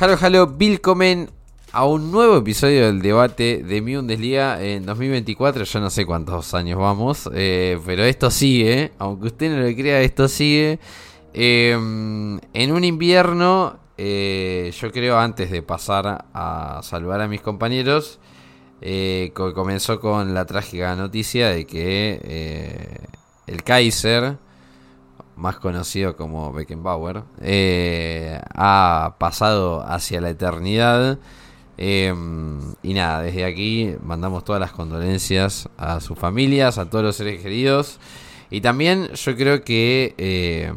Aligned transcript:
Halo, 0.00 0.16
halo, 0.20 0.46
willkommen 0.46 1.28
a 1.72 1.84
un 1.84 2.12
nuevo 2.12 2.36
episodio 2.36 2.86
del 2.86 3.02
debate 3.02 3.64
de 3.64 3.80
Bundesliga 3.80 4.62
en 4.62 4.86
2024. 4.86 5.64
Yo 5.64 5.80
no 5.80 5.90
sé 5.90 6.06
cuántos 6.06 6.54
años 6.54 6.78
vamos, 6.78 7.28
eh, 7.34 7.80
pero 7.84 8.04
esto 8.04 8.30
sigue, 8.30 8.92
aunque 8.98 9.26
usted 9.26 9.50
no 9.50 9.68
lo 9.68 9.74
crea, 9.74 10.00
esto 10.02 10.28
sigue. 10.28 10.78
Em, 11.32 12.38
en 12.52 12.70
un 12.70 12.84
invierno, 12.84 13.80
eh, 13.96 14.72
yo 14.80 14.92
creo 14.92 15.18
antes 15.18 15.50
de 15.50 15.62
pasar 15.62 16.26
a 16.32 16.78
saludar 16.84 17.20
a 17.20 17.26
mis 17.26 17.40
compañeros, 17.40 18.20
eh, 18.80 19.32
comenzó 19.34 19.98
con 19.98 20.32
la 20.32 20.46
trágica 20.46 20.94
noticia 20.94 21.48
de 21.48 21.66
que 21.66 23.00
el 23.48 23.64
Kaiser 23.64 24.38
más 25.38 25.56
conocido 25.56 26.16
como 26.16 26.52
Beckenbauer, 26.52 27.22
eh, 27.40 28.40
ha 28.54 29.14
pasado 29.18 29.82
hacia 29.82 30.20
la 30.20 30.30
eternidad. 30.30 31.18
Em, 31.76 32.74
y 32.82 32.92
nada, 32.92 33.22
desde 33.22 33.44
aquí 33.44 33.94
mandamos 34.02 34.44
todas 34.44 34.60
las 34.60 34.72
condolencias 34.72 35.68
a 35.76 36.00
sus 36.00 36.18
familias, 36.18 36.76
a 36.78 36.90
todos 36.90 37.04
los 37.04 37.16
seres 37.16 37.40
queridos. 37.40 38.00
Y 38.50 38.60
también 38.60 39.10
yo 39.14 39.36
creo 39.36 39.62
que 39.62 40.14
eh, 40.18 40.72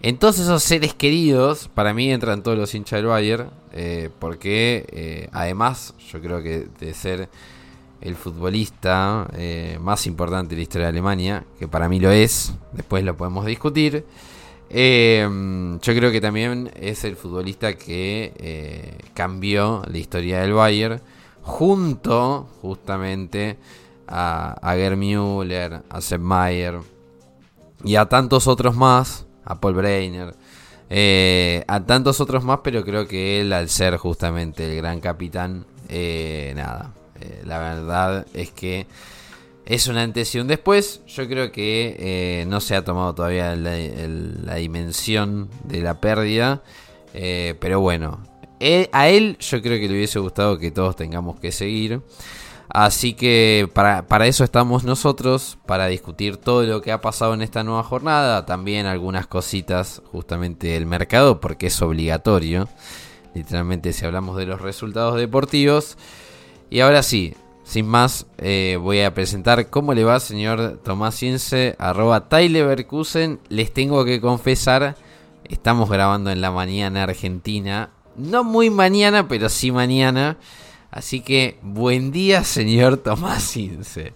en 0.00 0.18
todos 0.18 0.38
esos 0.38 0.62
seres 0.62 0.94
queridos, 0.94 1.68
para 1.74 1.92
mí 1.94 2.12
entran 2.12 2.42
todos 2.44 2.56
los 2.56 2.74
hinchas 2.74 2.98
del 2.98 3.06
Bayern. 3.06 3.50
Eh, 3.72 4.08
porque 4.20 5.28
además 5.32 5.92
yo 6.10 6.20
creo 6.22 6.42
que 6.42 6.68
de 6.80 6.94
ser 6.94 7.28
el 8.06 8.14
futbolista 8.14 9.26
eh, 9.32 9.78
más 9.80 10.06
importante 10.06 10.50
de 10.50 10.56
la 10.56 10.62
historia 10.62 10.86
de 10.86 10.90
Alemania, 10.90 11.44
que 11.58 11.66
para 11.66 11.88
mí 11.88 11.98
lo 11.98 12.10
es, 12.10 12.54
después 12.72 13.02
lo 13.02 13.16
podemos 13.16 13.44
discutir. 13.46 14.04
Eh, 14.70 15.28
yo 15.82 15.94
creo 15.94 16.12
que 16.12 16.20
también 16.20 16.70
es 16.76 17.04
el 17.04 17.16
futbolista 17.16 17.74
que 17.74 18.32
eh, 18.36 18.98
cambió 19.12 19.82
la 19.90 19.98
historia 19.98 20.40
del 20.40 20.52
Bayern, 20.52 21.00
junto 21.42 22.48
justamente 22.62 23.58
a, 24.06 24.56
a 24.62 24.96
Müller, 24.96 25.82
a 25.88 26.00
Sepp 26.00 26.20
Mayer 26.20 26.78
y 27.84 27.96
a 27.96 28.06
tantos 28.06 28.46
otros 28.46 28.76
más, 28.76 29.26
a 29.44 29.60
Paul 29.60 29.74
Breiner. 29.74 30.34
a 31.68 31.80
tantos 31.86 32.20
otros 32.20 32.44
más, 32.44 32.60
pero 32.62 32.84
creo 32.84 33.06
que 33.06 33.40
él, 33.40 33.52
al 33.52 33.68
ser 33.68 33.96
justamente 33.96 34.70
el 34.70 34.76
gran 34.76 35.00
capitán, 35.00 35.66
nada, 36.54 36.92
eh, 37.20 37.42
la 37.44 37.58
verdad 37.58 38.26
es 38.34 38.50
que 38.50 38.86
es 39.66 39.88
un 39.88 39.96
antes 39.96 40.34
y 40.34 40.38
un 40.38 40.46
después. 40.46 41.02
Yo 41.06 41.28
creo 41.28 41.50
que 41.50 41.96
eh, 41.98 42.44
no 42.46 42.60
se 42.60 42.76
ha 42.76 42.84
tomado 42.84 43.14
todavía 43.14 43.56
la, 43.56 44.54
dimensión 44.54 45.50
de 45.64 45.82
la 45.82 46.00
pérdida. 46.00 46.62
Eh, 47.14 47.54
pero 47.60 47.80
bueno, 47.80 48.20
a 48.92 49.08
él 49.08 49.36
yo 49.40 49.62
creo 49.62 49.80
que 49.80 49.88
le 49.88 49.94
hubiese 49.94 50.18
gustado 50.18 50.58
que 50.58 50.70
todos 50.70 50.96
tengamos 50.96 51.40
que 51.40 51.50
seguir. 51.50 52.00
Así 52.68 53.14
que 53.14 53.68
para, 53.72 54.06
para, 54.06 54.26
eso 54.26 54.44
estamos 54.44 54.84
nosotros, 54.84 55.56
para 55.66 55.86
discutir 55.86 56.36
todo 56.36 56.64
lo 56.64 56.82
que 56.82 56.92
ha 56.92 57.00
pasado 57.00 57.32
en 57.34 57.42
esta 57.42 57.62
nueva 57.62 57.82
jornada, 57.84 58.44
también 58.44 58.86
algunas 58.86 59.26
cositas 59.26 60.02
justamente 60.10 60.68
del 60.68 60.84
mercado, 60.84 61.40
porque 61.40 61.68
es 61.68 61.80
obligatorio, 61.80 62.68
literalmente 63.34 63.92
si 63.92 64.04
hablamos 64.04 64.36
de 64.36 64.46
los 64.46 64.60
resultados 64.60 65.16
deportivos. 65.16 65.96
Y 66.68 66.80
ahora 66.80 67.02
sí, 67.02 67.34
sin 67.64 67.86
más, 67.86 68.26
eh, 68.38 68.78
voy 68.80 69.00
a 69.00 69.14
presentar 69.14 69.70
cómo 69.70 69.94
le 69.94 70.04
va, 70.04 70.18
señor 70.20 70.80
Tomás 70.84 71.16
Ciense, 71.16 71.76
arroba. 71.78 72.26
Les 73.48 73.72
tengo 73.72 74.04
que 74.04 74.20
confesar, 74.20 74.96
estamos 75.44 75.88
grabando 75.88 76.30
en 76.30 76.40
la 76.40 76.50
mañana 76.50 77.04
argentina. 77.04 77.90
No 78.16 78.44
muy 78.44 78.70
mañana, 78.70 79.28
pero 79.28 79.48
sí 79.48 79.70
mañana. 79.70 80.38
Así 80.90 81.20
que 81.20 81.58
buen 81.62 82.10
día, 82.10 82.42
señor 82.42 82.96
Tomás 82.96 83.42
Ciense. 83.42 84.14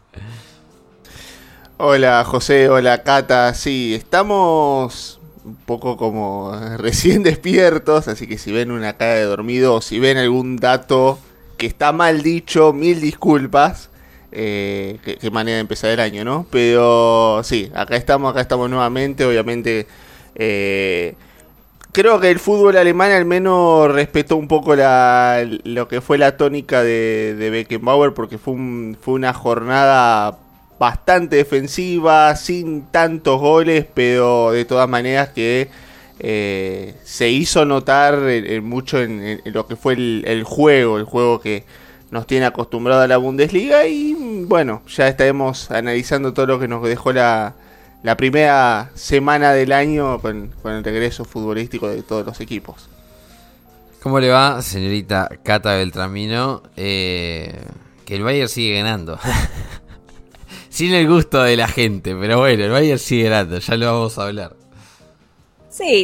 Hola 1.77 2.25
José, 2.25 2.69
hola 2.69 3.03
Cata. 3.05 3.55
Sí, 3.55 3.95
estamos 3.95 5.21
un 5.45 5.55
poco 5.57 5.97
como 5.97 6.53
recién 6.79 7.23
despiertos, 7.23 8.09
así 8.09 8.27
que 8.27 8.39
si 8.39 8.51
ven 8.51 8.71
una 8.71 8.97
cara 8.97 9.15
de 9.15 9.25
dormido 9.25 9.75
o 9.75 9.81
si 9.81 9.99
ven 9.99 10.19
algún 10.19 10.57
dato 10.57 11.19
que 11.61 11.67
está 11.67 11.93
mal 11.93 12.23
dicho, 12.23 12.73
mil 12.73 13.03
disculpas. 13.03 13.91
Eh, 14.33 14.99
qué, 15.21 15.31
manera 15.31 15.57
de 15.57 15.61
empezar 15.61 15.91
el 15.91 16.01
año, 16.01 16.25
¿no? 16.25 16.47
Pero 16.51 17.43
sí, 17.45 17.71
acá 17.75 17.97
estamos, 17.97 18.31
acá 18.31 18.41
estamos 18.41 18.71
nuevamente, 18.71 19.27
obviamente. 19.27 19.87
Eh, 20.37 21.17
creo 21.93 22.19
que 22.19 22.31
el 22.31 22.39
fútbol 22.39 22.79
alemán 22.79 23.13
al 23.13 23.27
menos 23.27 23.93
respetó 23.93 24.37
un 24.37 24.49
poco 24.49 24.75
la, 24.75 25.47
lo 25.65 25.87
que 25.87 26.01
fue 26.01 26.17
la 26.17 26.39
tónica 26.39 26.83
de, 26.83 27.37
de 27.39 27.51
Beckenbauer, 27.51 28.15
porque 28.15 28.39
fue, 28.39 28.55
fue 28.99 29.15
una 29.15 29.35
jornada 29.35 30.39
bastante 30.79 31.37
defensiva, 31.37 32.37
sin 32.37 32.87
tantos 32.87 33.39
goles, 33.39 33.85
pero 33.93 34.53
de 34.53 34.65
todas 34.65 34.89
maneras 34.89 35.29
que 35.29 35.69
eh, 36.23 36.95
se 37.03 37.31
hizo 37.31 37.65
notar 37.65 38.19
mucho 38.63 39.01
en, 39.01 39.41
lo 39.47 39.67
que 39.67 39.75
fue 39.75 39.95
el, 39.95 40.45
juego, 40.45 40.99
el 40.99 41.05
juego 41.05 41.41
que 41.41 41.65
nos 42.11 42.27
tiene 42.27 42.45
acostumbrado 42.45 43.01
a 43.01 43.07
la 43.07 43.17
Bundesliga 43.17 43.87
y 43.87 44.45
bueno, 44.45 44.83
ya 44.87 45.09
estaremos 45.09 45.71
analizando 45.71 46.35
todo 46.35 46.47
lo 46.47 46.61
que 46.61 46.69
nos 46.69 46.83
dejó 46.87 47.13
la, 47.15 47.55
primera 48.19 48.91
semana 48.95 49.53
del 49.53 49.73
año 49.73 50.21
con, 50.21 50.53
el 50.65 50.85
regreso 50.85 51.25
futbolístico 51.25 51.89
de 51.89 52.03
todos 52.03 52.27
los 52.27 52.39
equipos. 52.41 52.91
¿Cómo 54.03 54.21
le 54.21 54.29
va, 54.29 54.61
señorita 54.61 55.31
Cata 55.43 55.75
Beltramino? 55.75 56.63
Eh, 56.77 57.65
que 58.05 58.17
el 58.17 58.23
Bayern 58.23 58.49
sigue 58.49 58.75
ganando. 58.75 59.19
Sin 60.69 60.93
el 60.93 61.09
gusto 61.09 61.43
de 61.43 61.57
la 61.57 61.69
gente, 61.69 62.15
pero 62.15 62.39
bueno, 62.39 62.65
el 62.65 62.71
Bayern 62.71 62.99
sigue 62.99 63.25
ganando, 63.25 63.59
ya 63.59 63.77
lo 63.77 63.87
vamos 63.87 64.19
a 64.19 64.25
hablar. 64.25 64.60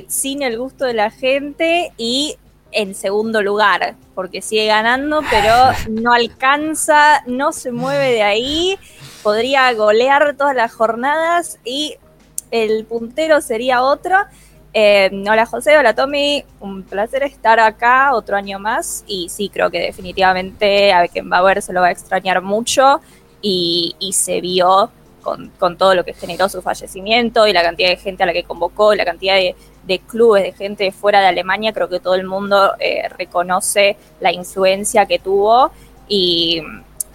Sin 0.08 0.42
el 0.42 0.58
gusto 0.58 0.84
de 0.84 0.94
la 0.94 1.10
gente 1.10 1.92
y 1.98 2.36
en 2.72 2.94
segundo 2.94 3.42
lugar, 3.42 3.94
porque 4.14 4.40
sigue 4.40 4.66
ganando, 4.66 5.22
pero 5.30 5.52
no 5.90 6.12
alcanza, 6.12 7.22
no 7.26 7.52
se 7.52 7.72
mueve 7.72 8.12
de 8.12 8.22
ahí, 8.22 8.78
podría 9.22 9.72
golear 9.74 10.34
todas 10.36 10.56
las 10.56 10.72
jornadas 10.72 11.58
y 11.64 11.96
el 12.50 12.84
puntero 12.86 13.40
sería 13.40 13.82
otro. 13.82 14.16
Eh, 14.72 15.10
hola 15.12 15.46
José, 15.46 15.78
hola 15.78 15.94
Tommy, 15.94 16.44
un 16.60 16.82
placer 16.82 17.22
estar 17.22 17.60
acá 17.60 18.14
otro 18.14 18.36
año 18.36 18.58
más 18.58 19.04
y 19.06 19.28
sí, 19.28 19.48
creo 19.48 19.70
que 19.70 19.80
definitivamente 19.80 20.92
a 20.92 21.02
Beckenbauer 21.02 21.62
se 21.62 21.72
lo 21.72 21.80
va 21.80 21.88
a 21.88 21.92
extrañar 21.92 22.42
mucho 22.42 23.00
y 23.40 23.94
se 24.12 24.40
vio 24.40 24.90
con, 25.58 25.76
todo 25.76 25.94
lo 25.94 26.04
que 26.04 26.14
generó 26.14 26.48
su 26.48 26.62
fallecimiento 26.62 27.46
y 27.46 27.52
la 27.52 27.62
cantidad 27.62 27.88
de 27.88 27.96
gente 27.96 28.22
a 28.22 28.26
la 28.26 28.32
que 28.32 28.44
convocó, 28.44 28.94
la 28.94 29.04
cantidad 29.04 29.34
de, 29.34 29.98
clubes, 30.06 30.44
de 30.44 30.52
gente 30.52 30.92
fuera 30.92 31.20
de 31.20 31.26
Alemania, 31.26 31.72
creo 31.72 31.88
que 31.88 31.98
todo 31.98 32.14
el 32.14 32.24
mundo 32.24 32.72
eh, 32.78 33.08
reconoce 33.08 33.96
la 34.20 34.32
influencia 34.32 35.06
que 35.06 35.18
tuvo 35.18 35.72
y, 36.08 36.62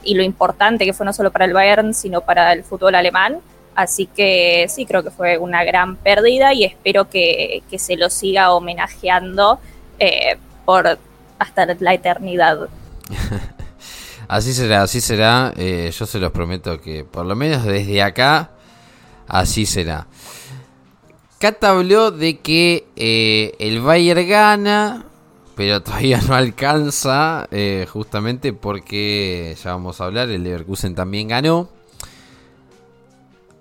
lo 0.04 0.24
importante 0.24 0.84
que 0.86 0.94
fue 0.94 1.06
no 1.06 1.13
solo 1.13 1.31
para 1.31 1.46
el 1.46 1.54
Bayern, 1.54 1.94
sino 1.94 2.22
para 2.22 2.52
el 2.54 2.63
fútbol 2.63 2.96
alemán. 2.96 3.40
Así 3.75 4.08
que 4.08 4.66
sí, 4.68 4.86
creo 4.86 5.04
que 5.04 5.12
fue 5.12 5.38
una 5.38 5.63
gran 5.63 5.96
pérdida 5.96 6.54
y 6.54 6.66
espero 6.66 7.08
que, 7.10 7.63
se 7.78 7.96
lo 7.96 8.10
siga 8.10 8.52
homenajeando 8.52 9.60
eh, 10.00 10.38
por 10.66 10.98
hasta 11.40 11.66
la 11.80 11.94
eternidad. 11.94 12.68
Así 14.31 14.54
será, 14.54 14.83
así 14.83 15.01
será. 15.01 15.54
Eh, 15.57 15.92
yo 15.94 16.06
se 16.06 16.18
los 16.18 16.31
prometo 16.31 16.80
que 16.80 17.04
por 17.04 17.25
lo 17.25 17.36
menos 17.36 17.66
desde 17.66 18.01
acá, 18.01 18.51
así 19.28 19.66
será. 19.66 20.07
Cata 21.38 21.72
habló 21.72 22.12
de 22.12 22.39
que 22.39 22.88
eh, 22.95 23.54
el 23.60 23.81
Bayern 23.81 24.25
gana, 24.30 25.06
pero 25.57 25.83
todavía 25.83 26.22
no 26.22 26.33
alcanza, 26.33 27.50
eh, 27.51 27.86
justamente 27.92 28.54
porque, 28.54 29.57
ya 29.62 29.72
vamos 29.74 30.00
a 30.00 30.06
hablar, 30.06 30.30
el 30.30 30.44
Leverkusen 30.44 30.95
también 30.95 31.27
ganó. 31.27 31.69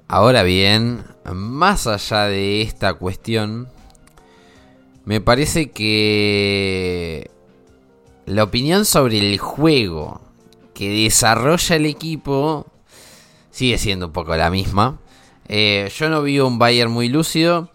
Ahora 0.06 0.44
bien, 0.44 1.02
más 1.24 1.88
allá 1.88 2.26
de 2.26 2.62
esta 2.62 2.94
cuestión, 2.94 3.68
me 5.04 5.20
parece 5.20 5.72
que 5.72 7.28
la 8.26 8.44
opinión 8.44 8.84
sobre 8.84 9.18
el 9.18 9.36
juego 9.38 10.29
que 10.80 10.88
desarrolla 10.88 11.76
el 11.76 11.84
equipo 11.84 12.66
sigue 13.50 13.76
siendo 13.76 14.06
un 14.06 14.12
poco 14.14 14.34
la 14.34 14.48
misma. 14.48 14.98
Eh, 15.46 15.92
yo 15.94 16.08
no 16.08 16.22
vi 16.22 16.40
un 16.40 16.58
Bayern 16.58 16.90
muy 16.90 17.10
lúcido. 17.10 17.70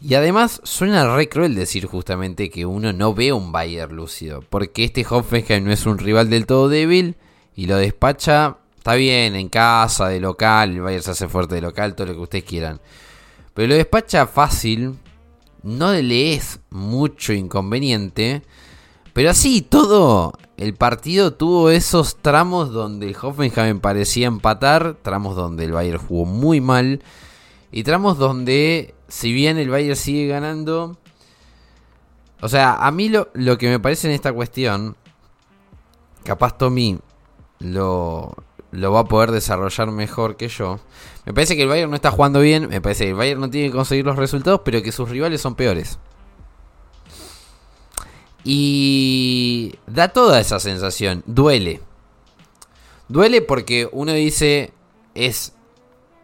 Y 0.00 0.14
además 0.14 0.62
suena 0.64 1.14
re 1.14 1.28
cruel 1.28 1.54
decir 1.54 1.84
justamente 1.84 2.48
que 2.48 2.64
uno 2.64 2.94
no 2.94 3.12
ve 3.12 3.34
un 3.34 3.52
Bayern 3.52 3.94
lúcido. 3.94 4.42
Porque 4.48 4.84
este 4.84 5.04
Hoffenheim 5.06 5.66
no 5.66 5.70
es 5.70 5.84
un 5.84 5.98
rival 5.98 6.30
del 6.30 6.46
todo 6.46 6.70
débil. 6.70 7.16
Y 7.54 7.66
lo 7.66 7.76
despacha, 7.76 8.56
está 8.74 8.94
bien, 8.94 9.34
en 9.34 9.50
casa, 9.50 10.08
de 10.08 10.20
local. 10.20 10.70
El 10.70 10.80
Bayern 10.80 11.02
se 11.02 11.10
hace 11.10 11.28
fuerte 11.28 11.56
de 11.56 11.60
local, 11.60 11.94
todo 11.94 12.06
lo 12.06 12.14
que 12.14 12.20
ustedes 12.20 12.44
quieran. 12.44 12.80
Pero 13.52 13.68
lo 13.68 13.74
despacha 13.74 14.26
fácil. 14.26 14.94
no 15.62 15.92
le 15.92 16.32
es 16.32 16.60
mucho 16.70 17.34
inconveniente. 17.34 18.40
Pero 19.12 19.30
así 19.30 19.62
todo, 19.62 20.32
el 20.56 20.74
partido 20.74 21.32
tuvo 21.32 21.70
esos 21.70 22.16
tramos 22.16 22.70
donde 22.70 23.08
el 23.08 23.16
Hoffenheim 23.20 23.80
parecía 23.80 24.28
empatar, 24.28 24.96
tramos 25.02 25.34
donde 25.34 25.64
el 25.64 25.72
Bayern 25.72 25.98
jugó 25.98 26.26
muy 26.26 26.60
mal 26.60 27.02
y 27.72 27.82
tramos 27.82 28.18
donde, 28.18 28.94
si 29.08 29.32
bien 29.32 29.58
el 29.58 29.70
Bayern 29.70 29.96
sigue 29.96 30.28
ganando, 30.28 30.96
o 32.40 32.48
sea, 32.48 32.74
a 32.74 32.90
mí 32.90 33.08
lo, 33.08 33.28
lo 33.34 33.58
que 33.58 33.68
me 33.68 33.80
parece 33.80 34.08
en 34.08 34.14
esta 34.14 34.32
cuestión, 34.32 34.96
capaz 36.24 36.56
Tommy 36.56 36.98
lo, 37.58 38.34
lo 38.70 38.92
va 38.92 39.00
a 39.00 39.04
poder 39.04 39.30
desarrollar 39.32 39.90
mejor 39.90 40.36
que 40.36 40.48
yo. 40.48 40.78
Me 41.26 41.34
parece 41.34 41.56
que 41.56 41.62
el 41.62 41.68
Bayern 41.68 41.90
no 41.90 41.96
está 41.96 42.10
jugando 42.10 42.40
bien, 42.40 42.68
me 42.68 42.80
parece 42.80 43.04
que 43.04 43.10
el 43.10 43.16
Bayern 43.16 43.40
no 43.40 43.50
tiene 43.50 43.68
que 43.68 43.76
conseguir 43.76 44.04
los 44.06 44.16
resultados, 44.16 44.62
pero 44.64 44.82
que 44.82 44.92
sus 44.92 45.08
rivales 45.08 45.40
son 45.40 45.54
peores. 45.54 45.98
Y 48.44 49.74
da 49.86 50.08
toda 50.08 50.40
esa 50.40 50.60
sensación, 50.60 51.22
duele. 51.26 51.80
Duele 53.08 53.42
porque 53.42 53.88
uno 53.90 54.12
dice, 54.12 54.72
es... 55.14 55.54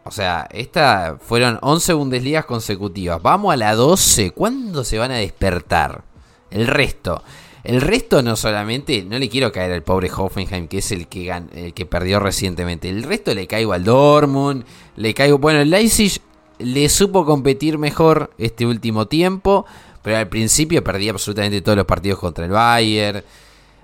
O 0.03 0.11
sea, 0.11 0.47
esta 0.51 1.17
fueron 1.19 1.59
11 1.61 1.93
Bundesligas 1.93 2.45
consecutivas. 2.45 3.21
Vamos 3.21 3.53
a 3.53 3.57
la 3.57 3.75
12. 3.75 4.31
¿Cuándo 4.31 4.85
se 4.85 4.97
van 4.97 5.11
a 5.11 5.15
despertar? 5.17 6.05
El 6.49 6.65
resto. 6.65 7.21
El 7.65 7.81
resto 7.81 8.23
no 8.23 8.37
solamente, 8.37 9.03
no 9.03 9.19
le 9.19 9.27
quiero 9.27 9.51
caer 9.51 9.73
al 9.73 9.83
pobre 9.83 10.09
Hoffenheim, 10.09 10.69
que 10.69 10.77
es 10.77 10.93
el 10.93 11.09
que, 11.09 11.29
el 11.53 11.73
que 11.73 11.85
perdió 11.85 12.21
recientemente. 12.21 12.87
El 12.87 13.03
resto 13.03 13.35
le 13.35 13.47
caigo 13.47 13.73
al 13.73 13.83
Dortmund, 13.83 14.63
le 14.95 15.13
caigo... 15.13 15.37
Bueno, 15.39 15.59
el 15.59 15.69
Leipzig 15.69 16.21
le 16.59 16.87
supo 16.87 17.25
competir 17.25 17.77
mejor 17.77 18.31
este 18.37 18.65
último 18.65 19.07
tiempo, 19.07 19.65
pero 20.07 20.19
al 20.19 20.29
principio 20.29 20.85
perdía 20.85 21.11
absolutamente 21.11 21.61
todos 21.61 21.75
los 21.75 21.85
partidos 21.85 22.17
contra 22.17 22.45
el 22.45 22.51
Bayern. 22.51 23.25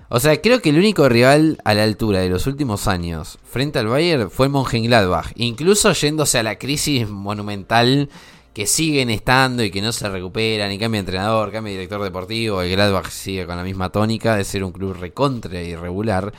O 0.08 0.18
sea, 0.18 0.40
creo 0.40 0.62
que 0.62 0.70
el 0.70 0.78
único 0.78 1.06
rival 1.06 1.58
a 1.66 1.74
la 1.74 1.82
altura 1.82 2.20
de 2.20 2.30
los 2.30 2.46
últimos 2.46 2.88
años 2.88 3.38
frente 3.44 3.78
al 3.78 3.88
Bayern 3.88 4.30
fue 4.30 4.48
Mönchengladbach. 4.48 5.32
Incluso 5.34 5.92
yéndose 5.92 6.38
a 6.38 6.42
la 6.42 6.56
crisis 6.56 7.06
monumental 7.10 8.08
que 8.54 8.66
siguen 8.66 9.10
estando 9.10 9.62
y 9.62 9.70
que 9.70 9.82
no 9.82 9.92
se 9.92 10.08
recuperan 10.08 10.72
y 10.72 10.78
cambia 10.78 11.00
entrenador, 11.00 11.52
cambia 11.52 11.72
director 11.72 12.02
deportivo, 12.02 12.62
el 12.62 12.70
Gladbach 12.70 13.10
sigue 13.10 13.44
con 13.44 13.58
la 13.58 13.62
misma 13.62 13.90
tónica 13.90 14.34
de 14.34 14.44
ser 14.44 14.64
un 14.64 14.72
club 14.72 14.96
recontra 14.98 15.60
irregular. 15.60 16.32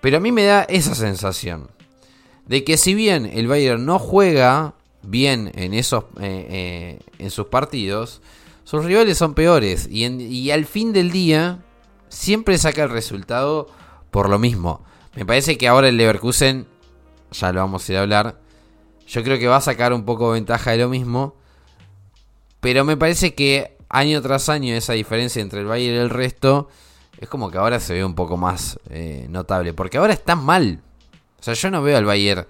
Pero 0.00 0.16
a 0.16 0.20
mí 0.20 0.32
me 0.32 0.44
da 0.44 0.62
esa 0.62 0.94
sensación 0.94 1.68
de 2.46 2.64
que 2.64 2.78
si 2.78 2.94
bien 2.94 3.26
el 3.26 3.48
Bayern 3.48 3.84
no 3.84 3.98
juega 3.98 4.72
bien 5.02 5.52
en 5.56 5.74
esos 5.74 6.04
eh, 6.22 6.46
eh, 6.48 6.98
en 7.18 7.30
sus 7.30 7.48
partidos, 7.48 8.22
sus 8.64 8.84
rivales 8.84 9.18
son 9.18 9.34
peores 9.34 9.88
y, 9.90 10.50
al 10.50 10.64
fin 10.64 10.92
del 10.92 11.10
día 11.10 11.62
siempre 12.08 12.56
saca 12.58 12.84
el 12.84 12.90
resultado 12.90 13.68
por 14.10 14.28
lo 14.28 14.38
mismo. 14.38 14.84
Me 15.14 15.26
parece 15.26 15.58
que 15.58 15.68
ahora 15.68 15.88
el 15.88 15.96
Leverkusen, 15.96 16.66
ya 17.30 17.52
lo 17.52 17.60
vamos 17.60 17.88
a 17.88 17.92
ir 17.92 17.98
a 17.98 18.02
hablar, 18.02 18.40
yo 19.06 19.22
creo 19.22 19.38
que 19.38 19.48
va 19.48 19.56
a 19.56 19.60
sacar 19.60 19.92
un 19.92 20.04
poco 20.04 20.32
de 20.32 20.40
ventaja 20.40 20.70
de 20.72 20.78
lo 20.78 20.88
mismo. 20.88 21.36
Pero 22.60 22.84
me 22.84 22.96
parece 22.96 23.34
que 23.34 23.76
año 23.90 24.22
tras 24.22 24.48
año 24.48 24.74
esa 24.74 24.94
diferencia 24.94 25.42
entre 25.42 25.60
el 25.60 25.66
Bayern 25.66 25.96
y 25.96 25.98
el 25.98 26.10
resto 26.10 26.68
es 27.18 27.28
como 27.28 27.50
que 27.50 27.58
ahora 27.58 27.78
se 27.78 27.92
ve 27.92 28.04
un 28.04 28.14
poco 28.14 28.38
más 28.38 28.78
eh, 28.88 29.26
notable. 29.28 29.74
Porque 29.74 29.98
ahora 29.98 30.14
está 30.14 30.36
mal. 30.36 30.80
O 31.38 31.42
sea, 31.42 31.52
yo 31.52 31.70
no 31.70 31.82
veo 31.82 31.98
al 31.98 32.06
Bayern 32.06 32.46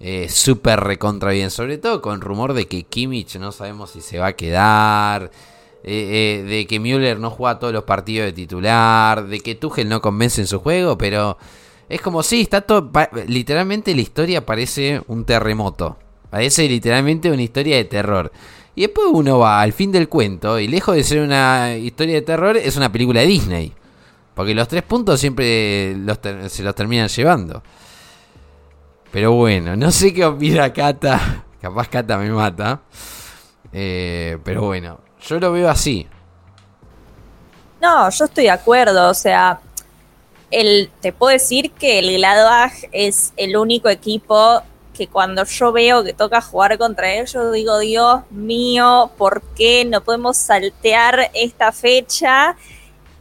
eh, 0.00 0.28
recontra 0.76 1.32
bien. 1.32 1.50
Sobre 1.50 1.78
todo 1.78 2.02
con 2.02 2.20
rumor 2.20 2.52
de 2.52 2.66
que 2.66 2.84
Kimmich 2.84 3.36
no 3.36 3.52
sabemos 3.52 3.90
si 3.90 4.00
se 4.00 4.18
va 4.18 4.28
a 4.28 4.32
quedar. 4.34 5.30
Eh, 5.84 6.44
de 6.48 6.66
que 6.66 6.80
Müller 6.80 7.20
no 7.20 7.30
juega 7.30 7.58
todos 7.58 7.72
los 7.72 7.84
partidos 7.84 8.26
de 8.26 8.32
titular. 8.32 9.26
De 9.26 9.40
que 9.40 9.54
Tuchel 9.54 9.88
no 9.88 10.00
convence 10.00 10.40
en 10.40 10.46
su 10.46 10.60
juego. 10.60 10.98
Pero 10.98 11.38
es 11.88 12.00
como 12.00 12.22
si 12.22 12.42
está 12.42 12.60
todo. 12.60 12.90
Literalmente 13.26 13.94
la 13.94 14.02
historia 14.02 14.44
parece 14.44 15.02
un 15.06 15.24
terremoto. 15.24 15.96
Parece 16.30 16.68
literalmente 16.68 17.30
una 17.30 17.42
historia 17.42 17.76
de 17.76 17.84
terror. 17.84 18.32
Y 18.74 18.82
después 18.82 19.06
uno 19.10 19.38
va 19.38 19.62
al 19.62 19.72
fin 19.72 19.90
del 19.90 20.08
cuento 20.08 20.60
y 20.60 20.68
lejos 20.68 20.94
de 20.94 21.02
ser 21.02 21.22
una 21.22 21.76
historia 21.76 22.16
de 22.16 22.22
terror 22.22 22.58
es 22.58 22.76
una 22.76 22.92
película 22.92 23.20
de 23.20 23.26
Disney. 23.26 23.72
Porque 24.34 24.54
los 24.54 24.68
tres 24.68 24.82
puntos 24.82 25.18
siempre 25.18 25.96
se 26.48 26.62
los 26.62 26.74
terminan 26.74 27.08
llevando. 27.08 27.62
Pero 29.16 29.32
bueno, 29.32 29.76
no 29.76 29.90
sé 29.92 30.12
qué 30.12 30.26
opina 30.26 30.70
Kata. 30.74 31.46
Capaz 31.58 31.88
Kata 31.88 32.18
me 32.18 32.28
mata. 32.28 32.82
Eh, 33.72 34.36
pero 34.44 34.66
bueno, 34.66 35.00
yo 35.26 35.40
lo 35.40 35.52
veo 35.52 35.70
así. 35.70 36.06
No, 37.80 38.10
yo 38.10 38.26
estoy 38.26 38.44
de 38.44 38.50
acuerdo. 38.50 39.08
O 39.08 39.14
sea, 39.14 39.58
el, 40.50 40.90
te 41.00 41.14
puedo 41.14 41.32
decir 41.32 41.70
que 41.70 42.00
el 42.00 42.14
Gladbach 42.18 42.74
es 42.92 43.32
el 43.38 43.56
único 43.56 43.88
equipo 43.88 44.60
que 44.92 45.08
cuando 45.08 45.44
yo 45.44 45.72
veo 45.72 46.04
que 46.04 46.12
toca 46.12 46.42
jugar 46.42 46.76
contra 46.76 47.14
ellos, 47.14 47.54
digo, 47.54 47.78
Dios 47.78 48.20
mío, 48.28 49.12
¿por 49.16 49.40
qué 49.56 49.86
no 49.86 50.02
podemos 50.02 50.36
saltear 50.36 51.30
esta 51.32 51.72
fecha? 51.72 52.54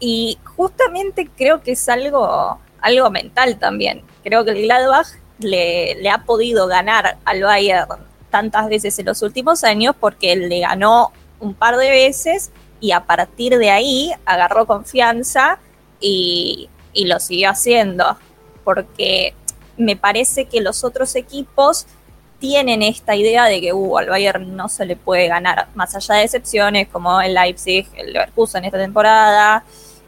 Y 0.02 0.40
justamente 0.44 1.30
creo 1.38 1.64
que 1.64 1.72
es 1.72 1.88
algo, 1.88 2.60
algo 2.82 3.10
mental 3.12 3.58
también. 3.58 4.04
Creo 4.26 4.44
que 4.44 4.52
el 4.52 4.64
Gladbach 4.64 5.24
le, 5.40 6.10
ha 6.10 6.24
podido 6.26 6.68
ganar 6.68 7.18
al 7.26 7.44
Bayern 7.44 7.88
tantas 8.30 8.68
veces 8.68 8.98
en 9.00 9.06
los 9.06 9.22
últimos 9.22 9.64
años 9.64 9.96
porque 10.00 10.36
le 10.36 10.60
ganó 10.60 11.12
un 11.40 11.54
par 11.54 11.78
de 11.78 11.90
veces 11.90 12.52
y 12.80 12.92
a 12.92 13.06
partir 13.06 13.58
de 13.58 13.72
ahí 13.72 14.12
agarró 14.26 14.66
confianza 14.66 15.60
y, 16.00 16.70
y 16.94 17.06
lo 17.06 17.20
siguió 17.20 17.50
haciendo, 17.50 18.18
porque 18.64 19.34
me 19.78 19.96
parece 19.96 20.46
que 20.46 20.62
los 20.62 20.84
otros 20.84 21.16
equipos 21.16 21.86
tienen 22.40 22.82
esta 22.82 23.16
idea 23.16 23.46
de 23.46 23.62
que 23.62 23.74
uh, 23.74 23.98
al 23.98 24.10
Bayern 24.10 24.56
no 24.56 24.70
se 24.70 24.86
le 24.86 24.96
puede 24.96 25.28
ganar, 25.28 25.68
más 25.76 25.96
allá 25.96 26.16
de 26.16 26.24
excepciones 26.24 26.88
como 26.90 27.22
el 27.22 27.34
Leipzig, 27.34 27.88
el 27.96 28.14
Leverkusen 28.14 28.66
esta 28.66 28.78
temporada, 28.78 29.64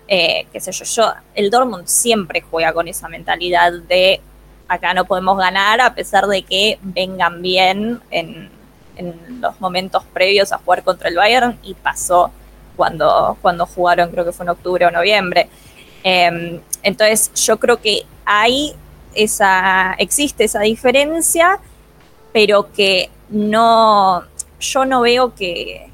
eh, 0.08 0.48
qué 0.52 0.60
sé 0.60 0.72
yo, 0.72 0.86
yo, 0.86 1.14
el 1.36 1.50
Dortmund 1.50 1.88
siempre 1.88 2.42
juega 2.42 2.74
con 2.74 2.88
esa 2.88 3.10
mentalidad 3.10 3.72
de 3.74 4.22
acá 4.68 4.94
no 4.94 5.06
podemos 5.06 5.38
ganar 5.38 5.82
a 5.82 5.94
pesar 5.94 6.28
de 6.28 6.44
que 6.44 6.80
vengan 6.82 7.42
bien 7.42 8.02
en, 8.12 8.50
en 8.96 9.42
los 9.42 9.60
momentos 9.62 10.04
previos 10.14 10.52
a 10.52 10.58
jugar 10.58 10.84
contra 10.84 11.10
el 11.10 11.16
Bayern 11.16 11.58
y 11.64 11.74
pasó 11.74 12.32
cuando, 12.76 13.38
cuando 13.42 13.66
jugaron, 13.66 14.12
creo 14.12 14.26
que 14.26 14.32
fue 14.32 14.46
en 14.46 14.50
octubre 14.50 14.86
o 14.86 14.92
noviembre. 14.92 15.50
Em, 16.04 16.62
entonces 16.84 17.34
yo 17.34 17.60
creo 17.60 17.82
que 17.82 18.06
hay 18.24 18.76
esa, 19.14 19.96
existe 19.98 20.44
esa 20.44 20.62
diferencia, 20.62 21.60
pero 22.32 22.72
que 22.72 23.10
no, 23.30 24.24
yo 24.60 24.86
no 24.86 25.02
veo 25.02 25.34
que, 25.34 25.90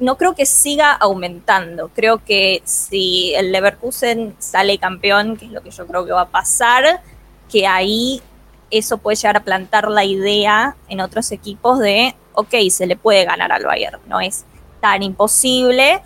no 0.00 0.16
creo 0.16 0.34
que 0.34 0.46
siga 0.46 0.92
aumentando. 0.92 1.90
Creo 1.94 2.24
que 2.24 2.62
si 2.64 3.34
el 3.34 3.52
Leverkusen 3.52 4.34
sale 4.38 4.78
campeón, 4.78 5.36
que 5.36 5.46
es 5.46 5.52
lo 5.52 5.62
que 5.62 5.70
yo 5.70 5.86
creo 5.86 6.04
que 6.04 6.12
va 6.12 6.22
a 6.22 6.28
pasar, 6.28 7.02
que 7.54 7.68
ahí 7.68 8.20
eso 8.68 8.98
puede 8.98 9.14
llegar 9.14 9.36
a 9.36 9.44
plantar 9.44 9.88
la 9.88 10.04
idea 10.04 10.74
en 10.88 11.00
otros 11.00 11.30
equipos 11.30 11.78
de, 11.78 12.16
ok, 12.32 12.52
se 12.68 12.84
le 12.84 12.96
puede 12.96 13.24
ganar 13.24 13.52
al 13.52 13.64
Bayern, 13.64 14.00
no 14.08 14.20
es 14.20 14.44
tan 14.80 15.04
imposible, 15.04 16.02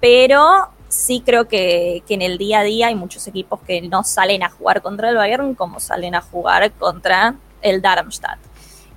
pero 0.00 0.70
sí 0.88 1.22
creo 1.24 1.46
que, 1.46 2.02
en 2.08 2.20
el 2.20 2.36
día 2.36 2.60
a 2.60 2.62
día 2.64 2.88
hay 2.88 2.96
muchos 2.96 3.28
equipos 3.28 3.60
que 3.60 3.80
no 3.80 4.02
salen 4.02 4.42
a 4.42 4.50
jugar 4.50 4.82
contra 4.82 5.10
el 5.10 5.14
Bayern 5.14 5.54
como 5.54 5.78
salen 5.78 6.16
a 6.16 6.20
jugar 6.20 6.72
contra 6.72 7.36
el 7.62 7.80
Darmstadt. 7.80 8.40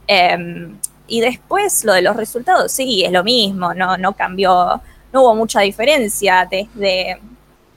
Em, 0.08 0.79
y 1.05 1.22
después 1.22 1.86
lo 1.86 1.93
de 1.93 2.01
los 2.01 2.15
resultados, 2.15 2.72
sí, 2.72 3.03
es 3.05 3.12
lo 3.12 3.24
mismo, 3.24 3.75
no, 3.75 3.96
no 4.00 4.13
cambió, 4.13 4.81
no 5.13 5.22
hubo 5.22 5.36
mucha 5.36 5.62
diferencia 5.62 6.48
desde 6.50 7.22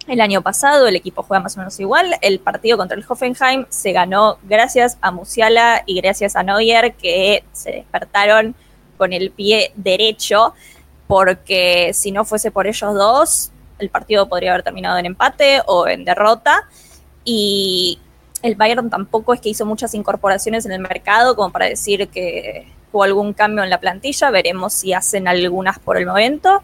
el 0.07 0.21
año 0.21 0.43
pasado, 0.43 0.87
el 0.87 0.97
equipo 0.97 1.23
juega 1.23 1.43
más 1.43 1.57
o 1.57 1.61
menos 1.61 1.79
igual, 1.81 2.17
el 2.21 2.39
partido 2.39 2.77
contra 2.77 2.97
el 2.97 3.05
Hoffenheim 3.09 3.67
se 3.69 3.93
ganó 3.93 4.39
gracias 4.43 4.99
a 5.01 5.11
Musiala 5.11 5.83
y 5.87 6.01
gracias 6.01 6.37
a 6.37 6.43
Neuer 6.43 6.95
que 6.95 7.45
se 7.53 7.73
despertaron 7.73 8.55
con 8.97 9.13
el 9.13 9.31
pie 9.31 9.73
derecho, 9.77 10.55
porque 11.07 11.93
si 11.95 12.13
no 12.13 12.25
fuese 12.25 12.51
por 12.51 12.67
ellos 12.67 12.95
dos, 12.95 13.51
el 13.79 13.91
partido 13.91 14.29
podría 14.29 14.53
haber 14.53 14.63
terminado 14.63 14.99
en 14.99 15.07
empate 15.07 15.63
o 15.67 15.87
en 15.89 16.05
derrota. 16.05 16.69
Y 17.25 17.99
el 18.43 18.55
Bayern 18.55 18.91
tampoco 18.91 19.35
es 19.35 19.41
que 19.41 19.49
hizo 19.49 19.67
muchas 19.67 19.95
incorporaciones 19.95 20.67
en 20.67 20.73
el 20.73 20.81
mercado 20.81 21.35
como 21.37 21.51
para 21.51 21.67
decir 21.67 22.09
que 22.09 22.69
hubo 22.93 23.03
algún 23.03 23.33
cambio 23.33 23.65
en 23.65 23.71
la 23.71 23.81
plantilla. 23.81 24.31
Veremos 24.31 24.73
si 24.75 24.93
hacen 24.93 25.29
algunas 25.29 25.79
por 25.79 25.97
el 25.97 26.07
momento. 26.07 26.63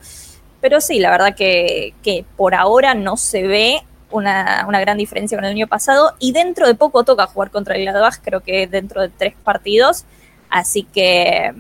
Pero 0.61 0.81
sí, 0.81 0.99
la 0.99 1.11
verdad 1.11 1.35
que, 1.35 2.25
por 2.37 2.55
ahora 2.55 2.95
no 2.95 3.17
se 3.17 3.47
ve 3.47 3.83
una, 4.11 4.67
gran 4.81 4.99
diferencia 4.99 5.39
con 5.39 5.45
el 5.45 5.53
año 5.53 5.67
pasado. 5.67 6.15
Y 6.19 6.33
dentro 6.33 6.67
de 6.67 6.75
poco 6.75 7.05
toca 7.05 7.27
jugar 7.27 7.51
contra 7.51 7.77
el 7.77 7.83
Gladbach, 7.83 8.19
creo 8.23 8.41
que 8.41 8.67
dentro 8.67 9.01
de 9.03 9.09
tres 9.09 9.35
partidos. 9.43 10.05
Así 10.51 10.83
que 10.83 11.53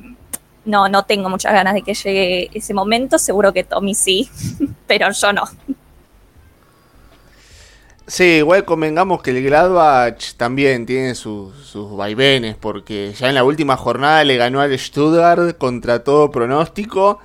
no, 0.64 0.88
no 0.88 1.04
tengo 1.04 1.28
muchas 1.28 1.52
ganas 1.52 1.75
de 1.75 1.83
que 1.83 1.95
llegue 1.95 2.50
ese 2.52 2.75
momento. 2.75 3.19
Seguro 3.19 3.52
que 3.52 3.64
Tommy 3.64 3.95
sí, 3.95 4.28
pero 4.87 5.11
yo 5.12 5.33
no. 5.33 5.45
Sí, 8.07 8.25
igual 8.25 8.64
convengamos 8.64 9.23
que 9.23 9.30
el 9.30 9.40
Gladbach 9.45 10.35
también 10.37 10.85
tiene 10.85 11.14
sus, 11.14 11.54
sus 11.64 11.97
vaivenes, 11.97 12.57
porque 12.57 13.14
ya 13.16 13.28
en 13.28 13.37
la 13.37 13.45
última 13.45 13.76
jornada 13.76 14.25
le 14.25 14.37
ganó 14.37 14.61
al 14.61 14.76
Stuttgart 14.76 15.57
contra 15.57 16.02
todo 16.02 16.33
pronóstico. 16.33 17.21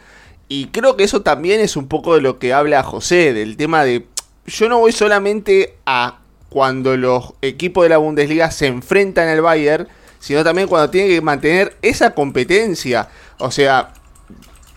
Y 0.47 0.67
creo 0.67 0.95
que 0.95 1.03
eso 1.03 1.21
también 1.21 1.59
es 1.59 1.75
un 1.75 1.87
poco 1.87 2.15
de 2.15 2.21
lo 2.21 2.37
que 2.37 2.53
habla 2.53 2.83
José, 2.83 3.33
del 3.33 3.57
tema 3.57 3.83
de 3.83 4.05
yo 4.45 4.69
no 4.69 4.79
voy 4.79 4.91
solamente 4.91 5.75
a 5.85 6.19
cuando 6.49 6.95
los 6.97 7.33
equipos 7.41 7.83
de 7.83 7.89
la 7.89 7.97
Bundesliga 7.97 8.51
se 8.51 8.67
enfrentan 8.67 9.27
al 9.27 9.41
Bayern, 9.41 9.87
sino 10.19 10.43
también 10.43 10.67
cuando 10.67 10.89
tienen 10.89 11.11
que 11.11 11.21
mantener 11.21 11.75
esa 11.81 12.13
competencia. 12.13 13.09
O 13.39 13.51
sea, 13.51 13.93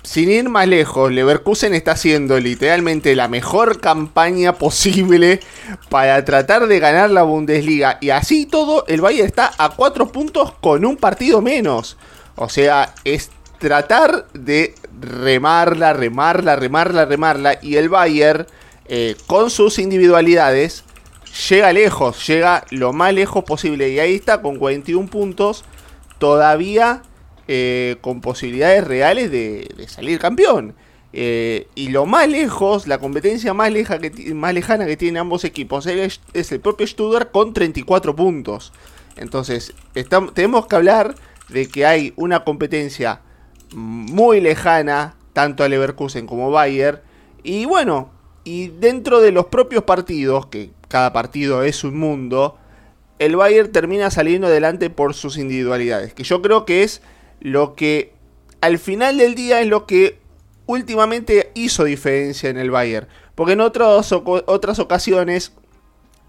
sin 0.03 0.31
ir 0.31 0.49
más 0.49 0.67
lejos, 0.67 1.13
Leverkusen 1.13 1.75
está 1.75 1.93
haciendo 1.93 2.41
literalmente 2.41 3.15
la 3.15 3.29
mejor 3.29 3.81
campaña 3.81 4.55
posible 4.55 5.41
para 5.91 6.25
tratar 6.25 6.67
de 6.67 6.81
ganar 6.81 7.11
la 7.11 7.23
Bundesliga. 7.23 7.99
Y 8.01 8.11
así 8.11 8.47
todo, 8.47 8.87
el 8.87 9.03
Bayern 9.03 9.27
está 9.27 9.53
a 9.59 9.71
cuatro 9.71 10.11
puntos 10.11 10.55
con 10.61 10.85
un 10.85 10.97
partido 10.97 11.43
menos. 11.43 11.99
O 12.37 12.49
sea, 12.49 12.95
es 13.05 13.31
tratar 13.59 14.27
de 14.33 14.75
remarla, 15.01 15.93
remarla, 15.93 16.57
remarla, 16.57 17.05
remarla. 17.05 17.59
Y 17.63 17.77
el 17.77 17.89
Bayern, 17.89 18.47
eh, 18.87 19.17
con 19.27 19.51
sus 19.51 19.79
individualidades, 19.79 20.85
llega 21.49 21.73
lejos, 21.73 22.27
llega 22.27 22.65
lo 22.71 22.93
más 22.93 23.13
lejos 23.13 23.45
posible. 23.45 23.91
Y 23.91 23.99
ahí 23.99 24.15
está 24.15 24.41
con 24.43 24.59
41 24.59 25.09
puntos, 25.09 25.65
todavía 26.19 27.03
eh, 27.47 27.97
con 28.01 28.21
posibilidades 28.21 28.85
reales 28.87 29.31
de, 29.31 29.87
salir 29.89 30.19
campeón. 30.19 30.75
Eh, 31.13 31.67
y 31.75 31.89
lo 31.89 32.05
más 32.05 32.29
lejos, 32.29 32.87
la 32.87 32.99
competencia 32.99 33.55
más, 33.55 33.73
leja 33.73 33.99
que, 33.99 34.35
más 34.35 34.53
lejana 34.53 34.85
que 34.85 34.97
tienen 34.97 35.21
ambos 35.21 35.45
equipos 35.45 35.87
es, 35.87 36.21
el 36.35 36.61
propio 36.61 36.87
Stuttgart 36.87 37.31
con 37.31 37.55
34 37.55 38.15
puntos. 38.15 38.73
Entonces, 39.17 39.73
tenemos 40.35 40.67
que 40.67 40.77
hablar 40.77 41.15
de 41.49 41.67
que 41.69 41.87
hay 41.87 42.13
una 42.17 42.45
competencia 42.45 43.23
muy 43.73 44.41
lejana, 44.41 45.17
tanto 45.33 45.65
a 45.65 45.69
Leverkusen 45.69 46.27
como 46.27 46.51
Bayern. 46.51 47.01
Y 47.43 47.65
bueno, 47.65 48.11
y 48.45 48.69
dentro 48.69 49.21
de 49.21 49.33
los 49.33 49.47
propios 49.47 49.85
partidos, 49.85 50.47
que 50.47 50.71
cada 50.89 51.13
partido 51.13 51.63
es 51.63 51.85
un 51.85 51.99
mundo, 51.99 52.59
el 53.19 53.37
Bayern 53.37 53.73
termina 53.73 54.11
saliendo 54.11 54.47
adelante 54.47 54.91
por 54.91 55.15
sus 55.15 55.37
individualidades. 55.39 56.15
Que 56.15 56.25
yo 56.25 56.41
creo 56.43 56.65
que 56.65 56.83
es 56.83 57.03
lo 57.41 57.75
que 57.75 58.13
al 58.61 58.79
final 58.79 59.19
del 59.19 59.35
día 59.35 59.61
es 59.61 59.67
lo 59.69 59.87
que 59.87 60.19
últimamente 60.67 61.51
hizo 61.55 61.85
diferencia 61.85 62.51
en 62.51 62.59
el 62.59 62.71
Bayern. 62.71 63.09
Porque 63.35 63.53
en 63.53 63.61
otras, 63.61 64.13
otras 64.13 64.79
ocasiones 64.79 65.53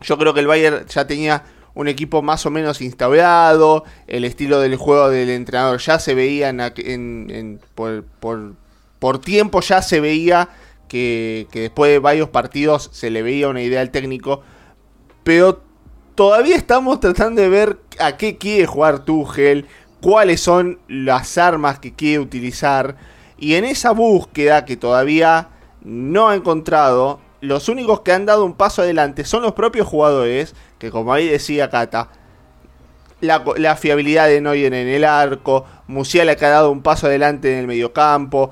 yo 0.02 0.18
creo 0.18 0.34
que 0.34 0.40
el 0.40 0.48
Bayern 0.48 0.86
ya 0.88 1.08
tenía 1.08 1.44
un 1.80 1.88
equipo 1.88 2.22
más 2.22 2.46
o 2.46 2.52
menos 2.52 2.82
instaurado, 2.82 3.86
el 4.06 4.26
estilo 4.26 4.60
del 4.60 4.76
juego 4.76 5.10
del 5.10 5.30
entrenador 5.30 5.80
ya 5.80 5.98
se 5.98 6.14
veía 6.14 6.50
en, 6.50 7.62
por, 7.74 8.04
por, 9.00 9.22
tiempo, 9.22 9.62
ya 9.62 9.82
se 9.82 10.02
veía 10.02 10.50
que, 10.90 11.48
después 11.54 11.90
de 11.90 12.00
varios 12.00 12.28
partidos 12.28 12.90
se 12.92 13.10
le 13.10 13.22
veía 13.22 13.48
una 13.48 13.62
idea 13.62 13.80
al 13.80 13.92
técnico, 13.92 14.42
pero 15.24 15.62
todavía 16.16 16.58
estamos 16.58 17.00
tratando 17.00 17.42
de 17.42 17.48
ver 17.48 17.80
a 17.98 18.18
qué 18.18 18.38
quiere 18.38 18.66
jugar 18.66 19.06
Tuchel, 19.06 19.66
cuáles 20.02 20.42
son 20.42 20.80
las 20.90 21.38
armas 21.38 21.80
que 21.80 21.94
quiere 21.94 22.20
utilizar, 22.20 22.98
y 23.38 23.54
en 23.54 23.64
esa 23.64 23.92
búsqueda 23.92 24.66
que 24.66 24.76
todavía 24.76 25.48
no 25.82 26.28
ha 26.28 26.36
encontrado, 26.36 27.22
los 27.42 27.70
únicos 27.70 28.02
que 28.02 28.12
han 28.12 28.26
dado 28.26 28.46
un 28.46 28.54
paso 28.54 28.82
adelante 28.82 29.26
son 29.26 29.44
los 29.44 29.54
propios 29.54 29.88
jugadores, 29.88 30.56
que 30.78 30.92
como 30.92 31.14
ahí 31.14 31.28
decía 31.28 31.70
Cata, 31.70 32.10
la, 33.22 33.76
fiabilidad 33.76 34.28
de 34.28 34.42
Neuer 34.42 34.74
en 34.74 34.88
el 34.88 35.04
arco, 35.04 35.66
Musiala 35.88 36.36
que 36.36 36.46
ha 36.46 36.50
dado 36.50 36.72
un 36.72 36.82
paso 36.82 37.08
adelante 37.08 37.52
en 37.52 37.60
el 37.60 37.68
mediocampo, 37.68 38.52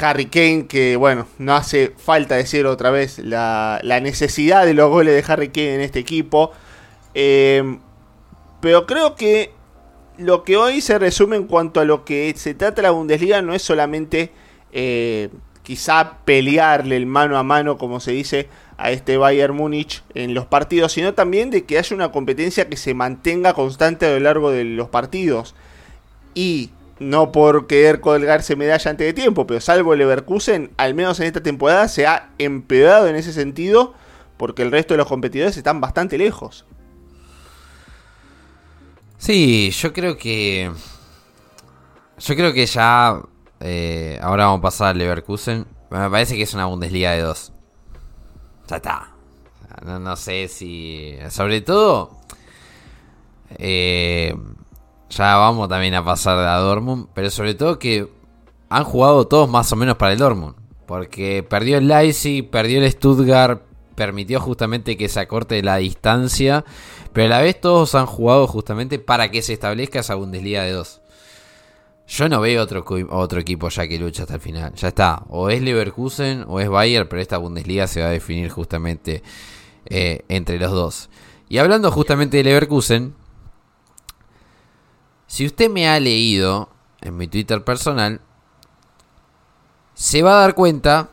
Harry 0.00 0.26
Kane 0.26 0.66
que 0.66 0.96
bueno, 0.96 1.26
no 1.38 1.54
hace 1.54 1.94
falta 1.96 2.34
decir 2.34 2.66
otra 2.66 2.90
vez 2.90 3.18
la, 3.18 3.80
necesidad 4.02 4.66
de 4.66 4.74
los 4.74 4.90
goles 4.90 5.14
de 5.14 5.32
Harry 5.32 5.48
Kane 5.48 5.76
en 5.76 5.80
este 5.80 6.00
equipo. 6.00 6.52
Eh, 7.14 7.78
pero 8.60 8.86
creo 8.86 9.14
que 9.14 9.52
lo 10.16 10.44
que 10.44 10.56
hoy 10.56 10.80
se 10.80 10.98
resume 10.98 11.36
en 11.36 11.46
cuanto 11.46 11.80
a 11.80 11.84
lo 11.84 12.04
que 12.04 12.32
se 12.36 12.54
trata 12.54 12.82
la 12.82 12.90
Bundesliga 12.90 13.42
no 13.42 13.54
es 13.54 13.62
solamente 13.62 14.32
eh, 14.72 15.28
quizá 15.64 16.18
pelearle 16.24 16.96
el 16.96 17.06
mano 17.06 17.36
a 17.36 17.42
mano, 17.42 17.76
como 17.76 17.98
se 17.98 18.12
dice, 18.12 18.48
a 18.76 18.92
este 18.92 19.16
Bayern 19.16 19.56
Múnich 19.56 20.04
en 20.14 20.34
los 20.34 20.46
partidos, 20.46 20.92
sino 20.92 21.14
también 21.14 21.50
de 21.50 21.64
que 21.64 21.78
haya 21.78 21.96
una 21.96 22.12
competencia 22.12 22.68
que 22.68 22.76
se 22.76 22.94
mantenga 22.94 23.54
constante 23.54 24.06
a 24.06 24.10
lo 24.10 24.20
largo 24.20 24.52
de 24.52 24.62
los 24.64 24.88
partidos. 24.88 25.56
Y 26.34 26.70
no 26.98 27.32
por 27.32 27.66
querer 27.66 28.00
colgarse 28.00 28.56
medalla 28.56 28.90
antes 28.90 29.06
de 29.06 29.12
tiempo, 29.12 29.46
pero 29.46 29.60
salvo 29.60 29.94
Leverkusen, 29.94 30.70
al 30.76 30.94
menos 30.94 31.18
en 31.18 31.26
esta 31.26 31.42
temporada 31.42 31.88
se 31.88 32.06
ha 32.06 32.30
empeorado 32.38 33.08
en 33.08 33.16
ese 33.16 33.32
sentido, 33.32 33.94
porque 34.36 34.62
el 34.62 34.70
resto 34.70 34.94
de 34.94 34.98
los 34.98 35.08
competidores 35.08 35.56
están 35.56 35.80
bastante 35.80 36.18
lejos. 36.18 36.64
Sí, 39.18 39.70
yo 39.70 39.92
creo 39.94 40.18
que. 40.18 40.70
Yo 42.18 42.36
creo 42.36 42.52
que 42.52 42.66
ya. 42.66 43.22
Eh, 43.60 44.18
ahora 44.22 44.46
vamos 44.46 44.58
a 44.60 44.62
pasar 44.62 44.88
al 44.88 44.98
Leverkusen. 44.98 45.66
Me 45.90 46.10
parece 46.10 46.36
que 46.36 46.42
es 46.42 46.54
una 46.54 46.66
Bundesliga 46.66 47.12
de 47.12 47.22
dos. 47.22 47.52
Ya 48.66 48.76
está. 48.76 49.14
No, 49.84 50.16
sé 50.16 50.48
si. 50.48 51.16
Sobre 51.30 51.60
todo. 51.60 52.10
Eh, 53.56 54.34
ya 55.10 55.36
vamos 55.36 55.68
también 55.68 55.94
a 55.94 56.04
pasar 56.04 56.38
a 56.38 56.58
Dortmund. 56.58 57.08
Pero 57.14 57.30
sobre 57.30 57.54
todo 57.54 57.78
que 57.78 58.08
han 58.68 58.84
jugado 58.84 59.26
todos 59.26 59.48
más 59.48 59.72
o 59.72 59.76
menos 59.76 59.96
para 59.96 60.12
el 60.12 60.18
Dortmund. 60.18 60.56
Porque 60.86 61.42
perdió 61.42 61.78
el 61.78 61.88
Leipzig, 61.88 62.50
perdió 62.50 62.82
el 62.82 62.90
Stuttgart. 62.90 63.62
Permitió 63.94 64.40
justamente 64.40 64.96
que 64.96 65.08
se 65.08 65.20
acorte 65.20 65.62
la 65.62 65.76
distancia. 65.76 66.64
Pero 67.12 67.26
a 67.26 67.36
la 67.36 67.42
vez 67.42 67.60
todos 67.60 67.94
han 67.94 68.06
jugado 68.06 68.46
justamente 68.48 68.98
para 68.98 69.30
que 69.30 69.42
se 69.42 69.52
establezca 69.52 70.00
esa 70.00 70.16
Bundesliga 70.16 70.62
de 70.64 70.72
dos. 70.72 71.00
Yo 72.06 72.28
no 72.28 72.40
veo 72.40 72.62
otro, 72.62 72.84
otro 73.10 73.40
equipo 73.40 73.68
ya 73.70 73.88
que 73.88 73.98
lucha 73.98 74.22
hasta 74.24 74.34
el 74.34 74.40
final. 74.40 74.74
Ya 74.74 74.88
está. 74.88 75.24
O 75.28 75.48
es 75.48 75.62
Leverkusen 75.62 76.44
o 76.46 76.60
es 76.60 76.68
Bayern, 76.68 77.08
pero 77.08 77.22
esta 77.22 77.38
Bundesliga 77.38 77.86
se 77.86 78.02
va 78.02 78.08
a 78.08 78.10
definir 78.10 78.50
justamente 78.50 79.22
eh, 79.86 80.24
entre 80.28 80.58
los 80.58 80.70
dos. 80.72 81.10
Y 81.48 81.58
hablando 81.58 81.90
justamente 81.90 82.36
de 82.38 82.44
Leverkusen, 82.44 83.14
si 85.26 85.46
usted 85.46 85.70
me 85.70 85.88
ha 85.88 85.98
leído 85.98 86.68
en 87.00 87.16
mi 87.16 87.26
Twitter 87.26 87.64
personal, 87.64 88.20
se 89.94 90.22
va 90.22 90.38
a 90.38 90.40
dar 90.42 90.54
cuenta 90.54 91.10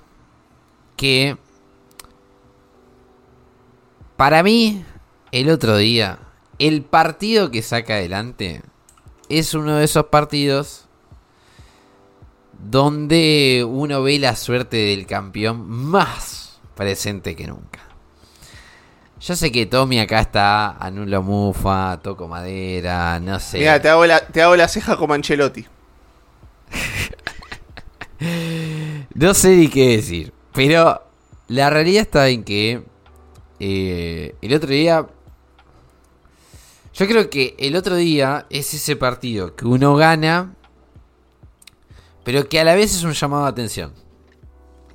que 0.98 1.38
para 4.18 4.44
mí, 4.44 4.86
el 5.32 5.50
otro 5.50 5.78
día, 5.78 6.20
el 6.60 6.84
partido 6.84 7.50
que 7.50 7.64
saca 7.64 7.96
adelante 7.96 8.62
es 9.32 9.54
uno 9.54 9.78
de 9.78 9.86
esos 9.86 10.06
partidos 10.06 10.86
donde 12.60 13.66
uno 13.68 14.04
ve 14.04 14.20
la 14.20 14.36
suerte 14.36 14.78
del 14.78 15.06
campeón 15.08 15.68
más 15.68 16.60
presente 16.76 17.36
que 17.36 17.48
nunca. 17.48 17.80
Yo 19.20 19.36
sé 19.36 19.52
que 19.52 19.66
Tommy 19.66 20.00
acá 20.00 20.20
está, 20.22 20.78
anulo 20.78 21.22
mufa, 21.22 22.00
toco 22.02 22.28
madera, 22.28 23.20
no 23.20 23.40
sé. 23.40 23.60
Mira, 23.60 23.82
te 23.82 23.90
hago 23.90 24.06
la, 24.06 24.20
te 24.20 24.42
hago 24.42 24.56
la 24.56 24.68
ceja 24.68 24.98
como 24.98 25.14
Ancelotti. 25.14 25.66
no 29.14 29.34
sé 29.34 29.56
ni 29.56 29.68
qué 29.68 29.98
decir. 29.98 30.34
Pero 30.54 31.04
la 31.48 31.70
realidad 31.70 32.02
está 32.02 32.30
en 32.30 32.44
que 32.44 32.84
eh, 33.60 34.36
el 34.42 34.54
otro 34.54 34.70
día 34.70 35.06
yo 36.94 37.08
creo 37.08 37.30
que 37.30 37.56
el 37.58 37.76
otro 37.76 37.96
día 37.96 38.46
es 38.50 38.74
ese 38.74 38.96
partido 38.96 39.56
que 39.56 39.66
uno 39.66 39.96
gana, 39.96 40.56
pero 42.24 42.48
que 42.50 42.60
a 42.60 42.64
la 42.64 42.76
vez 42.76 42.94
es 42.96 43.04
un 43.04 43.14
llamado 43.14 43.44
de 43.44 43.50
atención. 43.50 43.94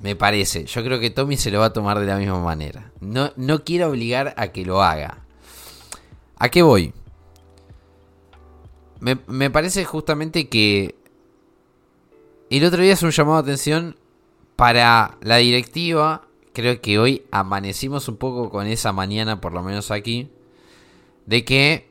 Me 0.01 0.15
parece. 0.15 0.65
Yo 0.65 0.83
creo 0.83 0.99
que 0.99 1.09
Tommy 1.09 1.37
se 1.37 1.49
lo 1.49 1.59
va 1.59 1.65
a 1.65 1.73
tomar 1.73 1.99
de 1.99 2.05
la 2.05 2.17
misma 2.17 2.39
manera. 2.39 2.91
No, 3.01 3.31
no 3.35 3.63
quiero 3.63 3.89
obligar 3.89 4.35
a 4.37 4.49
que 4.49 4.63
lo 4.63 4.83
haga. 4.83 5.25
¿A 6.37 6.49
qué 6.49 6.61
voy? 6.61 6.93
Me, 8.99 9.17
me 9.25 9.49
parece 9.49 9.83
justamente 9.85 10.49
que 10.49 10.95
el 12.51 12.63
otro 12.63 12.83
día 12.83 12.93
es 12.93 13.01
un 13.01 13.09
llamado 13.09 13.41
de 13.41 13.51
atención 13.51 13.97
para 14.55 15.17
la 15.21 15.37
directiva. 15.37 16.27
Creo 16.53 16.79
que 16.79 16.99
hoy 16.99 17.25
amanecimos 17.31 18.07
un 18.07 18.17
poco 18.17 18.51
con 18.51 18.67
esa 18.67 18.93
mañana, 18.93 19.41
por 19.41 19.53
lo 19.53 19.63
menos 19.63 19.89
aquí 19.89 20.29
de 21.27 21.43
que 21.45 21.86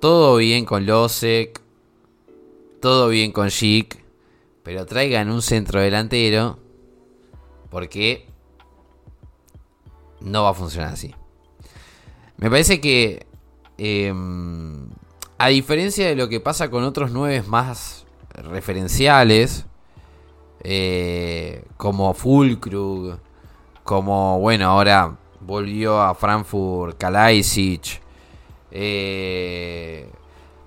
todo 0.00 0.36
bien 0.36 0.64
con 0.64 0.86
Losek, 0.86 1.60
todo 2.80 3.08
bien 3.08 3.32
con 3.32 3.48
Chic, 3.48 4.02
pero 4.62 4.86
traigan 4.86 5.30
un 5.30 5.42
centro 5.42 5.80
delantero 5.80 6.58
porque 7.70 8.26
no 10.20 10.42
va 10.44 10.50
a 10.50 10.54
funcionar 10.54 10.94
así. 10.94 11.14
Me 12.38 12.48
parece 12.50 12.80
que, 12.80 13.26
em, 13.76 14.88
a 15.38 15.48
diferencia 15.48 16.08
de 16.08 16.16
lo 16.16 16.28
que 16.28 16.40
pasa 16.40 16.70
con 16.70 16.84
otros 16.84 17.10
nueve 17.10 17.42
más 17.46 18.06
referenciales, 18.32 19.66
eh, 20.62 21.64
como 21.76 22.14
Fulkrug, 22.14 23.18
como, 23.84 24.38
bueno, 24.40 24.70
ahora 24.70 25.16
volvió 25.40 26.00
a 26.00 26.14
Frankfurt 26.14 26.96
Kalaisic. 26.98 28.00
Eh, 28.70 30.08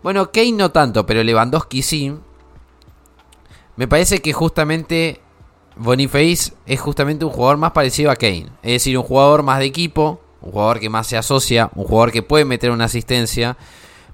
bueno, 0.01 0.31
Kane 0.31 0.51
no 0.53 0.71
tanto, 0.71 1.05
pero 1.05 1.23
Lewandowski 1.23 1.81
sí. 1.81 2.13
Me 3.75 3.87
parece 3.87 4.19
que 4.19 4.33
justamente 4.33 5.21
Boniface 5.75 6.53
es 6.65 6.79
justamente 6.79 7.25
un 7.25 7.31
jugador 7.31 7.57
más 7.57 7.71
parecido 7.71 8.11
a 8.11 8.15
Kane. 8.15 8.47
Es 8.61 8.73
decir, 8.73 8.97
un 8.97 9.03
jugador 9.03 9.43
más 9.43 9.59
de 9.59 9.65
equipo, 9.65 10.21
un 10.41 10.51
jugador 10.51 10.79
que 10.79 10.89
más 10.89 11.07
se 11.07 11.17
asocia, 11.17 11.71
un 11.75 11.85
jugador 11.85 12.11
que 12.11 12.21
puede 12.21 12.45
meter 12.45 12.71
una 12.71 12.85
asistencia. 12.85 13.57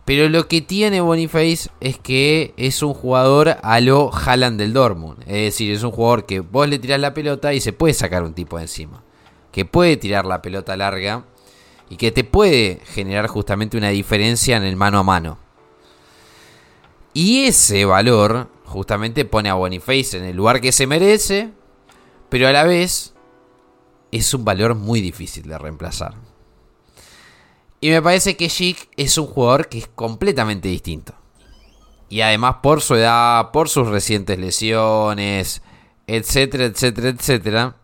Pero 0.06 0.28
lo 0.30 0.48
que 0.48 0.62
tiene 0.62 1.02
Boniface 1.02 1.70
es 1.82 2.00
que 2.00 2.54
es 2.58 2.82
un 2.82 2.94
jugador 2.94 3.58
a 3.62 3.80
lo 3.80 4.12
Haaland 4.14 4.60
del 4.60 4.74
Dortmund. 4.74 5.22
Es 5.22 5.44
decir, 5.44 5.72
es 5.72 5.84
un 5.84 5.92
jugador 5.92 6.26
que 6.26 6.40
vos 6.40 6.68
le 6.68 6.80
tirás 6.80 7.00
la 7.00 7.14
pelota 7.14 7.54
y 7.54 7.62
se 7.62 7.74
puede 7.74 7.94
sacar 7.94 8.24
un 8.24 8.34
tipo 8.34 8.58
encima. 8.60 9.04
Que 9.52 9.66
puede 9.66 9.98
tirar 9.98 10.26
la 10.26 10.42
pelota 10.42 10.78
larga 10.78 11.26
y 11.90 11.98
que 11.98 12.12
te 12.12 12.24
puede 12.24 12.82
generar 12.86 13.28
justamente 13.28 13.78
una 13.78 13.90
diferencia 13.90 14.56
en 14.58 14.64
el 14.64 14.76
mano 14.76 15.00
a 15.00 15.04
mano. 15.04 15.38
Y 17.14 17.46
ese 17.46 17.86
valor 17.86 18.50
justamente 18.66 19.26
pone 19.26 19.50
a 19.50 19.56
Boniface 19.56 20.18
en 20.18 20.24
el 20.24 20.38
lugar 20.38 20.62
que 20.62 20.72
se 20.72 20.86
merece, 20.86 21.50
pero 22.30 22.48
a 22.48 22.52
la 22.52 22.64
vez 22.64 23.16
es 24.12 24.34
un 24.34 24.46
valor 24.46 24.76
muy 24.76 25.02
difícil 25.02 25.48
de 25.48 25.58
reemplazar. 25.58 26.14
Y 27.82 27.90
me 27.90 28.02
parece 28.02 28.38
que 28.38 28.50
Chic 28.50 28.90
es 28.98 29.18
un 29.18 29.26
jugador 29.26 29.70
que 29.70 29.80
es 29.80 29.88
completamente 29.88 30.68
distinto. 30.68 31.14
Y 32.10 32.22
además 32.22 32.58
por 32.62 32.82
su 32.82 32.96
edad, 32.96 33.52
por 33.52 33.70
sus 33.70 33.88
recientes 33.88 34.38
lesiones, 34.38 35.62
etcétera, 36.08 36.66
etcétera, 36.66 37.10
etcétera. 37.10 37.76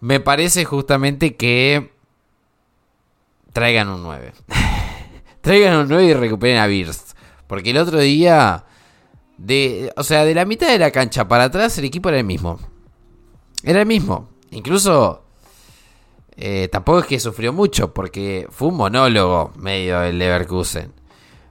Me 0.00 0.20
parece 0.20 0.64
justamente 0.64 1.36
que 1.36 1.95
traigan 3.56 3.88
un 3.88 4.02
9. 4.02 4.34
traigan 5.40 5.78
un 5.78 5.88
9 5.88 6.04
y 6.04 6.12
recuperen 6.12 6.58
a 6.58 6.66
Birst. 6.66 7.16
Porque 7.46 7.70
el 7.70 7.78
otro 7.78 7.98
día 8.00 8.66
de, 9.38 9.90
o 9.96 10.04
sea, 10.04 10.26
de 10.26 10.34
la 10.34 10.44
mitad 10.44 10.68
de 10.68 10.78
la 10.78 10.90
cancha 10.90 11.26
para 11.26 11.44
atrás 11.44 11.78
el 11.78 11.86
equipo 11.86 12.10
era 12.10 12.18
el 12.18 12.24
mismo. 12.24 12.58
Era 13.62 13.80
el 13.80 13.86
mismo. 13.86 14.28
Incluso 14.50 15.24
eh, 16.36 16.68
tampoco 16.70 16.98
es 16.98 17.06
que 17.06 17.18
sufrió 17.18 17.54
mucho 17.54 17.94
porque 17.94 18.46
fue 18.50 18.68
un 18.68 18.76
monólogo 18.76 19.52
medio 19.56 20.02
el 20.02 20.18
Leverkusen. 20.18 20.92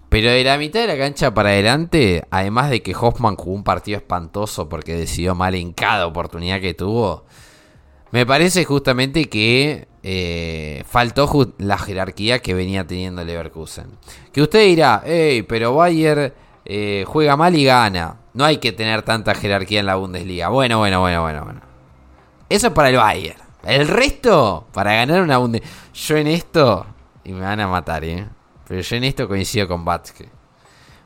Pero 0.08 0.30
de 0.30 0.44
la 0.44 0.60
mitad 0.60 0.82
de 0.82 0.88
la 0.88 1.00
cancha 1.00 1.34
para 1.34 1.50
adelante, 1.50 2.24
además 2.30 2.70
de 2.70 2.84
que 2.84 2.96
Hoffman 2.96 3.36
jugó 3.36 3.56
un 3.56 3.64
partido 3.64 3.98
espantoso 3.98 4.70
porque 4.70 4.96
decidió 4.96 5.34
mal 5.34 5.56
en 5.56 5.74
cada 5.74 6.06
oportunidad 6.06 6.62
que 6.62 6.76
tuvo, 6.76 7.26
me 8.16 8.26
parece 8.26 8.64
justamente 8.64 9.28
que 9.28 9.90
eh, 10.02 10.86
faltó 10.88 11.54
la 11.58 11.78
jerarquía 11.78 12.42
que 12.42 12.54
venía 12.54 12.88
teniendo 12.88 13.22
Leverkusen. 13.26 13.88
Que 14.32 14.42
usted 14.42 14.68
dirá, 14.68 15.04
hey, 15.06 15.42
pero 15.42 15.76
Bayer 15.76 16.34
eh, 16.64 17.04
juega 17.06 17.36
mal 17.36 17.54
y 17.58 17.66
gana. 17.66 18.22
No 18.34 18.46
hay 18.46 18.60
que 18.60 18.72
tener 18.72 19.02
tanta 19.02 19.36
jerarquía 19.36 19.82
en 19.82 19.88
la 19.88 19.96
Bundesliga. 19.96 20.48
Bueno, 20.48 20.78
bueno, 20.78 21.02
bueno, 21.02 21.24
bueno, 21.24 21.44
bueno. 21.44 21.62
Eso 22.48 22.68
es 22.68 22.74
para 22.74 22.88
el 22.88 22.96
Bayern. 22.96 23.38
El 23.66 23.86
resto, 23.86 24.66
para 24.72 24.94
ganar 24.94 25.22
una 25.22 25.38
Bundesliga. 25.38 25.76
Yo 25.94 26.16
en 26.16 26.28
esto, 26.28 26.86
y 27.26 27.34
me 27.34 27.42
van 27.42 27.60
a 27.60 27.68
matar, 27.68 28.06
¿eh? 28.06 28.30
Pero 28.66 28.80
yo 28.80 28.96
en 28.96 29.04
esto 29.04 29.28
coincido 29.28 29.68
con 29.68 29.84
Batske. 29.84 30.30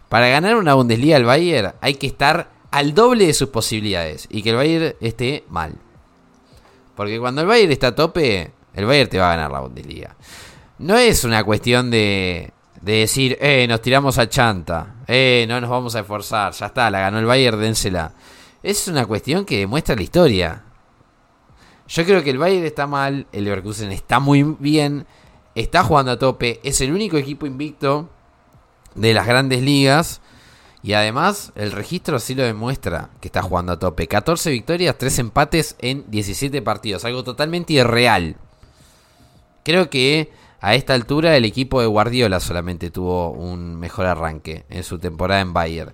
Para 0.10 0.28
ganar 0.28 0.58
una 0.58 0.76
Bundesliga 0.76 1.16
al 1.16 1.26
Bayern 1.26 1.74
hay 1.82 1.96
que 1.96 2.06
estar 2.06 2.52
al 2.70 2.94
doble 2.94 3.26
de 3.26 3.34
sus 3.34 3.50
posibilidades. 3.50 4.28
Y 4.30 4.44
que 4.44 4.52
el 4.52 4.58
Bayern 4.58 4.96
esté 5.02 5.44
mal. 5.50 5.74
Porque 7.00 7.18
cuando 7.18 7.40
el 7.40 7.48
Bayern 7.48 7.72
está 7.72 7.88
a 7.88 7.96
tope, 7.96 8.52
el 8.74 8.86
Bayern 8.86 9.10
te 9.10 9.18
va 9.18 9.32
a 9.32 9.36
ganar 9.38 9.50
la 9.50 9.62
Bundesliga. 9.62 10.18
No 10.80 10.98
es 10.98 11.24
una 11.24 11.46
cuestión 11.46 11.90
de, 11.90 12.52
de 12.82 12.92
decir, 12.92 13.38
eh, 13.40 13.66
nos 13.70 13.82
tiramos 13.82 14.18
a 14.18 14.28
chanta, 14.28 14.96
eh, 15.08 15.46
no 15.48 15.62
nos 15.62 15.70
vamos 15.70 15.96
a 15.96 16.02
esforzar, 16.02 16.52
ya 16.52 16.66
está, 16.66 16.92
la 16.92 17.00
ganó 17.00 17.20
el 17.20 17.26
Bayern, 17.26 17.58
dénsela. 17.58 18.12
Es 18.62 18.90
una 18.90 19.06
cuestión 19.06 19.46
que 19.46 19.60
demuestra 19.60 19.96
la 19.96 20.02
historia. 20.02 20.64
Yo 21.88 22.04
creo 22.04 22.22
que 22.22 22.32
el 22.32 22.38
Bayern 22.38 22.66
está 22.66 22.86
mal, 22.86 23.28
el 23.32 23.46
Leverkusen 23.46 23.94
está 23.94 24.20
muy 24.20 24.44
bien, 24.60 25.06
está 25.56 25.86
jugando 25.86 26.12
a 26.12 26.20
tope, 26.20 26.60
es 26.66 26.82
el 26.82 26.92
único 26.92 27.16
equipo 27.16 27.46
invicto 27.46 28.10
de 28.96 29.14
las 29.14 29.26
grandes 29.26 29.62
ligas. 29.62 30.20
Y 30.82 30.94
además, 30.94 31.52
el 31.56 31.72
registro 31.72 32.16
así 32.18 32.36
lo 32.36 32.44
demuestra 32.44 33.10
que 33.20 33.28
está 33.28 33.42
jugando 33.42 33.74
a 33.74 33.80
tope. 33.80 34.08
14 34.08 34.50
victorias, 34.52 34.98
3 34.98 35.20
empates 35.20 35.76
en 35.80 36.10
17 36.10 36.62
partidos. 36.62 37.04
Algo 37.04 37.24
totalmente 37.24 37.74
irreal. 37.74 38.38
Creo 39.64 39.90
que 39.90 40.32
a 40.62 40.76
esta 40.76 40.94
altura 40.94 41.36
el 41.36 41.46
equipo 41.46 41.82
de 41.82 41.88
Guardiola 41.88 42.40
solamente 42.40 42.92
tuvo 42.92 43.32
un 43.32 43.76
mejor 43.78 44.06
arranque 44.06 44.66
en 44.70 44.84
su 44.84 45.00
temporada 45.00 45.42
en 45.42 45.54
Bayern. 45.54 45.94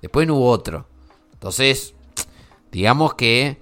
Después 0.00 0.26
no 0.26 0.36
hubo 0.36 0.48
otro. 0.48 0.86
Entonces, 1.32 1.94
digamos 2.70 3.14
que 3.14 3.58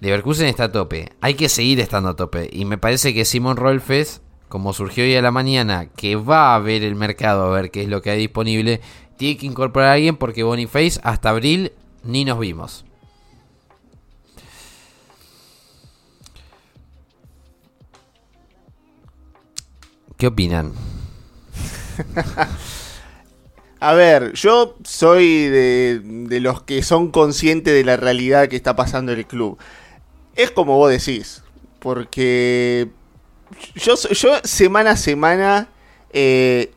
Leverkusen 0.00 0.46
está 0.46 0.64
a 0.64 0.72
tope. 0.72 1.12
Hay 1.20 1.34
que 1.34 1.48
seguir 1.48 1.80
estando 1.80 2.10
a 2.10 2.16
tope. 2.16 2.48
Y 2.52 2.64
me 2.64 2.78
parece 2.78 3.14
que 3.14 3.24
Simon 3.24 3.56
Rolfes, 3.56 4.20
como 4.48 4.72
surgió 4.72 5.04
hoy 5.04 5.16
a 5.16 5.22
la 5.22 5.30
mañana, 5.30 5.86
que 5.86 6.16
va 6.16 6.54
a 6.54 6.58
ver 6.58 6.82
el 6.82 6.94
mercado 6.94 7.44
a 7.44 7.50
ver 7.50 7.70
qué 7.70 7.82
es 7.82 7.88
lo 7.88 8.02
que 8.02 8.10
hay 8.10 8.18
disponible, 8.18 8.80
tiene 9.16 9.38
que 9.38 9.46
incorporar 9.46 9.90
a 9.90 9.92
alguien 9.94 10.16
porque 10.16 10.42
Boniface 10.42 11.00
hasta 11.02 11.30
abril 11.30 11.72
ni 12.02 12.24
nos 12.24 12.38
vimos. 12.38 12.84
¿Qué 20.16 20.26
opinan? 20.28 20.72
A 23.78 23.92
ver, 23.92 24.32
yo 24.32 24.76
soy 24.84 25.48
de, 25.48 26.00
los 26.40 26.62
que 26.62 26.82
son 26.82 27.10
conscientes 27.10 27.74
de 27.74 27.84
la 27.84 27.96
realidad 27.96 28.48
que 28.48 28.56
está 28.56 28.74
pasando 28.74 29.12
en 29.12 29.18
el 29.18 29.26
club. 29.26 29.58
Es 30.34 30.50
como 30.50 30.76
vos 30.76 30.90
decís, 30.90 31.42
porque 31.78 32.88
yo, 33.74 33.94
yo 33.94 34.40
semana 34.44 34.92
a 34.92 34.96
semana 34.96 35.68
eh, 36.10 36.72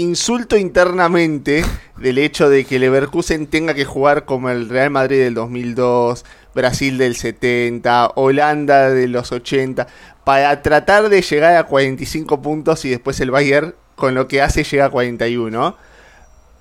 insulto 0.00 0.56
internamente 0.56 1.62
del 1.98 2.16
hecho 2.18 2.48
de 2.48 2.64
que 2.64 2.78
Leverkusen 2.78 3.46
tenga 3.46 3.74
que 3.74 3.84
jugar 3.84 4.24
como 4.24 4.48
el 4.48 4.68
Real 4.68 4.90
Madrid 4.90 5.18
del 5.18 5.34
2002, 5.34 6.24
Brasil 6.54 6.96
del 6.96 7.16
70, 7.16 8.12
Holanda 8.14 8.88
de 8.88 9.08
los 9.08 9.30
80, 9.30 9.86
para 10.24 10.62
tratar 10.62 11.10
de 11.10 11.20
llegar 11.20 11.56
a 11.56 11.64
45 11.64 12.40
puntos 12.40 12.84
y 12.86 12.88
después 12.88 13.20
el 13.20 13.30
Bayern 13.30 13.74
con 13.94 14.14
lo 14.14 14.26
que 14.26 14.40
hace 14.40 14.64
llega 14.64 14.86
a 14.86 14.90
41. 14.90 15.76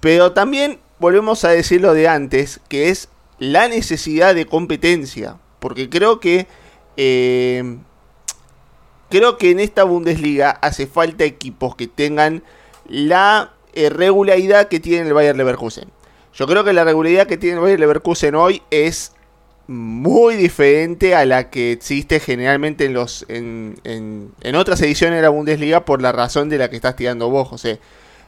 Pero 0.01 0.33
también 0.33 0.79
volvemos 0.99 1.45
a 1.45 1.49
decir 1.49 1.79
lo 1.79 1.93
de 1.93 2.09
antes, 2.09 2.59
que 2.67 2.89
es 2.89 3.07
la 3.37 3.69
necesidad 3.69 4.35
de 4.35 4.45
competencia. 4.45 5.37
Porque 5.59 5.89
creo 5.89 6.19
que... 6.19 6.47
Eh, 6.97 7.77
creo 9.09 9.37
que 9.37 9.51
en 9.51 9.61
esta 9.61 9.85
Bundesliga 9.85 10.51
hace 10.51 10.85
falta 10.87 11.23
equipos 11.23 11.75
que 11.75 11.87
tengan 11.87 12.43
la 12.89 13.53
eh, 13.73 13.89
regularidad 13.89 14.67
que 14.67 14.79
tiene 14.79 15.07
el 15.07 15.13
Bayern 15.13 15.37
Leverkusen. 15.37 15.89
Yo 16.33 16.47
creo 16.47 16.63
que 16.63 16.73
la 16.73 16.83
regularidad 16.83 17.27
que 17.27 17.37
tiene 17.37 17.55
el 17.55 17.61
Bayern 17.61 17.79
Leverkusen 17.81 18.35
hoy 18.35 18.61
es 18.71 19.13
muy 19.67 20.35
diferente 20.35 21.13
a 21.13 21.25
la 21.25 21.51
que 21.51 21.71
existe 21.71 22.19
generalmente 22.19 22.85
en 22.85 22.93
los 22.93 23.23
en, 23.29 23.75
en, 23.83 24.55
otras 24.55 24.81
ediciones 24.81 25.17
de 25.17 25.21
la 25.21 25.29
Bundesliga 25.29 25.85
por 25.85 26.01
la 26.01 26.11
razón 26.11 26.49
de 26.49 26.57
la 26.57 26.71
que 26.71 26.75
estás 26.75 26.95
tirando 26.95 27.29
vos, 27.29 27.47
José. 27.47 27.79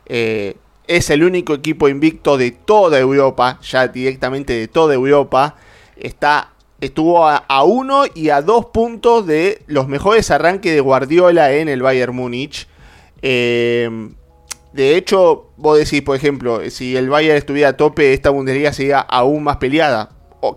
Eh, 0.05 0.55
es 0.85 1.09
el 1.09 1.23
único 1.23 1.55
equipo 1.55 1.89
invicto 1.89 2.37
de 2.37 2.51
toda 2.51 2.99
Europa, 2.99 3.59
ya 3.63 3.87
directamente 3.87 4.53
de 4.53 4.67
toda 4.67 4.93
Europa. 4.93 5.55
Está, 5.95 6.53
estuvo 6.79 7.27
a, 7.27 7.63
uno 7.63 8.03
y 8.13 8.29
a 8.29 8.43
dos 8.43 8.67
puntos 8.67 9.25
de 9.25 9.63
los 9.65 9.87
mejores 9.87 10.29
arranques 10.29 10.73
de 10.73 10.81
Guardiola 10.81 11.53
en 11.53 11.69
el 11.69 11.81
Bayern 11.81 12.15
Múnich. 12.15 12.67
Eh, 13.23 14.11
de 14.73 14.95
hecho, 14.95 15.49
vos 15.57 15.77
decís, 15.77 16.01
por 16.01 16.15
ejemplo, 16.15 16.69
si 16.69 16.95
el 16.95 17.09
Bayern 17.09 17.37
estuviera 17.37 17.69
a 17.69 17.77
tope, 17.77 18.13
esta 18.13 18.29
Bundesliga 18.29 18.73
sería 18.73 18.99
aún 18.99 19.43
más 19.43 19.57
peleada 19.57 20.09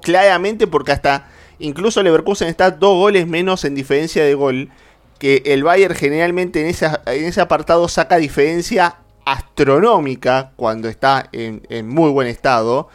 claramente 0.03 0.67
porque 0.67 0.93
hasta 0.93 1.29
incluso 1.59 2.03
Leverkusen 2.03 2.49
está 2.49 2.71
dos 2.71 2.97
goles 2.97 3.27
menos 3.27 3.65
en 3.65 3.75
diferencia 3.75 4.25
de 4.25 4.35
gol. 4.35 4.71
Que 5.19 5.43
el 5.47 5.63
Bayern 5.63 5.95
generalmente 5.95 6.69
en, 6.69 6.75
en 7.07 7.25
ese 7.25 7.41
apartado 7.41 7.89
saca 7.89 8.17
diferencia 8.17 8.97
astronómica 9.25 10.53
cuando 10.57 10.89
está 10.89 11.29
en, 11.33 11.89
muy 11.89 12.11
buen 12.11 12.27
estado. 12.27 12.89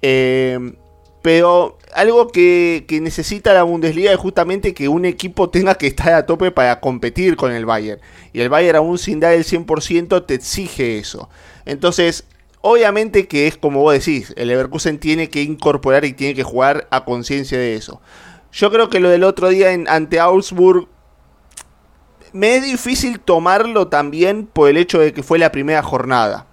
Eh, 0.00 0.74
pero 1.26 1.76
algo 1.92 2.28
que, 2.28 2.84
que, 2.86 3.00
necesita 3.00 3.52
la 3.52 3.64
Bundesliga 3.64 4.12
es 4.12 4.16
justamente 4.16 4.72
que 4.74 4.88
un 4.88 5.04
equipo 5.04 5.50
tenga 5.50 5.74
que 5.74 5.88
estar 5.88 6.14
a 6.14 6.24
tope 6.24 6.52
para 6.52 6.78
competir 6.78 7.34
con 7.34 7.50
el 7.50 7.66
Bayern. 7.66 8.00
Y 8.32 8.42
el 8.42 8.48
Bayern 8.48 8.76
aún 8.76 8.96
sin 8.96 9.18
dar 9.18 9.32
el 9.32 9.42
100% 9.42 10.24
te 10.24 10.34
exige 10.34 10.98
eso. 11.00 11.28
Entonces, 11.64 12.26
obviamente 12.60 13.26
que 13.26 13.48
es 13.48 13.56
como 13.56 13.80
vos 13.80 13.94
decís, 13.94 14.32
el 14.36 14.46
Leverkusen 14.46 15.00
tiene 15.00 15.28
que 15.28 15.42
incorporar 15.42 16.04
y 16.04 16.12
tiene 16.12 16.36
que 16.36 16.44
jugar 16.44 16.86
a 16.92 17.04
conciencia 17.04 17.58
de 17.58 17.74
eso. 17.74 18.00
Yo 18.52 18.70
creo 18.70 18.88
que 18.88 19.00
lo 19.00 19.08
del 19.08 19.24
otro 19.24 19.48
día 19.48 19.72
en, 19.72 19.88
ante 19.88 20.20
Augsburg 20.20 20.86
me 22.32 22.54
es 22.54 22.62
difícil 22.62 23.18
tomarlo 23.18 23.88
también 23.88 24.46
por 24.46 24.68
el 24.68 24.76
hecho 24.76 25.00
de 25.00 25.12
que 25.12 25.24
fue 25.24 25.40
la 25.40 25.50
primera 25.50 25.82
jornada. 25.82 26.46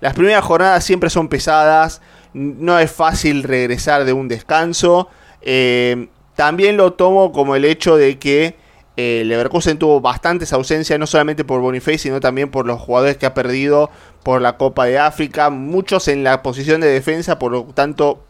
Las 0.00 0.14
primeras 0.14 0.44
jornadas 0.44 0.84
siempre 0.84 1.10
son 1.10 1.26
pesadas, 1.28 2.00
no 2.34 2.78
es 2.78 2.90
fácil 2.90 3.42
regresar 3.42 4.04
de 4.04 4.12
un 4.12 4.28
descanso. 4.28 5.08
Eh, 5.42 6.08
también 6.36 6.76
lo 6.76 6.92
tomo 6.92 7.32
como 7.32 7.56
el 7.56 7.64
hecho 7.64 7.96
de 7.96 8.18
que 8.18 8.56
eh, 8.96 9.22
Leverkusen 9.24 9.78
tuvo 9.78 10.00
bastantes 10.00 10.52
ausencias, 10.52 10.98
no 10.98 11.06
solamente 11.06 11.44
por 11.44 11.60
Boniface, 11.60 11.98
sino 11.98 12.20
también 12.20 12.50
por 12.50 12.66
los 12.66 12.80
jugadores 12.80 13.16
que 13.16 13.26
ha 13.26 13.34
perdido 13.34 13.90
por 14.22 14.42
la 14.42 14.56
Copa 14.56 14.84
de 14.84 14.98
África, 14.98 15.48
muchos 15.50 16.08
en 16.08 16.24
la 16.24 16.42
posición 16.42 16.80
de 16.80 16.88
defensa, 16.88 17.38
por 17.38 17.52
lo 17.52 17.64
tanto, 17.64 18.22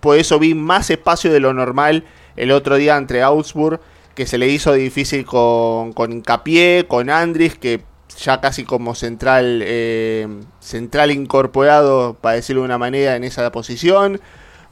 por 0.00 0.18
eso 0.18 0.38
vi 0.38 0.54
más 0.54 0.90
espacio 0.90 1.32
de 1.32 1.40
lo 1.40 1.54
normal 1.54 2.04
el 2.36 2.50
otro 2.52 2.76
día 2.76 2.96
entre 2.96 3.22
Augsburg, 3.22 3.80
que 4.14 4.26
se 4.26 4.36
le 4.36 4.48
hizo 4.48 4.72
difícil 4.74 5.24
con, 5.24 5.92
con 5.92 6.22
con 6.22 7.10
Andris, 7.10 7.56
que 7.56 7.80
ya 8.18 8.40
casi 8.40 8.64
como 8.64 8.94
central, 8.94 9.62
eh, 9.64 10.26
central 10.60 11.10
incorporado, 11.10 12.14
para 12.14 12.36
decirlo 12.36 12.62
de 12.62 12.66
una 12.66 12.78
manera, 12.78 13.16
en 13.16 13.24
esa 13.24 13.50
posición. 13.52 14.20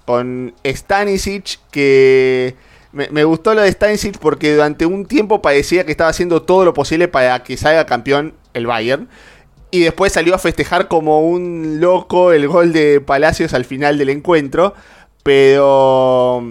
Con 0.05 0.55
Stanisic, 0.65 1.59
que 1.71 2.57
me, 2.93 3.25
gustó 3.25 3.55
lo 3.55 3.63
de 3.63 3.71
Stanisic 3.71 4.19
porque 4.19 4.55
durante 4.55 4.87
un 4.87 5.07
tiempo 5.07 5.43
parecía 5.43 5.85
que 5.85 5.93
estaba 5.93 6.11
haciendo 6.11 6.43
todo 6.43 6.65
lo 6.65 6.73
posible 6.73 7.09
para 7.09 7.43
que 7.43 7.57
salga 7.57 7.87
campeón 7.87 8.35
el 8.55 8.67
Bayern. 8.67 9.09
Y 9.71 9.81
después 9.81 10.13
salió 10.13 10.35
a 10.35 10.39
festejar 10.39 10.89
como 10.89 11.21
un 11.21 11.81
loco 11.81 12.33
el 12.33 12.49
gol 12.49 12.73
de 12.73 13.03
Palacios 13.03 13.53
al 13.53 13.67
final 13.67 13.99
del 13.99 14.09
encuentro. 14.09 14.75
Pero 15.23 16.43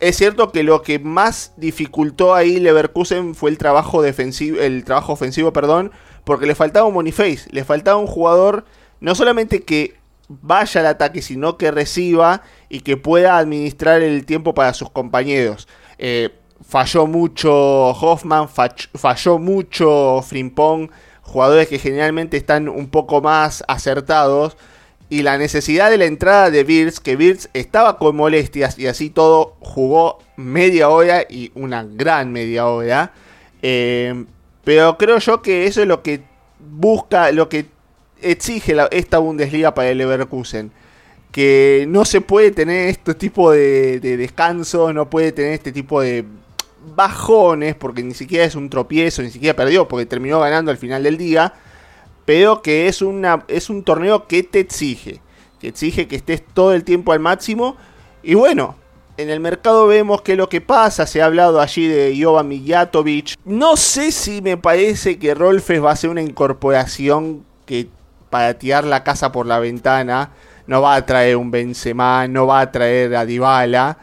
es 0.00 0.16
cierto 0.16 0.50
que 0.50 0.62
lo 0.62 0.82
que 0.82 0.98
más 0.98 1.52
dificultó 1.58 2.34
ahí 2.34 2.58
Leverkusen 2.58 3.34
fue 3.34 3.50
el 3.50 3.58
trabajo 3.58 4.00
defensivo, 4.00 4.58
el 4.58 4.84
trabajo 4.84 5.12
ofensivo, 5.12 5.52
perdón, 5.52 5.92
porque 6.24 6.46
le 6.46 6.54
faltaba 6.54 6.86
un 6.86 6.94
Boniface, 6.94 7.48
le 7.50 7.64
faltaba 7.64 7.98
un 7.98 8.06
jugador 8.06 8.64
no 9.00 9.14
solamente 9.14 9.62
que 9.62 9.96
vaya 10.28 10.80
al 10.80 10.86
ataque, 10.86 11.22
sino 11.22 11.58
que 11.58 11.70
reciba 11.70 12.42
y 12.68 12.80
que 12.80 12.96
pueda 12.96 13.36
administrar 13.36 14.02
el 14.02 14.24
tiempo 14.24 14.54
para 14.54 14.72
sus 14.74 14.90
compañeros. 14.90 15.68
Eh, 15.98 16.30
falló 16.66 17.06
mucho 17.06 17.90
Hoffman, 17.90 18.48
falló 18.48 19.38
mucho 19.38 20.22
Frimpong, 20.22 20.90
jugadores 21.22 21.68
que 21.68 21.78
generalmente 21.78 22.36
están 22.36 22.68
un 22.68 22.88
poco 22.88 23.20
más 23.20 23.64
acertados. 23.68 24.56
Y 25.10 25.22
la 25.22 25.36
necesidad 25.36 25.90
de 25.90 25.98
la 25.98 26.06
entrada 26.06 26.50
de 26.50 26.64
Birds, 26.64 26.98
que 26.98 27.16
Birds 27.16 27.50
estaba 27.52 27.98
con 27.98 28.16
molestias 28.16 28.78
y 28.78 28.86
así 28.86 29.10
todo 29.10 29.56
jugó 29.60 30.20
media 30.36 30.88
hora 30.88 31.26
y 31.28 31.52
una 31.54 31.84
gran 31.84 32.32
media 32.32 32.66
hora. 32.66 33.12
Eh, 33.60 34.24
pero 34.64 34.96
creo 34.96 35.18
yo 35.18 35.42
que 35.42 35.66
eso 35.66 35.82
es 35.82 35.88
lo 35.88 36.02
que 36.02 36.22
busca, 36.58 37.32
lo 37.32 37.48
que 37.48 37.66
exige 38.20 38.76
esta 38.92 39.18
Bundesliga 39.18 39.74
para 39.74 39.90
el 39.90 39.98
Leverkusen. 39.98 40.72
Que 41.30 41.86
no 41.88 42.04
se 42.04 42.20
puede 42.20 42.50
tener 42.50 42.88
este 42.88 43.14
tipo 43.14 43.50
de, 43.50 44.00
descanso, 44.00 44.92
no 44.92 45.08
puede 45.08 45.32
tener 45.32 45.52
este 45.52 45.72
tipo 45.72 46.00
de 46.00 46.24
bajones, 46.94 47.74
porque 47.74 48.02
ni 48.02 48.14
siquiera 48.14 48.44
es 48.44 48.54
un 48.54 48.68
tropiezo, 48.68 49.22
ni 49.22 49.30
siquiera 49.30 49.56
perdió, 49.56 49.88
porque 49.88 50.06
terminó 50.06 50.40
ganando 50.40 50.70
al 50.70 50.76
final 50.76 51.02
del 51.02 51.16
día. 51.16 51.54
Pero 52.24 52.62
que 52.62 52.86
es, 52.86 53.02
una, 53.02 53.44
es 53.48 53.70
un 53.70 53.82
torneo 53.82 54.28
que 54.28 54.42
te 54.42 54.60
exige, 54.60 55.20
que 55.58 55.68
exige 55.68 56.06
que 56.06 56.16
estés 56.16 56.42
todo 56.54 56.72
el 56.74 56.84
tiempo 56.84 57.12
al 57.12 57.20
máximo. 57.20 57.76
Y 58.22 58.34
bueno, 58.34 58.76
en 59.22 59.30
el 59.30 59.40
mercado 59.40 59.86
vemos 59.86 60.22
que 60.22 60.36
lo 60.36 60.48
que 60.48 60.60
pasa, 60.60 61.06
se 61.06 61.22
ha 61.22 61.26
hablado 61.26 61.60
allí 61.60 61.86
de 61.86 62.18
Jovan 62.20 62.48
Mijatovic. 62.48 63.34
No 63.44 63.76
sé 63.76 64.12
si 64.12 64.42
me 64.42 64.56
parece 64.56 65.18
que 65.18 65.34
Rolfes 65.34 65.82
va 65.82 65.92
a 65.92 65.96
ser 65.96 66.10
una 66.10 66.22
incorporación 66.22 67.44
que 67.64 67.88
para 68.30 68.54
tirar 68.54 68.84
la 68.84 69.04
casa 69.04 69.32
por 69.32 69.46
la 69.46 69.58
ventana 69.58 70.30
no 70.66 70.82
va 70.82 70.94
a 70.94 71.06
traer 71.06 71.36
un 71.36 71.50
Benzema, 71.50 72.26
no 72.28 72.46
va 72.46 72.60
a 72.60 72.72
traer 72.72 73.14
a 73.14 73.24
Dybala, 73.24 73.98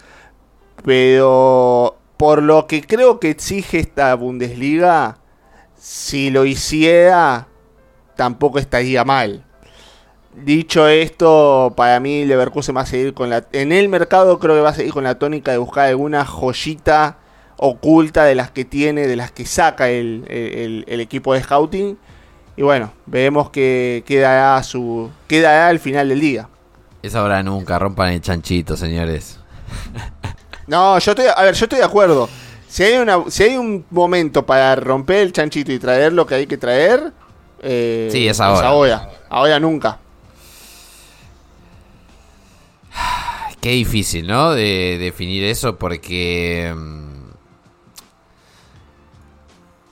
pero 0.84 1.98
por 2.18 2.44
lo 2.44 2.68
que 2.68 2.82
creo 2.82 3.20
que 3.20 3.30
exige 3.30 3.80
esta 3.80 4.14
Bundesliga, 4.16 5.18
si 5.78 6.30
lo 6.30 6.46
hiciera 6.46 7.48
tampoco 8.16 8.60
estaría 8.60 9.04
mal. 9.06 9.46
Dicho 10.34 10.88
esto, 10.88 11.74
para 11.76 12.00
mí 12.00 12.24
Leverkusen 12.24 12.76
va 12.76 12.82
a 12.82 12.86
seguir 12.86 13.14
con 13.14 13.30
la... 13.30 13.46
En 13.52 13.72
el 13.72 13.90
mercado 13.90 14.40
creo 14.40 14.56
que 14.56 14.62
va 14.62 14.70
a 14.70 14.74
seguir 14.74 14.94
con 14.94 15.04
la 15.04 15.18
tónica 15.18 15.52
de 15.52 15.58
buscar 15.58 15.88
alguna 15.88 16.26
joyita 16.26 17.18
oculta 17.58 18.24
de 18.24 18.36
las 18.36 18.52
que 18.52 18.64
tiene, 18.64 19.08
de 19.08 19.16
las 19.16 19.32
que 19.32 19.46
saca 19.46 19.90
el, 19.90 20.86
equipo 20.88 21.34
de 21.34 21.44
scouting. 21.44 21.98
Y 22.56 22.62
bueno, 22.62 22.92
veremos 23.06 23.50
que 23.50 24.04
quedará, 24.06 24.62
su, 24.64 25.10
quedará 25.28 25.68
al 25.68 25.80
final 25.80 26.10
del 26.10 26.20
día. 26.20 26.48
Es 27.02 27.16
ahora 27.16 27.42
nunca, 27.44 27.80
rompan 27.80 28.14
el 28.14 28.22
chanchito, 28.22 28.76
señores. 28.78 29.40
No, 30.70 31.00
yo 31.00 31.14
estoy, 31.14 31.26
a 31.36 31.42
ver, 31.42 31.56
yo 31.56 31.66
estoy 31.66 31.80
de 31.80 31.86
acuerdo. 31.86 32.30
Si 32.68 32.84
hay, 32.84 33.00
una, 33.00 33.24
si 33.30 33.42
hay 33.42 33.58
un 33.58 33.84
momento 33.90 34.46
para 34.46 34.76
romper 34.76 35.22
el 35.22 35.34
chanchito 35.34 35.72
y 35.72 35.80
traer 35.80 36.14
lo 36.14 36.28
que 36.28 36.36
hay 36.36 36.46
que 36.46 36.60
traer, 36.60 37.12
eh, 37.64 38.08
sí, 38.12 38.28
es 38.28 38.40
ahora. 38.40 38.60
Es 38.60 38.66
ahora. 38.66 39.10
Ahora 39.30 39.60
nunca. 39.60 39.98
Qué 43.62 43.72
difícil, 43.72 44.28
¿no? 44.28 44.52
De 44.52 44.98
definir 45.00 45.44
eso 45.44 45.78
porque... 45.78 46.74
Mm, 46.76 47.10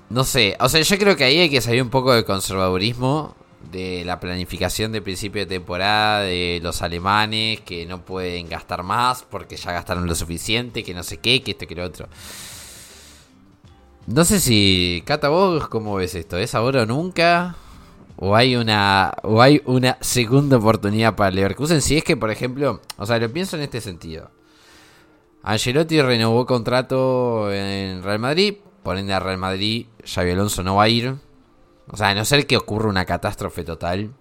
no 0.10 0.24
sé, 0.24 0.56
o 0.62 0.70
sea, 0.70 0.82
yo 0.82 0.98
creo 0.98 1.18
que 1.18 1.26
ahí 1.26 1.40
hay 1.40 1.50
que 1.50 1.60
salir 1.60 1.82
un 1.82 1.90
poco 1.90 2.14
del 2.14 2.24
conservadurismo, 2.24 3.36
de 3.72 4.06
la 4.06 4.22
planificación 4.22 4.94
de 4.94 5.02
principio 5.02 5.42
de 5.42 5.48
temporada, 5.48 6.22
de 6.22 6.60
los 6.64 6.82
alemanes 6.82 7.60
que 7.62 7.86
no 7.86 8.06
pueden 8.06 8.48
gastar 8.48 8.84
más 8.84 9.24
porque 9.24 9.58
ya 9.58 9.74
gastaron 9.74 10.08
lo 10.08 10.16
suficiente, 10.16 10.84
que 10.84 10.94
no 10.94 11.04
sé 11.04 11.18
qué, 11.18 11.42
que 11.44 11.52
esto, 11.52 11.68
que 11.68 11.76
lo 11.76 11.84
otro. 11.84 12.08
No 14.06 14.24
sé 14.24 14.40
si, 14.40 15.04
Cata, 15.06 15.28
vos 15.28 15.68
cómo 15.68 15.96
ves 15.96 16.16
esto, 16.16 16.38
¿es 16.38 16.56
ahora 16.56 16.84
o 16.84 16.86
nunca? 16.86 17.58
O 18.18 18.36
hay 18.36 18.56
una 18.56 19.14
o 19.24 19.42
hay 19.42 19.62
una 19.66 19.98
segunda 20.02 20.58
oportunidad 20.58 21.16
para 21.16 21.32
Leverkusen 21.32 21.82
si 21.82 21.98
es 21.98 22.04
que 22.04 22.18
por 22.18 22.32
ejemplo 22.32 22.82
o 22.98 23.06
sea 23.06 23.20
lo 23.20 23.32
pienso 23.32 23.56
en 23.56 23.64
este 23.64 23.82
sentido. 23.82 24.32
Angelotti 25.44 26.02
renovó 26.02 26.46
contrato 26.46 27.52
en 27.54 28.04
Real 28.04 28.20
Madrid 28.20 28.56
por 28.84 28.98
ende 28.98 29.14
a 29.14 29.20
Real 29.20 29.38
Madrid 29.38 29.86
Xavi 30.04 30.32
Alonso 30.32 30.64
no 30.64 30.76
va 30.76 30.84
a 30.84 30.90
ir. 30.90 31.16
O 31.90 31.96
sea 31.96 32.10
a 32.10 32.16
no 32.16 32.26
ser 32.26 32.48
que 32.48 32.58
ocurra 32.58 32.90
una 32.90 33.06
catástrofe 33.06 33.64
total 33.64 34.12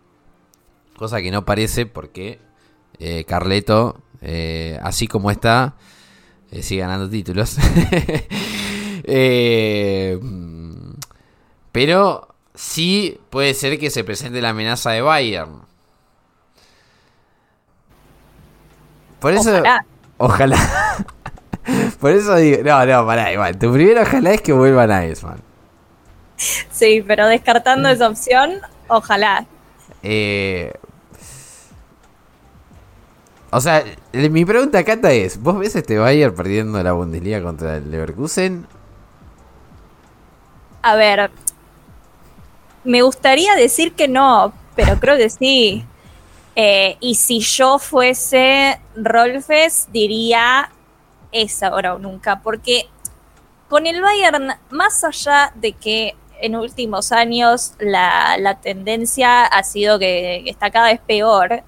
cosa 0.96 1.20
que 1.20 1.30
no 1.30 1.44
parece 1.44 1.86
porque 1.86 2.40
eh, 2.98 3.24
Carleto 3.24 4.00
eh, 4.22 4.78
así 4.82 5.06
como 5.06 5.30
está 5.30 5.76
eh, 6.50 6.62
sigue 6.62 6.80
ganando 6.80 7.08
títulos. 7.08 7.56
Pero 11.72 12.25
sí 12.56 13.20
puede 13.30 13.54
ser 13.54 13.78
que 13.78 13.90
se 13.90 14.02
presente 14.02 14.40
la 14.40 14.48
amenaza 14.48 14.90
de 14.90 15.02
Bayern. 15.02 15.60
Por 19.20 19.32
eso. 19.32 19.62
Ojalá. 20.18 20.58
Por 22.00 22.10
eso 22.12 22.34
digo. 22.36 22.62
No, 22.64 22.84
no, 22.84 23.06
pará, 23.06 23.32
igual. 23.32 23.58
Tu 23.58 23.72
primero 23.72 24.02
ojalá 24.02 24.32
es 24.32 24.40
que 24.40 24.52
vuelvan 24.52 24.90
a 24.90 25.04
Esman. 25.04 25.40
Sí, 26.36 27.02
pero 27.06 27.26
descartando 27.26 27.88
esa 27.88 28.08
opción, 28.08 28.60
ojalá. 28.88 29.46
Eh, 30.02 30.72
o 33.50 33.60
sea, 33.60 33.84
mi 34.12 34.44
pregunta, 34.44 34.84
Cata, 34.84 35.12
es: 35.12 35.40
¿Vos 35.40 35.58
ves 35.58 35.76
este 35.76 35.98
Bayern 35.98 36.34
perdiendo 36.34 36.82
la 36.82 36.92
Bundesliga 36.92 37.42
contra 37.42 37.76
el 37.76 37.90
Leverkusen? 37.90 38.66
A 40.82 40.94
ver, 40.94 41.30
me 42.86 43.02
gustaría 43.02 43.54
decir 43.54 43.94
que 43.94 44.08
no, 44.08 44.52
pero 44.74 44.98
creo 44.98 45.16
que 45.16 45.28
sí. 45.28 45.84
Eh, 46.54 46.96
y 47.00 47.16
si 47.16 47.40
yo 47.40 47.78
fuese 47.78 48.80
Rolfes, 48.94 49.88
diría 49.92 50.70
es 51.32 51.62
ahora 51.62 51.94
o 51.94 51.98
nunca, 51.98 52.40
porque 52.40 52.88
con 53.68 53.86
el 53.86 54.00
Bayern, 54.00 54.54
más 54.70 55.04
allá 55.04 55.52
de 55.54 55.72
que 55.72 56.16
en 56.40 56.56
últimos 56.56 57.12
años 57.12 57.72
la, 57.78 58.58
tendencia 58.62 59.44
ha 59.44 59.62
sido 59.64 59.98
que, 59.98 60.44
está 60.46 60.70
cada 60.70 60.88
vez 60.88 61.00
peor, 61.06 61.62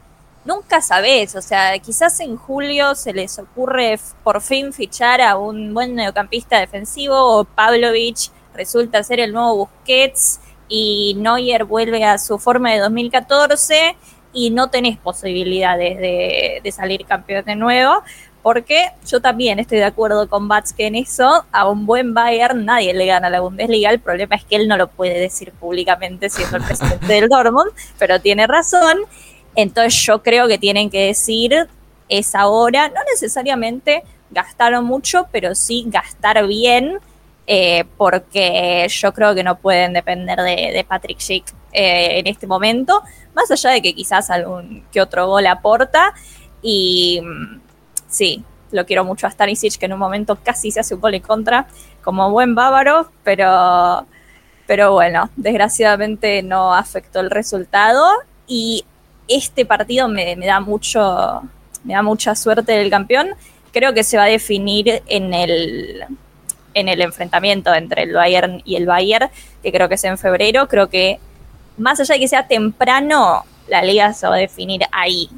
nunca 0.45 0.81
sabes, 0.81 1.35
o 1.37 1.43
sea, 1.43 1.79
quizás 1.79 2.21
en 2.21 2.37
julio 2.37 2.95
se 2.95 3.13
les 3.13 3.39
ocurre 3.39 3.99
por 4.25 4.41
fin 4.41 4.73
fichar 4.73 5.21
a 5.21 5.37
un 5.37 5.75
buen 5.75 5.95
mediocampista 5.95 6.61
defensivo 6.61 7.17
o 7.17 7.45
Pavlovich 7.45 8.31
resulta 8.55 9.03
ser 9.03 9.21
el 9.21 9.33
nuevo 9.33 9.57
Busquets 9.57 10.41
y 10.69 11.17
Neuer 11.19 11.65
vuelve 11.65 12.05
a 12.05 12.19
su 12.19 12.39
forma 12.39 12.73
de 12.73 12.79
2014 12.79 13.97
y 14.33 14.51
no 14.51 14.69
tenés 14.69 14.99
posibilidades 14.99 15.99
de, 15.99 16.61
de 16.63 16.73
salir 16.73 17.07
campeón 17.07 17.45
de 17.45 17.57
nuevo 17.57 18.03
porque 18.43 18.91
yo 19.07 19.21
también 19.21 19.59
estoy 19.59 19.79
de 19.79 19.85
acuerdo 19.85 20.29
con 20.29 20.49
Batske 20.49 20.87
en 20.87 20.95
eso, 20.95 21.45
a 21.53 21.69
un 21.69 21.87
buen 21.87 22.15
Bayern 22.15 22.65
nadie 22.65 22.95
le 22.95 23.07
gana 23.07 23.29
la 23.31 23.41
Bundesliga, 23.41 23.91
el 23.91 24.01
problema 24.01 24.37
es 24.37 24.45
que 24.45 24.57
él 24.57 24.69
no 24.69 24.77
lo 24.77 24.89
puede 24.89 25.19
decir 25.19 25.53
públicamente 25.53 26.31
siendo 26.31 26.57
el 26.57 26.65
presidente 26.65 27.07
del 27.07 27.29
Dortmund, 27.31 27.73
pero 27.99 28.21
tiene 28.21 28.47
razón, 28.47 28.99
entonces 29.55 29.95
yo 30.03 30.23
creo 30.23 30.49
que 30.49 30.59
tienen 30.59 30.89
que 30.89 31.07
decir 31.07 31.69
es 32.09 32.35
ahora, 32.35 32.89
no 32.89 33.01
necesariamente 33.13 34.03
gastaron 34.31 34.85
mucho, 34.85 35.27
pero 35.31 35.55
sí 35.55 35.85
gastar 35.89 36.47
bien, 36.47 36.99
eh, 37.51 37.87
porque 37.97 38.87
yo 38.91 39.15
creo 39.15 39.35
que 39.35 39.43
no 39.43 39.57
pueden 39.59 39.95
depender 39.95 40.39
de, 40.39 40.85
Patrick 40.87 41.19
Schick 41.19 41.47
eh, 41.73 42.19
en 42.19 42.27
este 42.27 42.47
momento, 42.47 43.03
más 43.35 43.51
allá 43.51 43.71
de 43.71 43.81
que 43.81 43.95
quizás 43.95 44.29
algún 44.29 44.85
que 44.93 45.01
otro 45.01 45.27
gol 45.27 45.47
aporta 45.47 46.13
y 46.61 47.23
mm, 47.23 47.61
sí, 48.07 48.45
lo 48.71 48.85
quiero 48.85 49.03
mucho 49.03 49.27
a 49.27 49.31
Stanisic, 49.31 49.79
que 49.79 49.87
en 49.87 49.95
un 49.95 49.99
momento 49.99 50.37
casi 50.43 50.71
se 50.71 50.81
hace 50.81 50.95
un 50.95 51.01
gol 51.01 51.15
en 51.15 51.23
contra, 51.23 51.67
como 52.03 52.31
buen 52.31 52.55
bávaro, 52.55 53.11
pero, 53.25 54.07
pero 54.67 54.93
bueno, 54.93 55.31
desgraciadamente 55.37 56.43
no 56.43 56.75
afectó 56.75 57.21
el 57.21 57.31
resultado. 57.31 58.07
Y 58.47 58.85
este 59.27 59.65
partido 59.65 60.07
me, 60.09 60.37
da 60.37 60.61
mucho, 60.61 61.43
me 61.85 61.95
da 61.95 62.03
mucha 62.03 62.35
suerte 62.35 62.73
del 62.73 62.91
campeón. 62.91 63.29
Creo 63.73 63.95
que 63.95 64.05
se 64.05 64.19
va 64.19 64.25
a 64.25 64.27
definir 64.27 65.03
en 65.07 65.33
el, 65.33 66.05
en 66.75 66.89
el 66.89 67.01
enfrentamiento 67.01 67.75
entre 67.75 68.03
el 68.05 68.13
Bayern 68.13 68.63
y 68.65 68.77
el 68.77 68.87
Bayern, 68.87 69.31
que 69.63 69.73
creo 69.73 69.89
que 69.89 69.97
es 69.97 70.05
en 70.05 70.19
febrero. 70.19 70.69
Creo 70.69 70.89
que 70.89 71.19
más 71.77 72.01
allá 72.01 72.15
de 72.15 72.21
que 72.21 72.29
sea 72.29 72.47
temprano, 72.47 73.45
la 73.69 73.83
liga 73.83 74.13
se 74.13 74.27
va 74.27 74.35
a 74.35 74.39
definir 74.39 74.83
ahí. 74.93 75.31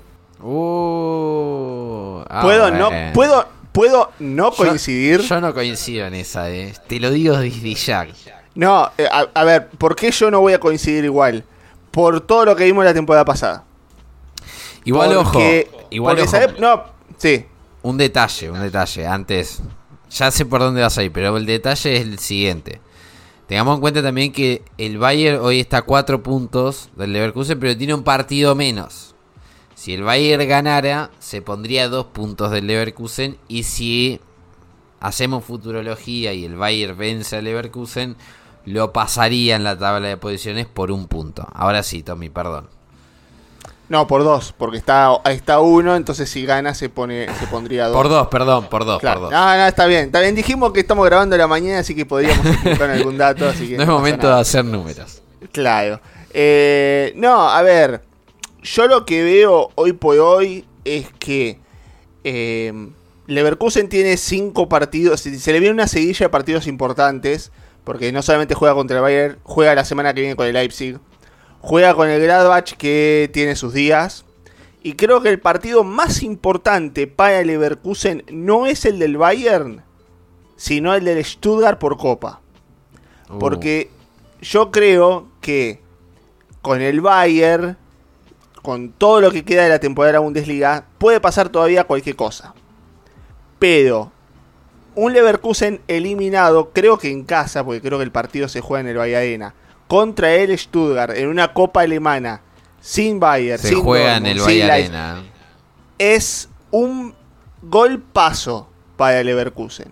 Uh, 0.43 2.23
ah, 2.29 2.40
puedo, 2.43 2.71
no, 2.71 2.90
puedo, 3.12 3.47
puedo 3.73 4.11
no 4.19 4.51
coincidir. 4.53 5.21
Yo, 5.21 5.40
no 5.40 5.53
coincido 5.53 6.07
en 6.07 6.14
esa, 6.14 6.51
eh. 6.51 6.73
te 6.87 6.99
lo 6.99 7.11
digo 7.11 7.37
desde 7.37 7.75
ya. 7.75 8.07
No, 8.55 8.90
eh, 8.99 9.07
a, 9.11 9.45
ver, 9.45 9.69
¿por 9.69 9.95
qué 9.95 10.11
yo 10.11 10.31
no 10.31 10.40
voy 10.40 10.55
a 10.55 10.61
coincidir 10.61 11.05
igual? 11.05 11.45
Por 11.90 12.21
todo 12.21 12.45
lo 12.45 12.57
que 12.57 12.64
vimos 12.64 12.85
la 12.85 12.95
temporada 12.95 13.25
pasada. 13.25 13.64
Igual 14.85 15.16
ojo, 15.16 15.40
igual 15.90 16.19
ojo. 16.21 16.37
no, 16.59 16.85
sí. 17.19 17.47
Un 17.83 17.97
detalle, 17.97 18.51
un 18.51 18.61
detalle. 18.61 19.07
Antes, 19.07 19.62
ya 20.11 20.31
sé 20.31 20.44
por 20.44 20.61
dónde 20.61 20.83
vas 20.83 20.99
a 20.99 21.03
ir, 21.03 21.12
pero 21.12 21.37
el 21.37 21.46
detalle 21.46 21.96
es 21.96 22.03
el 22.03 22.18
siguiente. 22.18 22.81
Tengamos 23.46 23.77
en 23.77 23.81
cuenta 23.81 24.03
también 24.03 24.33
que 24.33 24.62
el 24.79 24.99
Bayern 24.99 25.40
hoy 25.40 25.59
está 25.61 25.79
a 25.79 25.83
4 25.83 26.23
puntos 26.23 26.90
del 26.96 27.12
Leverkusen, 27.12 27.59
pero 27.59 27.77
tiene 27.77 27.94
un 27.94 28.05
partido 28.05 28.55
menos. 28.55 29.14
Si 29.75 29.94
el 29.94 30.03
Bayern 30.03 30.46
ganara, 30.46 31.11
se 31.18 31.42
pondría 31.42 31.88
dos 31.88 32.07
puntos 32.07 32.51
del 32.51 32.66
Leverkusen. 32.66 33.38
Y 33.49 33.62
si 33.62 34.20
hacemos 35.01 35.44
futurología 35.44 36.33
y 36.33 36.44
el 36.44 36.55
Bayern 36.55 36.96
vence 36.96 37.37
al 37.37 37.44
Leverkusen, 37.44 38.16
lo 38.66 38.92
pasaría 38.92 39.57
en 39.57 39.64
la 39.64 39.79
tabla 39.79 40.07
de 40.07 40.16
posiciones 40.16 40.66
por 40.66 40.92
un 40.92 41.09
punto. 41.09 41.49
Ahora 41.53 41.83
sí, 41.83 42.03
Tommy, 42.03 42.29
perdón. 42.29 42.68
No, 43.90 44.07
por 44.07 44.22
dos, 44.22 44.55
porque 44.57 44.76
está, 44.76 45.20
está 45.24 45.59
uno, 45.59 45.96
entonces 45.96 46.31
si 46.31 46.46
gana 46.46 46.74
se 46.74 46.88
pone 46.88 47.26
se 47.40 47.46
pondría 47.48 47.88
dos. 47.88 47.96
Por 47.96 48.09
dos, 48.09 48.29
perdón, 48.29 48.68
por 48.70 48.85
dos, 48.85 49.03
por 49.03 49.20
dos. 49.20 49.33
No, 49.33 49.57
no, 49.57 49.66
está 49.66 49.87
bien. 49.87 50.05
Está 50.05 50.20
bien, 50.20 50.37
dijimos 50.37 50.72
que 50.72 50.79
estamos 50.79 51.05
grabando 51.07 51.37
la 51.37 51.48
mañana, 51.48 51.81
así 51.81 51.96
que 51.96 52.07
podríamos 52.07 52.46
en 52.64 52.81
algún 52.90 53.18
dato. 53.18 53.48
Así 53.48 53.68
que 53.68 53.76
no, 53.76 53.83
es 53.83 53.88
momento 53.88 54.29
de 54.29 54.40
hacer 54.40 54.64
números. 54.64 55.22
Claro. 55.50 56.00
Eh, 56.33 57.12
no, 57.16 57.50
a 57.50 57.61
ver, 57.62 58.03
yo 58.62 58.87
lo 58.87 59.05
que 59.05 59.24
veo 59.24 59.70
hoy 59.74 59.92
por 59.92 60.16
hoy 60.18 60.64
es 60.85 61.09
que 61.18 61.59
eh, 62.22 62.72
Leverkusen 63.26 63.88
tiene 63.88 64.16
cinco 64.18 64.68
partidos, 64.68 65.22
se 65.22 65.53
le 65.53 65.59
viene 65.59 65.74
una 65.74 65.88
seguilla 65.88 66.26
de 66.26 66.31
partidos 66.31 66.68
importantes, 66.68 67.50
porque 67.83 68.12
no 68.12 68.22
solamente 68.22 68.55
juega 68.55 68.76
contra 68.76 68.98
el 68.98 69.03
Bayern, 69.03 69.38
juega 69.42 69.74
la 69.74 69.85
semana 69.85 70.14
que 70.14 70.20
viene 70.20 70.37
con 70.37 70.46
el 70.46 70.53
Leipzig, 70.53 71.00
juega 71.61 71.94
con 71.94 72.09
el 72.09 72.23
Gladbach 72.23 72.73
que 72.73 73.31
tiene 73.33 73.57
sus 73.57 73.73
días, 73.73 74.25
y 74.83 74.94
creo 74.94 75.20
que 75.20 75.29
el 75.29 75.40
partido 75.40 75.85
más 75.85 76.23
importante 76.23 77.07
para 77.07 77.42
Leverkusen 77.42 78.25
no 78.31 78.66
es 78.66 78.85
el 78.85 78.99
del 78.99 79.16
Bayern, 79.16 79.83
sino 80.57 80.94
el 80.94 81.05
del 81.05 81.25
Stuttgart 81.25 81.79
por 81.79 81.96
Copa. 81.99 82.40
Uh. 83.29 83.38
Porque 83.38 83.90
yo 84.40 84.70
creo 84.70 85.29
que 85.40 85.81
con 86.62 86.81
el 86.81 87.01
Bayern 87.01 87.77
con 88.62 88.92
todo 88.92 89.20
lo 89.20 89.31
que 89.31 89.44
queda 89.44 89.64
de 89.64 89.68
la 89.70 89.79
temporada 89.79 90.09
de 90.09 90.12
la 90.14 90.20
Bundesliga, 90.20 90.85
puede 90.99 91.20
pasar 91.20 91.49
todavía 91.49 91.85
cualquier 91.85 92.16
cosa. 92.16 92.55
Pero 93.59 94.12
un 94.94 95.12
Leverkusen 95.12 95.81
eliminado, 95.88 96.70
creo 96.70 96.99
que 96.99 97.11
en 97.11 97.25
casa, 97.25 97.64
porque 97.64 97.81
creo 97.81 97.99
que 97.99 98.05
el 98.05 98.12
partido 98.12 98.49
se 98.49 98.61
juega 98.61 98.81
en 98.81 98.88
el 98.88 98.99
Valladena, 98.99 99.55
contra 99.90 100.33
el 100.33 100.57
Stuttgart 100.57 101.16
en 101.16 101.26
una 101.26 101.53
Copa 101.53 101.81
Alemana, 101.81 102.42
sin 102.81 103.18
Bayern, 103.18 103.61
se 103.61 103.74
juega 103.74 104.18
en 104.18 104.26
el 104.26 104.38
Valladena. 104.38 105.24
Es 105.98 106.48
un 106.70 107.12
gol 107.61 108.00
paso 108.00 108.68
para 108.96 109.18
el 109.18 109.26
Leverkusen. 109.26 109.88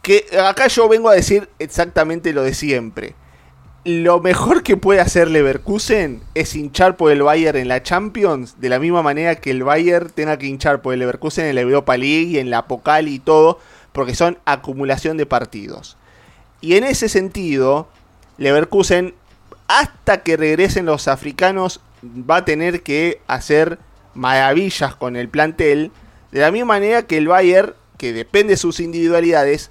Que 0.00 0.24
acá 0.42 0.66
yo 0.68 0.88
vengo 0.88 1.10
a 1.10 1.14
decir 1.14 1.50
exactamente 1.58 2.32
lo 2.32 2.42
de 2.42 2.54
siempre 2.54 3.14
lo 3.84 4.20
mejor 4.20 4.62
que 4.62 4.76
puede 4.76 5.00
hacer 5.00 5.30
Leverkusen 5.30 6.20
es 6.34 6.54
hinchar 6.54 6.96
por 6.96 7.10
el 7.10 7.22
Bayern 7.22 7.58
en 7.58 7.68
la 7.68 7.82
Champions, 7.82 8.60
de 8.60 8.68
la 8.68 8.78
misma 8.78 9.02
manera 9.02 9.36
que 9.36 9.50
el 9.50 9.62
Bayern 9.62 10.10
tenga 10.10 10.36
que 10.36 10.46
hinchar 10.46 10.82
por 10.82 10.92
el 10.92 11.00
Leverkusen 11.00 11.46
en 11.46 11.54
la 11.54 11.60
Europa 11.60 11.96
League 11.96 12.32
y 12.32 12.38
en 12.38 12.50
la 12.50 12.66
Pokal 12.66 13.08
y 13.08 13.18
todo, 13.18 13.58
porque 13.92 14.14
son 14.14 14.38
acumulación 14.44 15.16
de 15.16 15.26
partidos. 15.26 15.96
Y 16.60 16.74
en 16.74 16.84
ese 16.84 17.08
sentido, 17.08 17.88
Leverkusen, 18.38 19.14
hasta 19.66 20.22
que 20.22 20.36
regresen 20.36 20.86
los 20.86 21.08
africanos, 21.08 21.80
va 22.02 22.36
a 22.36 22.44
tener 22.44 22.82
que 22.82 23.20
hacer 23.26 23.78
maravillas 24.14 24.94
con 24.96 25.16
el 25.16 25.28
plantel, 25.28 25.90
de 26.32 26.40
la 26.40 26.50
misma 26.50 26.74
manera 26.74 27.02
que 27.02 27.18
el 27.18 27.28
Bayern, 27.28 27.74
que 27.96 28.12
depende 28.12 28.54
de 28.54 28.56
sus 28.56 28.80
individualidades, 28.80 29.70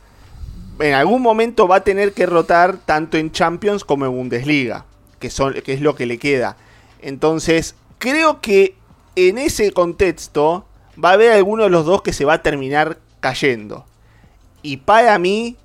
en 0.79 0.93
algún 0.93 1.21
momento 1.21 1.67
va 1.67 1.77
a 1.77 1.83
tener 1.83 2.13
que 2.13 2.25
rotar 2.25 2.77
tanto 2.77 3.17
en 3.17 3.31
Champions 3.31 3.83
como 3.83 4.05
en 4.05 4.11
Bundesliga, 4.11 4.85
que, 5.19 5.29
son, 5.29 5.53
que 5.53 5.73
es 5.73 5.81
lo 5.81 5.95
que 5.95 6.05
le 6.05 6.17
queda. 6.19 6.57
Entonces, 7.01 7.75
creo 7.97 8.41
que 8.41 8.75
en 9.15 9.37
ese 9.37 9.71
contexto 9.71 10.65
va 11.03 11.11
a 11.11 11.13
haber 11.13 11.31
alguno 11.31 11.63
de 11.63 11.69
los 11.69 11.85
dos 11.85 12.01
que 12.01 12.13
se 12.13 12.25
va 12.25 12.33
a 12.33 12.43
terminar 12.43 12.99
cayendo. 13.19 13.85
Y 14.61 14.77
para 14.77 15.17
mí, 15.17 15.57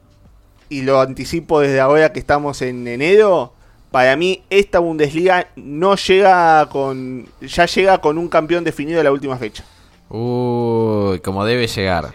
y 0.72 0.80
lo 0.80 1.00
anticipo 1.00 1.60
desde 1.60 1.80
ahora 1.80 2.14
que 2.14 2.18
estamos 2.18 2.62
en 2.62 2.88
enero, 2.88 3.52
para 3.90 4.16
mí 4.16 4.42
esta 4.48 4.78
Bundesliga 4.78 5.48
no 5.54 5.96
llega 5.96 6.66
con 6.70 7.28
ya 7.42 7.66
llega 7.66 7.98
con 7.98 8.16
un 8.16 8.28
campeón 8.28 8.64
definido 8.64 8.96
de 8.96 9.04
la 9.04 9.12
última 9.12 9.36
fecha. 9.36 9.64
Uy, 10.08 11.20
como 11.20 11.44
debe 11.44 11.66
llegar. 11.66 12.14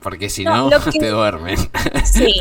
Porque 0.00 0.30
si 0.30 0.44
no, 0.44 0.70
te 1.00 1.08
duermen. 1.08 1.58
Sí. 2.04 2.40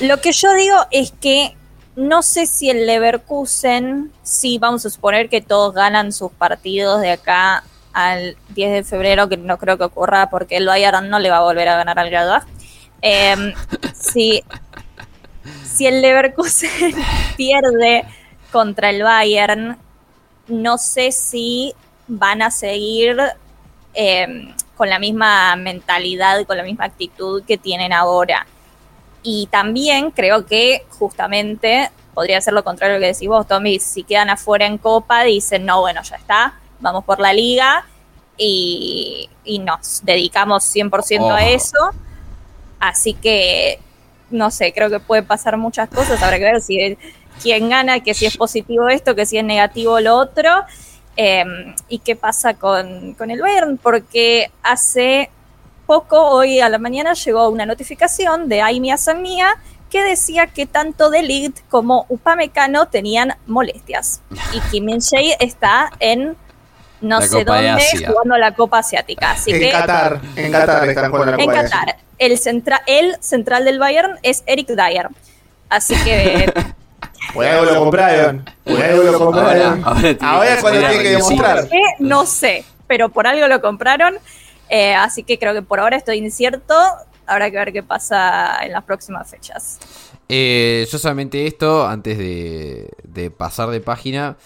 Lo 0.00 0.20
que 0.20 0.32
yo 0.32 0.52
digo 0.52 0.76
es 0.90 1.12
que 1.12 1.56
no 1.96 2.22
sé 2.22 2.46
si 2.46 2.68
el 2.68 2.86
Leverkusen, 2.86 4.12
sí, 4.22 4.58
vamos 4.58 4.84
a 4.84 4.90
suponer 4.90 5.30
que 5.30 5.40
todos 5.40 5.72
ganan 5.72 6.12
sus 6.12 6.32
partidos 6.32 7.00
de 7.00 7.12
acá 7.12 7.64
al 7.94 8.36
10 8.50 8.72
de 8.72 8.84
febrero, 8.84 9.30
que 9.30 9.38
no 9.38 9.56
creo 9.56 9.78
que 9.78 9.84
ocurra 9.84 10.28
porque 10.28 10.58
el 10.58 10.66
Bayern 10.66 11.08
no 11.08 11.18
le 11.18 11.30
va 11.30 11.38
a 11.38 11.42
volver 11.42 11.68
a 11.68 11.76
ganar 11.76 11.98
al 11.98 12.10
Gladbach. 12.10 12.46
Eh, 13.02 13.54
si, 13.94 14.42
si 15.64 15.86
el 15.86 16.02
Leverkusen 16.02 16.94
pierde 17.36 18.04
contra 18.52 18.90
el 18.90 19.02
Bayern, 19.02 19.78
no 20.48 20.78
sé 20.78 21.12
si 21.12 21.74
van 22.08 22.42
a 22.42 22.50
seguir 22.50 23.16
em, 23.94 24.52
con 24.76 24.88
la 24.88 24.98
misma 24.98 25.54
mentalidad 25.56 26.38
y 26.38 26.44
con 26.44 26.56
la 26.56 26.62
misma 26.62 26.86
actitud 26.86 27.42
que 27.44 27.56
tienen 27.56 27.92
ahora. 27.92 28.46
Y 29.22 29.46
también 29.50 30.10
creo 30.10 30.46
que 30.46 30.86
justamente 30.90 31.90
podría 32.14 32.40
ser 32.40 32.54
lo 32.54 32.64
contrario 32.64 32.96
lo 32.96 33.00
que 33.00 33.12
decís 33.12 33.28
vos, 33.28 33.46
Tommy, 33.46 33.78
si 33.78 34.02
quedan 34.02 34.30
afuera 34.30 34.66
en 34.66 34.78
Copa, 34.78 35.22
dicen, 35.22 35.64
no, 35.64 35.80
bueno, 35.80 36.02
ya 36.02 36.16
está, 36.16 36.54
vamos 36.80 37.04
por 37.04 37.20
la 37.20 37.32
liga 37.32 37.86
y, 38.36 39.28
nos 39.60 40.04
dedicamos 40.04 40.64
100% 40.74 41.34
a 41.34 41.46
eso. 41.48 41.76
Así 42.80 43.14
que, 43.14 43.78
no 44.30 44.50
sé, 44.50 44.72
creo 44.72 44.90
que 44.90 44.98
puede 44.98 45.22
pasar 45.22 45.56
muchas 45.56 45.88
cosas, 45.88 46.22
habrá 46.22 46.38
que 46.38 46.44
ver 46.44 46.60
si 46.60 46.98
quién 47.42 47.68
gana, 47.68 48.00
que 48.00 48.14
si 48.14 48.26
es 48.26 48.36
positivo 48.36 48.88
esto, 48.88 49.14
que 49.14 49.26
si 49.26 49.38
es 49.38 49.44
negativo 49.44 50.00
lo 50.00 50.16
otro. 50.16 50.50
Em, 51.16 51.74
¿Y 51.88 51.98
qué 51.98 52.16
pasa 52.16 52.54
con, 52.54 53.14
con 53.14 53.30
el 53.30 53.40
Bayern? 53.40 53.76
Porque 53.78 54.50
hace 54.62 55.30
poco, 55.86 56.30
hoy 56.30 56.60
a 56.60 56.68
la 56.68 56.78
mañana, 56.78 57.14
llegó 57.14 57.48
una 57.48 57.66
notificación 57.66 58.48
de 58.48 58.62
Aimia 58.62 58.96
Sanmia 58.96 59.56
que 59.90 60.02
decía 60.02 60.46
que 60.46 60.64
tanto 60.66 61.10
Delict 61.10 61.68
como 61.68 62.06
Upamecano 62.08 62.86
tenían 62.86 63.34
molestias. 63.46 64.22
Y 64.54 64.60
Kim 64.70 64.84
Min 64.84 65.00
está 65.40 65.90
en 65.98 66.36
no 67.00 67.20
sé 67.22 67.44
dónde 67.44 67.78
jugando 68.06 68.36
la 68.36 68.54
Copa 68.54 68.78
Asiática. 68.78 69.32
Así 69.32 69.52
en 69.52 69.60
que, 69.60 69.70
Qatar, 69.70 70.20
en 70.36 70.52
Qatar 70.52 70.88
están 70.88 71.10
jugando 71.10 71.32
la 71.32 71.38
Copa 71.38 71.54
En 71.56 71.62
Qatar. 71.62 71.96
El, 72.18 72.38
centra, 72.38 72.82
el 72.86 73.16
central 73.20 73.64
del 73.64 73.78
Bayern 73.78 74.18
es 74.22 74.42
Eric 74.46 74.68
Dyer. 74.68 75.08
Así 75.68 75.94
que. 76.04 76.52
Por 77.34 77.44
algo 77.44 77.64
lo 77.64 77.80
compraron. 77.80 78.44
Por 78.64 78.82
algo 78.82 79.02
lo 79.04 79.18
compraron. 79.18 79.84
Ahora, 79.84 80.16
ahora, 80.20 80.54
es 80.54 80.60
cuando 80.60 80.80
tiene 80.80 81.02
que 81.02 81.10
demostrar. 81.10 81.68
No 81.98 82.26
sé, 82.26 82.64
pero 82.86 83.10
por 83.10 83.26
algo 83.26 83.46
lo 83.46 83.60
compraron. 83.60 84.18
Eh, 84.68 84.94
así 84.94 85.22
que 85.22 85.38
creo 85.38 85.52
que 85.52 85.62
por 85.62 85.80
ahora 85.80 85.96
estoy 85.96 86.18
incierto. 86.18 86.74
Habrá 87.26 87.50
que 87.50 87.56
ver 87.56 87.72
qué 87.72 87.82
pasa 87.82 88.58
en 88.62 88.72
las 88.72 88.82
próximas 88.84 89.30
fechas. 89.30 89.78
Eh, 90.28 90.86
yo 90.90 90.98
solamente 90.98 91.46
esto, 91.46 91.86
antes 91.86 92.16
de, 92.16 93.32
pasar 93.36 93.70
de 93.70 93.80
página. 93.80 94.36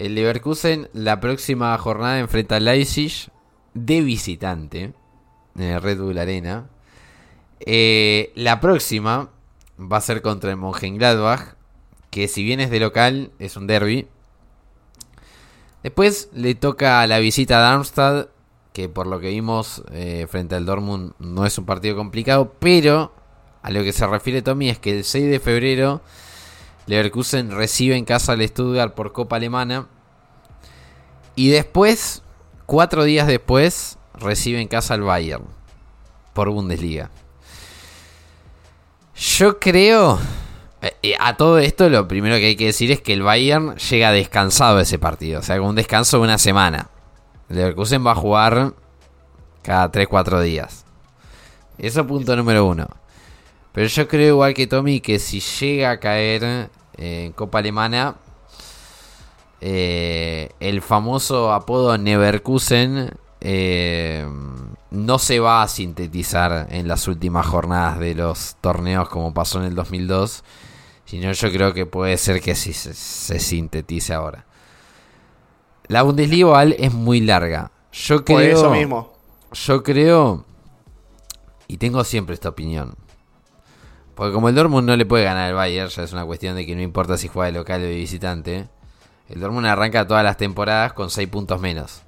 El 0.00 0.14
Leverkusen 0.14 0.88
la 0.94 1.20
próxima 1.20 1.76
jornada 1.76 2.20
enfrenta 2.20 2.56
a 2.56 2.60
Leipzig 2.60 3.28
de 3.74 4.00
visitante 4.00 4.94
en 5.54 5.62
el 5.62 5.82
Red 5.82 6.00
Bull 6.00 6.16
Arena. 6.16 6.70
Eh, 7.60 8.32
la 8.34 8.60
próxima 8.60 9.28
va 9.78 9.98
a 9.98 10.00
ser 10.00 10.22
contra 10.22 10.50
el 10.52 10.56
Mönchengladbach, 10.56 11.54
que 12.08 12.28
si 12.28 12.42
bien 12.42 12.60
es 12.60 12.70
de 12.70 12.80
local, 12.80 13.32
es 13.38 13.58
un 13.58 13.66
derby. 13.66 14.08
Después 15.82 16.30
le 16.32 16.54
toca 16.54 17.06
la 17.06 17.18
visita 17.18 17.58
a 17.58 17.60
Darmstadt, 17.60 18.30
que 18.72 18.88
por 18.88 19.06
lo 19.06 19.20
que 19.20 19.28
vimos 19.28 19.84
eh, 19.92 20.26
frente 20.30 20.54
al 20.54 20.64
Dortmund 20.64 21.12
no 21.18 21.44
es 21.44 21.58
un 21.58 21.66
partido 21.66 21.94
complicado, 21.94 22.54
pero 22.58 23.12
a 23.60 23.70
lo 23.70 23.82
que 23.82 23.92
se 23.92 24.06
refiere 24.06 24.40
Tommy 24.40 24.70
es 24.70 24.78
que 24.78 24.96
el 24.96 25.04
6 25.04 25.30
de 25.30 25.40
febrero 25.40 26.00
Leverkusen 26.90 27.52
recibe 27.52 27.96
en 27.96 28.04
casa 28.04 28.32
al 28.32 28.46
Stuttgart 28.48 28.94
por 28.94 29.12
Copa 29.12 29.36
Alemana 29.36 29.86
y 31.36 31.50
después, 31.50 32.24
cuatro 32.66 33.04
días 33.04 33.28
después, 33.28 33.96
recibe 34.14 34.60
en 34.60 34.66
casa 34.66 34.94
al 34.94 35.02
Bayern 35.02 35.44
por 36.32 36.50
Bundesliga. 36.50 37.10
Yo 39.14 39.60
creo, 39.60 40.18
eh, 40.82 41.14
a 41.20 41.36
todo 41.36 41.60
esto 41.60 41.88
lo 41.88 42.08
primero 42.08 42.34
que 42.38 42.46
hay 42.46 42.56
que 42.56 42.66
decir 42.66 42.90
es 42.90 43.00
que 43.00 43.12
el 43.12 43.22
Bayern 43.22 43.76
llega 43.76 44.10
descansado 44.10 44.80
ese 44.80 44.98
partido, 44.98 45.38
o 45.38 45.42
sea, 45.44 45.58
con 45.58 45.68
un 45.68 45.76
descanso 45.76 46.16
de 46.16 46.24
una 46.24 46.38
semana. 46.38 46.90
Leverkusen 47.50 48.04
va 48.04 48.12
a 48.12 48.16
jugar 48.16 48.74
cada 49.62 49.92
3-4 49.92 50.42
días. 50.42 50.84
Eso 51.78 52.04
punto 52.04 52.34
número 52.34 52.66
uno. 52.66 52.88
Pero 53.70 53.86
yo 53.86 54.08
creo 54.08 54.34
igual 54.34 54.54
que 54.54 54.66
Tommy 54.66 55.00
que 55.00 55.20
si 55.20 55.38
llega 55.38 55.92
a 55.92 56.00
caer 56.00 56.68
en 57.00 57.32
Copa 57.32 57.58
Alemana, 57.58 58.16
eh, 59.60 60.50
el 60.60 60.80
famoso 60.82 61.52
apodo 61.52 61.98
Neverkusen 61.98 63.10
eh, 63.40 64.26
no 64.90 65.18
se 65.18 65.40
va 65.40 65.62
a 65.62 65.68
sintetizar 65.68 66.68
en 66.70 66.88
las 66.88 67.08
últimas 67.08 67.46
jornadas 67.46 67.98
de 67.98 68.14
los 68.14 68.56
torneos 68.60 69.08
como 69.08 69.34
pasó 69.34 69.58
en 69.60 69.66
el 69.66 69.74
2002, 69.74 70.44
sino 71.04 71.32
yo 71.32 71.50
creo 71.50 71.74
que 71.74 71.86
puede 71.86 72.16
ser 72.16 72.40
que 72.40 72.54
sí 72.54 72.72
se 72.72 73.38
sintetice 73.38 74.14
ahora. 74.14 74.46
La 75.88 76.02
Bundesliga 76.02 76.62
es 76.64 76.92
muy 76.92 77.20
larga. 77.20 77.72
Yo 77.92 78.24
creo. 78.24 78.56
eso 78.56 78.70
mismo. 78.70 79.12
Yo 79.52 79.82
creo. 79.82 80.44
Y 81.66 81.78
tengo 81.78 82.04
siempre 82.04 82.34
esta 82.34 82.48
opinión. 82.48 82.94
Porque 84.20 84.34
como 84.34 84.50
el 84.50 84.54
Dortmund 84.54 84.86
no 84.86 84.98
le 84.98 85.06
puede 85.06 85.24
ganar 85.24 85.48
al 85.48 85.54
Bayern, 85.54 85.88
ya 85.88 86.02
es 86.02 86.12
una 86.12 86.26
cuestión 86.26 86.54
de 86.54 86.66
que 86.66 86.76
no 86.76 86.82
importa 86.82 87.16
si 87.16 87.28
juega 87.28 87.46
de 87.46 87.56
local 87.56 87.80
o 87.80 87.84
de 87.84 87.94
visitante. 87.94 88.68
El 89.30 89.40
Dortmund 89.40 89.66
arranca 89.66 90.06
todas 90.06 90.22
las 90.22 90.36
temporadas 90.36 90.92
con 90.92 91.08
6 91.08 91.26
puntos 91.30 91.58
menos. 91.58 92.02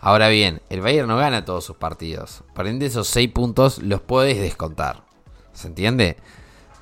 Ahora 0.00 0.28
bien, 0.28 0.60
el 0.70 0.80
Bayern 0.80 1.06
no 1.06 1.16
gana 1.16 1.44
todos 1.44 1.64
sus 1.64 1.76
partidos. 1.76 2.42
Por 2.52 2.66
ende, 2.66 2.86
esos 2.86 3.06
6 3.06 3.30
puntos 3.30 3.80
los 3.80 4.00
puedes 4.00 4.40
descontar. 4.40 5.04
¿Se 5.52 5.68
entiende? 5.68 6.16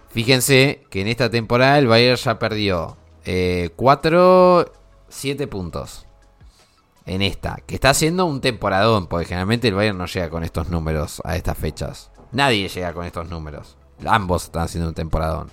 Fíjense 0.08 0.86
que 0.88 1.02
en 1.02 1.08
esta 1.08 1.28
temporada 1.28 1.78
el 1.78 1.86
Bayern 1.86 2.16
ya 2.16 2.38
perdió 2.38 2.96
4 3.76 4.60
eh, 4.62 4.66
7 5.10 5.46
puntos. 5.46 6.06
En 7.04 7.20
esta, 7.20 7.58
que 7.66 7.74
está 7.74 7.90
haciendo 7.90 8.24
un 8.24 8.40
temporadón, 8.40 9.08
porque 9.08 9.26
generalmente 9.26 9.68
el 9.68 9.74
Bayern 9.74 9.98
no 9.98 10.06
llega 10.06 10.30
con 10.30 10.42
estos 10.42 10.70
números 10.70 11.20
a 11.22 11.36
estas 11.36 11.58
fechas. 11.58 12.10
Nadie 12.32 12.66
llega 12.66 12.94
con 12.94 13.04
estos 13.04 13.28
números. 13.28 13.76
Ambos 14.06 14.44
están 14.44 14.62
haciendo 14.62 14.88
un 14.88 14.94
temporadón. 14.94 15.50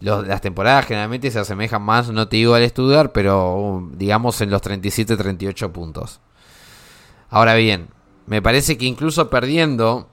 las 0.00 0.40
temporadas 0.40 0.86
generalmente 0.86 1.30
se 1.30 1.38
asemejan 1.38 1.82
más, 1.82 2.08
no 2.10 2.28
te 2.28 2.36
digo 2.36 2.54
al 2.54 2.62
estudiar, 2.62 3.12
pero 3.12 3.54
um, 3.54 3.92
digamos 3.96 4.40
en 4.40 4.50
los 4.50 4.62
37-38 4.62 5.70
puntos. 5.72 6.20
Ahora 7.30 7.54
bien, 7.54 7.88
me 8.26 8.42
parece 8.42 8.78
que 8.78 8.86
incluso 8.86 9.28
perdiendo 9.30 10.08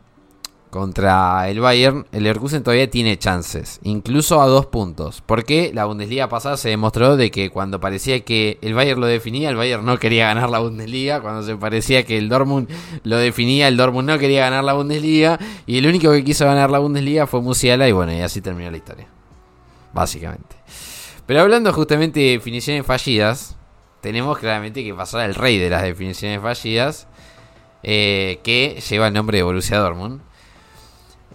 contra 0.70 1.50
el 1.50 1.60
Bayern, 1.60 2.06
el 2.12 2.24
Leverkusen 2.24 2.62
todavía 2.62 2.90
tiene 2.90 3.18
chances, 3.18 3.80
incluso 3.84 4.42
a 4.42 4.48
dos 4.48 4.66
puntos. 4.66 5.24
Porque 5.26 5.72
la 5.74 5.86
Bundesliga 5.86 6.28
pasada 6.28 6.58
se 6.58 6.70
demostró 6.70 7.16
de 7.16 7.32
que 7.32 7.50
cuando 7.50 7.80
parecía 7.80 8.20
que 8.26 8.58
el 8.62 8.74
Bayern 8.74 9.00
lo 9.00 9.08
definía, 9.08 9.50
el 9.50 9.56
Bayern 9.56 9.86
no 9.86 9.98
quería 9.98 10.28
ganar 10.28 10.50
la 10.50 10.60
Bundesliga. 10.60 11.22
Cuando 11.22 11.44
se 11.44 11.56
parecía 11.56 12.04
que 12.04 12.18
el 12.18 12.30
Dortmund 12.30 12.70
lo 13.04 13.18
definía, 13.18 13.68
el 13.68 13.78
Dortmund 13.78 14.10
no 14.10 14.20
quería 14.20 14.42
ganar 14.42 14.64
la 14.64 14.74
Bundesliga. 14.74 15.40
Y 15.66 15.78
el 15.78 15.88
único 15.88 16.12
que 16.12 16.24
quiso 16.24 16.46
ganar 16.46 16.70
la 16.70 16.80
Bundesliga 16.80 17.26
fue 17.26 17.42
Musiala 17.42 17.88
y 17.88 17.92
bueno, 17.92 18.14
y 18.14 18.22
así 18.22 18.42
terminó 18.42 18.70
la 18.70 18.78
historia. 18.78 19.08
Básicamente. 19.94 20.58
Pero 21.26 21.42
hablando 21.42 21.72
justamente 21.74 22.20
de 22.20 22.32
definiciones 22.32 22.86
fallidas, 22.86 23.56
tenemos 24.02 24.38
claramente 24.38 24.84
que 24.84 24.94
pasar 24.94 25.22
al 25.22 25.34
rey 25.34 25.58
de 25.58 25.70
las 25.70 25.82
definiciones 25.82 26.40
fallidas, 26.40 27.08
eh, 27.82 28.40
que 28.44 28.80
lleva 28.88 29.08
el 29.08 29.14
nombre 29.14 29.38
de 29.38 29.44
Borussia 29.44 29.80
Dortmund. 29.80 30.22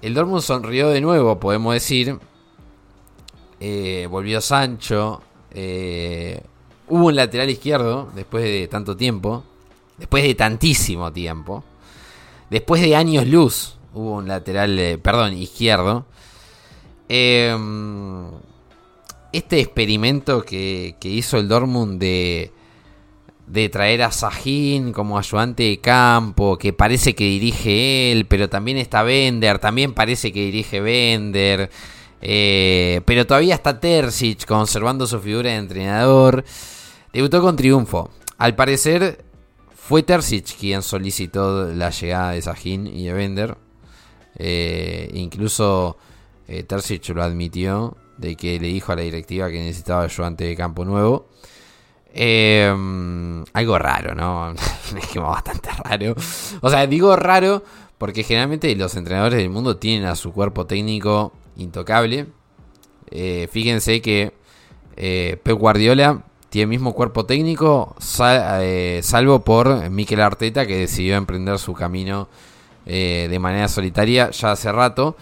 El 0.02 0.14
Dortmund 0.14 0.40
sonrió 0.40 0.88
de 0.88 1.00
nuevo, 1.00 1.38
podemos 1.38 1.74
decir. 1.74 2.18
Eh, 3.60 4.06
volvió 4.10 4.40
Sancho. 4.40 5.22
Eh, 5.52 6.42
hubo 6.88 7.08
un 7.08 7.16
lateral 7.16 7.50
izquierdo 7.50 8.10
después 8.14 8.44
de 8.44 8.66
tanto 8.68 8.96
tiempo. 8.96 9.44
Después 9.98 10.24
de 10.24 10.34
tantísimo 10.34 11.12
tiempo. 11.12 11.64
Después 12.48 12.80
de 12.80 12.96
años 12.96 13.26
luz 13.26 13.76
hubo 13.92 14.16
un 14.16 14.28
lateral, 14.28 14.78
eh, 14.78 14.96
perdón, 14.96 15.34
izquierdo. 15.34 16.06
Em, 17.08 18.26
este 19.32 19.60
experimento 19.60 20.42
que, 20.42 20.96
que 20.98 21.08
hizo 21.10 21.36
el 21.36 21.48
Dortmund 21.48 22.00
de 22.00 22.52
de 23.50 23.68
traer 23.68 24.02
a 24.02 24.12
Sahin 24.12 24.92
como 24.92 25.18
ayudante 25.18 25.64
de 25.64 25.80
campo, 25.80 26.56
que 26.56 26.72
parece 26.72 27.16
que 27.16 27.24
dirige 27.24 28.12
él, 28.12 28.26
pero 28.26 28.48
también 28.48 28.78
está 28.78 29.02
Bender, 29.02 29.58
también 29.58 29.92
parece 29.92 30.32
que 30.32 30.40
dirige 30.44 30.80
Bender, 30.80 31.68
eh, 32.22 33.00
pero 33.06 33.26
todavía 33.26 33.56
está 33.56 33.80
Terzic 33.80 34.46
conservando 34.46 35.04
su 35.06 35.18
figura 35.18 35.50
de 35.50 35.56
entrenador. 35.56 36.44
Debutó 37.12 37.42
con 37.42 37.56
triunfo. 37.56 38.10
Al 38.38 38.54
parecer 38.54 39.24
fue 39.74 40.04
Terzic 40.04 40.56
quien 40.56 40.82
solicitó 40.82 41.72
la 41.74 41.90
llegada 41.90 42.32
de 42.32 42.42
Sahin 42.42 42.86
y 42.86 43.06
de 43.06 43.12
Bender. 43.12 43.56
Eh, 44.36 45.10
incluso 45.14 45.96
eh, 46.46 46.62
Terzic 46.62 47.08
lo 47.08 47.24
admitió 47.24 47.96
de 48.16 48.36
que 48.36 48.60
le 48.60 48.68
dijo 48.68 48.92
a 48.92 48.96
la 48.96 49.02
directiva 49.02 49.50
que 49.50 49.58
necesitaba 49.58 50.04
ayudante 50.04 50.44
de 50.44 50.54
campo 50.54 50.84
nuevo. 50.84 51.26
Eh, 52.12 53.44
algo 53.52 53.78
raro, 53.78 54.14
¿no? 54.14 54.52
es 54.96 55.06
que 55.12 55.18
bastante 55.18 55.70
raro. 55.84 56.14
O 56.60 56.70
sea, 56.70 56.86
digo 56.86 57.14
raro 57.16 57.62
porque 58.00 58.22
generalmente 58.24 58.74
los 58.76 58.96
entrenadores 58.96 59.38
del 59.38 59.50
mundo 59.50 59.76
tienen 59.76 60.08
a 60.08 60.16
su 60.16 60.32
cuerpo 60.32 60.66
técnico 60.66 61.32
intocable. 61.58 62.28
Eh, 63.10 63.46
fíjense 63.52 64.00
que 64.00 64.32
eh, 64.96 65.38
Pep 65.42 65.58
Guardiola 65.58 66.24
tiene 66.48 66.62
el 66.62 66.68
mismo 66.68 66.94
cuerpo 66.94 67.26
técnico, 67.26 67.94
eh, 68.22 69.00
salvo 69.02 69.44
por 69.44 69.90
Mikel 69.90 70.20
Arteta, 70.20 70.66
que 70.66 70.78
decidió 70.78 71.16
emprender 71.16 71.58
su 71.58 71.74
camino 71.74 72.28
de 72.86 73.38
manera 73.38 73.68
solitaria 73.68 74.30
ya 74.30 74.52
hace 74.52 74.72
rato. 74.72 75.16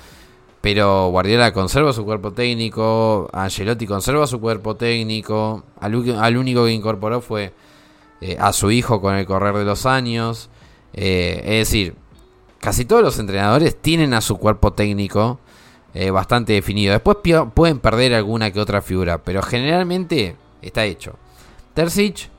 Pero 0.61 1.09
Guardiola 1.11 1.53
conserva 1.53 1.93
su 1.93 2.05
cuerpo 2.05 2.33
técnico, 2.33 3.29
Angelotti 3.33 3.87
conserva 3.87 4.27
su 4.27 4.41
cuerpo 4.41 4.75
técnico, 4.77 5.65
al, 5.81 5.95
único 6.37 6.65
que 6.65 6.73
incorporó 6.73 7.21
fue 7.21 7.53
eh, 8.21 8.37
a 8.41 8.53
su 8.53 8.71
hijo 8.71 9.01
con 9.01 9.15
el 9.15 9.25
correr 9.25 9.57
de 9.57 9.65
los 9.65 9.87
años. 9.87 10.51
Eh, 10.95 11.41
es 11.45 11.69
decir, 11.69 11.95
casi 12.59 12.85
todos 12.85 13.03
los 13.03 13.19
entrenadores 13.19 13.77
tienen 13.81 14.15
a 14.15 14.21
su 14.21 14.37
cuerpo 14.37 14.73
técnico 14.73 15.39
eh, 15.95 16.11
bastante 16.11 16.55
definido. 16.55 16.93
Después 16.93 17.19
pueden 17.55 17.79
perder 17.79 18.15
alguna 18.15 18.51
que 18.51 18.61
otra 18.61 18.83
figura, 18.83 19.19
pero 19.19 19.43
generalmente 19.43 20.35
está 20.61 20.85
hecho. 20.85 21.15
Terzic 21.75 22.31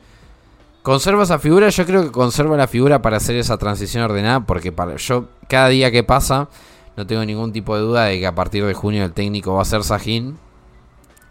Conserva 0.82 1.24
esa 1.24 1.40
figura, 1.40 1.70
yo 1.70 1.86
creo 1.86 2.04
que 2.04 2.12
conserva 2.12 2.56
la 2.56 2.68
figura 2.68 3.02
para 3.02 3.18
hacer 3.18 3.36
esa 3.36 3.58
transición 3.58 4.04
ordenada, 4.04 4.40
porque 4.46 4.74
yo 4.98 5.26
cada 5.50 5.68
día 5.68 5.92
que 5.92 6.04
pasa 6.04 6.48
no 7.00 7.08
tengo 7.08 7.24
ningún 7.24 7.54
tipo 7.54 7.78
de 7.78 7.82
duda 7.82 8.04
de 8.04 8.20
que 8.20 8.28
a 8.28 8.36
partir 8.36 8.66
de 8.66 8.74
junio 8.74 9.06
el 9.06 9.14
técnico 9.14 9.54
va 9.54 9.62
a 9.62 9.66
ser 9.66 9.86
Sajín. 9.86 10.38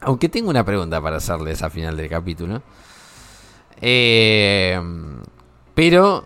Aunque 0.01 0.31
tengo 0.31 0.49
una 0.49 0.65
pregunta 0.65 0.99
para 1.03 1.19
hacerles 1.19 1.63
a 1.63 1.69
final 1.69 1.95
del 1.95 2.09
capítulo. 2.09 2.63
Eh, 3.83 4.81
pero 5.75 6.25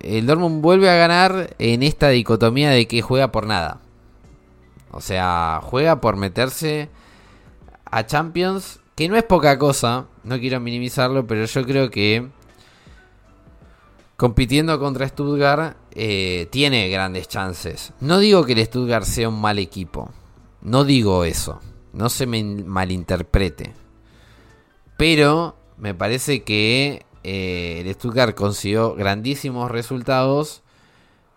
el 0.00 0.26
Dortmund 0.26 0.62
vuelve 0.62 0.88
a 0.88 0.94
ganar 0.94 1.54
en 1.58 1.82
esta 1.82 2.08
dicotomía 2.08 2.70
de 2.70 2.88
que 2.88 3.02
juega 3.02 3.30
por 3.30 3.46
nada. 3.46 3.82
O 4.90 5.02
sea, 5.02 5.60
juega 5.62 6.00
por 6.00 6.16
meterse 6.16 6.88
a 7.84 8.06
Champions, 8.06 8.80
que 8.94 9.10
no 9.10 9.16
es 9.18 9.22
poca 9.22 9.58
cosa, 9.58 10.06
no 10.24 10.38
quiero 10.38 10.60
minimizarlo, 10.60 11.26
pero 11.26 11.44
yo 11.44 11.66
creo 11.66 11.90
que 11.90 12.26
compitiendo 14.18 14.80
contra 14.80 15.06
Stuttgart 15.06 15.76
eh, 15.92 16.48
tiene 16.50 16.90
grandes 16.90 17.28
chances. 17.28 17.92
No 18.00 18.18
digo 18.18 18.44
que 18.44 18.52
el 18.52 18.66
Stuttgart 18.66 19.04
sea 19.04 19.28
un 19.28 19.40
mal 19.40 19.60
equipo, 19.60 20.10
no 20.60 20.84
digo 20.84 21.24
eso, 21.24 21.60
no 21.92 22.08
se 22.10 22.26
me 22.26 22.42
malinterprete. 22.42 23.74
Pero 24.96 25.56
me 25.76 25.94
parece 25.94 26.42
que 26.42 27.06
eh, 27.22 27.84
el 27.86 27.94
Stuttgart 27.94 28.34
consiguió 28.34 28.96
grandísimos 28.96 29.70
resultados, 29.70 30.62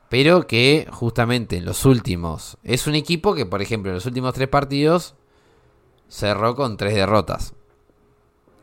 pero 0.09 0.47
que 0.47 0.87
justamente 0.91 1.57
en 1.57 1.65
los 1.65 1.85
últimos 1.85 2.57
es 2.63 2.87
un 2.87 2.95
equipo 2.95 3.35
que, 3.35 3.45
por 3.45 3.61
ejemplo, 3.61 3.91
en 3.91 3.95
los 3.95 4.07
últimos 4.07 4.33
tres 4.33 4.47
partidos 4.47 5.13
cerró 6.09 6.55
con 6.55 6.77
tres 6.77 6.95
derrotas. 6.95 7.53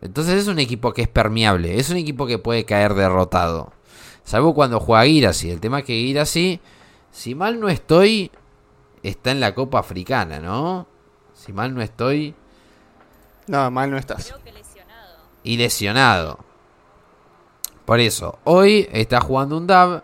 Entonces 0.02 0.42
es 0.42 0.48
un 0.48 0.58
equipo 0.58 0.92
que 0.92 1.02
es 1.02 1.08
permeable, 1.08 1.78
es 1.78 1.88
un 1.90 1.98
equipo 1.98 2.26
que 2.26 2.38
puede 2.38 2.64
caer 2.64 2.94
derrotado. 2.94 3.77
Salvo 4.28 4.52
cuando 4.52 4.78
juega 4.78 5.06
Girassi. 5.06 5.50
El 5.50 5.58
tema 5.58 5.78
es 5.78 5.86
que 5.86 5.94
Girassi, 5.94 6.60
si 7.10 7.34
mal 7.34 7.58
no 7.58 7.70
estoy, 7.70 8.30
está 9.02 9.30
en 9.30 9.40
la 9.40 9.54
Copa 9.54 9.78
Africana, 9.78 10.38
¿no? 10.38 10.86
Si 11.32 11.50
mal 11.50 11.74
no 11.74 11.80
estoy. 11.80 12.34
No, 13.46 13.70
mal 13.70 13.90
no 13.90 13.96
estás. 13.96 14.34
Y 15.44 15.56
lesionado. 15.56 16.40
Por 17.86 18.00
eso, 18.00 18.38
hoy 18.44 18.86
está 18.92 19.18
jugando 19.22 19.56
un 19.56 19.66
DAB 19.66 20.02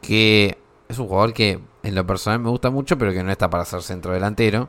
que 0.00 0.56
es 0.86 0.96
un 1.00 1.08
jugador 1.08 1.32
que 1.32 1.58
en 1.82 1.94
lo 1.96 2.06
personal 2.06 2.38
me 2.38 2.50
gusta 2.50 2.70
mucho, 2.70 2.96
pero 2.96 3.12
que 3.12 3.24
no 3.24 3.32
está 3.32 3.50
para 3.50 3.64
ser 3.64 3.82
centro 3.82 4.12
delantero. 4.12 4.68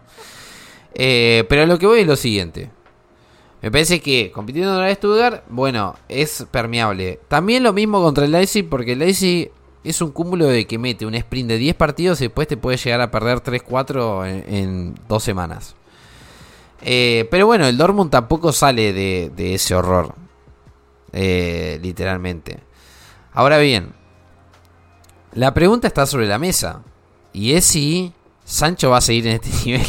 Eh, 0.95 1.45
pero 1.49 1.67
lo 1.67 1.77
que 1.77 1.85
voy 1.85 1.99
es 1.99 2.07
lo 2.07 2.15
siguiente. 2.15 2.71
Me 3.65 3.71
parece 3.71 3.99
que 3.99 4.31
compitiendo 4.31 4.73
contra 4.73 4.91
el 4.91 4.95
Stuttgart, 4.95 5.43
bueno, 5.49 5.95
es 6.07 6.45
permeable. 6.51 7.19
También 7.27 7.63
lo 7.63 7.73
mismo 7.73 7.99
contra 7.99 8.25
el 8.25 8.31
Leipzig, 8.31 8.69
porque 8.69 8.91
el 8.91 8.99
Leipzig 8.99 9.49
es 9.83 10.01
un 10.03 10.11
cúmulo 10.11 10.45
de 10.45 10.67
que 10.67 10.77
mete 10.77 11.03
un 11.03 11.15
sprint 11.15 11.49
de 11.49 11.57
10 11.57 11.75
partidos 11.75 12.21
y 12.21 12.25
después 12.25 12.47
te 12.47 12.57
puede 12.57 12.77
llegar 12.77 13.01
a 13.01 13.09
perder 13.09 13.39
3-4 13.39 14.43
en, 14.45 14.93
dos 15.09 15.23
semanas. 15.23 15.75
Eh, 16.83 17.27
pero 17.31 17.47
bueno, 17.47 17.65
el 17.65 17.75
Dortmund 17.75 18.11
tampoco 18.11 18.51
sale 18.51 18.93
de, 18.93 19.55
ese 19.55 19.73
horror. 19.73 20.13
Eh, 21.11 21.79
literalmente. 21.81 22.59
Ahora 23.33 23.57
bien, 23.57 23.93
la 25.33 25.55
pregunta 25.55 25.87
está 25.87 26.05
sobre 26.05 26.27
la 26.27 26.37
mesa. 26.37 26.83
Y 27.33 27.53
es 27.53 27.65
si 27.65 28.13
Sancho 28.43 28.91
va 28.91 28.97
a 28.97 29.01
seguir 29.01 29.25
en 29.25 29.33
este 29.33 29.49
nivel. 29.65 29.87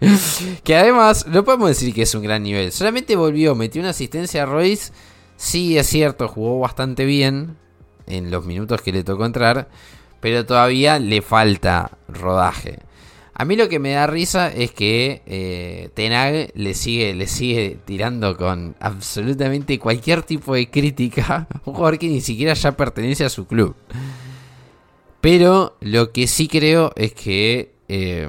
que 0.64 0.76
además, 0.76 1.26
no 1.26 1.44
podemos 1.44 1.68
decir 1.68 1.94
que 1.94 2.02
es 2.02 2.14
un 2.14 2.22
gran 2.22 2.42
nivel. 2.42 2.72
Solamente 2.72 3.16
volvió, 3.16 3.54
metió 3.54 3.80
una 3.80 3.90
asistencia 3.90 4.42
a 4.42 4.46
Royce. 4.46 4.92
Sí, 5.36 5.78
es 5.78 5.86
cierto, 5.86 6.28
jugó 6.28 6.58
bastante 6.60 7.04
bien 7.04 7.56
en 8.06 8.30
los 8.30 8.44
minutos 8.44 8.82
que 8.82 8.92
le 8.92 9.04
tocó 9.04 9.26
entrar. 9.26 9.68
Pero 10.20 10.44
todavía 10.44 10.98
le 10.98 11.22
falta 11.22 11.98
rodaje. 12.08 12.80
A 13.40 13.46
mí 13.46 13.56
lo 13.56 13.70
que 13.70 13.78
me 13.78 13.92
da 13.92 14.06
risa 14.06 14.52
es 14.52 14.70
que 14.70 15.22
eh, 15.24 15.88
Tenag 15.94 16.50
le 16.54 16.74
sigue, 16.74 17.14
le 17.14 17.26
sigue 17.26 17.78
tirando 17.86 18.36
con 18.36 18.76
absolutamente 18.80 19.78
cualquier 19.78 20.22
tipo 20.22 20.54
de 20.54 20.68
crítica. 20.68 21.48
Un 21.64 21.72
jugador 21.72 21.98
que 21.98 22.08
ni 22.08 22.20
siquiera 22.20 22.52
ya 22.52 22.76
pertenece 22.76 23.24
a 23.24 23.30
su 23.30 23.46
club. 23.46 23.74
Pero 25.22 25.76
lo 25.80 26.12
que 26.12 26.26
sí 26.26 26.48
creo 26.48 26.92
es 26.96 27.14
que 27.14 27.72
eh, 27.88 28.28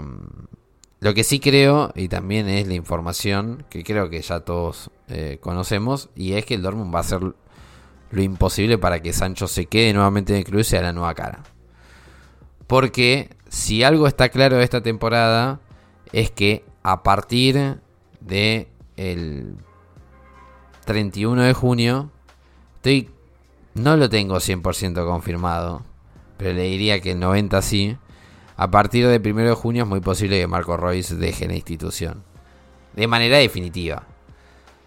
lo 1.02 1.16
que 1.16 1.24
sí 1.24 1.40
creo, 1.40 1.92
y 1.96 2.08
también 2.10 2.48
es 2.48 2.68
la 2.68 2.76
información 2.76 3.66
que 3.72 3.84
creo 3.84 4.12
que 4.12 4.22
ya 4.22 4.42
todos 4.42 4.92
eh, 5.08 5.40
conocemos, 5.42 6.10
y 6.16 6.34
es 6.34 6.46
que 6.46 6.54
el 6.54 6.62
Dortmund 6.62 6.94
va 6.94 7.00
a 7.00 7.02
hacer 7.02 7.22
lo 7.22 8.22
imposible 8.22 8.78
para 8.78 9.02
que 9.02 9.12
Sancho 9.12 9.48
se 9.48 9.66
quede 9.66 9.94
nuevamente 9.94 10.34
en 10.34 10.40
el 10.40 10.46
club 10.46 10.60
y 10.60 10.64
sea 10.64 10.84
la 10.84 10.94
nueva 10.94 11.16
cara. 11.16 11.42
Porque 12.68 13.32
si 13.50 13.82
algo 13.82 14.06
está 14.06 14.30
claro 14.30 14.58
de 14.58 14.64
esta 14.64 14.82
temporada 14.82 15.60
es 16.14 16.30
que 16.30 16.64
a 16.84 17.02
partir 17.02 17.80
de 18.20 18.68
el 18.96 19.56
31 20.86 21.42
de 21.42 21.54
junio, 21.54 22.12
estoy 22.76 23.10
no 23.74 23.98
lo 23.98 24.08
tengo 24.08 24.36
100% 24.36 25.04
confirmado, 25.06 25.84
pero 26.38 26.54
le 26.54 26.64
diría 26.64 27.00
que 27.00 27.14
el 27.14 27.20
90 27.20 27.62
sí 27.64 27.98
a 28.58 28.70
partir 28.70 29.08
del 29.08 29.22
1 29.22 29.42
de 29.50 29.54
junio 29.54 29.84
es 29.84 29.90
muy 29.90 30.02
posible 30.02 30.40
que 30.40 30.48
Marco 30.48 30.78
Royce 30.78 31.16
deje 31.16 31.48
la 31.48 31.56
institución. 31.56 32.24
De 32.94 33.08
manera 33.08 33.38
definitiva. 33.38 34.04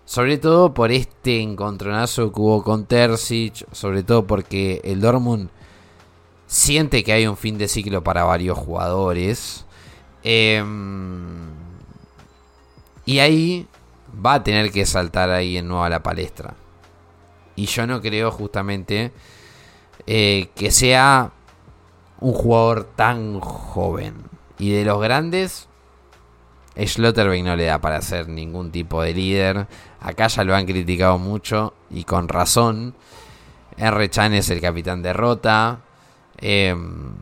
Sobre 0.05 0.37
todo 0.39 0.75
por 0.75 0.93
este 0.93 1.41
encontronazo 1.41 2.31
que 2.33 2.41
hubo 2.41 2.63
con 2.63 2.87
Terzic. 2.87 3.67
Sobre 3.73 4.03
todo 4.03 4.27
porque 4.27 4.81
el 4.85 5.01
Dortmund 5.01 5.49
siente 6.47 7.03
que 7.03 7.13
hay 7.13 7.27
un 7.27 7.37
fin 7.37 7.59
de 7.59 7.69
ciclo 7.69 8.05
para 8.05 8.25
varios 8.25 8.59
jugadores. 8.59 9.65
Em, 10.23 11.51
y 13.07 13.19
ahí 13.19 13.67
va 14.25 14.35
a 14.35 14.45
tener 14.45 14.71
que 14.71 14.87
saltar 14.87 15.31
ahí 15.31 15.57
en 15.57 15.69
nuevo 15.69 15.85
a 15.85 15.89
la 15.89 16.03
palestra. 16.03 16.55
Y 17.57 17.67
yo 17.67 17.87
no 17.87 18.01
creo 18.01 18.31
justamente 18.31 19.13
eh, 20.07 20.49
que 20.55 20.71
sea 20.71 21.33
un 22.25 22.33
jugador 22.33 22.85
tan 22.85 23.39
joven. 23.39 24.15
Y 24.59 24.73
de 24.73 24.87
los 24.87 24.99
grandes, 24.99 25.69
Schlotterbeck 26.75 27.45
no 27.45 27.55
le 27.55 27.67
da 27.67 27.83
para 27.83 28.01
ser 28.01 28.31
ningún 28.31 28.71
tipo 28.71 29.03
de 29.03 29.13
líder. 29.13 29.67
Acá 30.01 30.29
ya 30.29 30.43
lo 30.43 30.57
han 30.57 30.65
criticado 30.65 31.19
mucho 31.19 31.75
y 31.91 32.05
con 32.05 32.29
razón. 32.29 32.95
R. 33.77 34.09
Chan 34.09 34.33
es 34.33 34.49
el 34.49 34.63
capitán 34.63 35.03
de 35.03 35.13
Rota. 35.13 35.81
Em, 36.39 37.13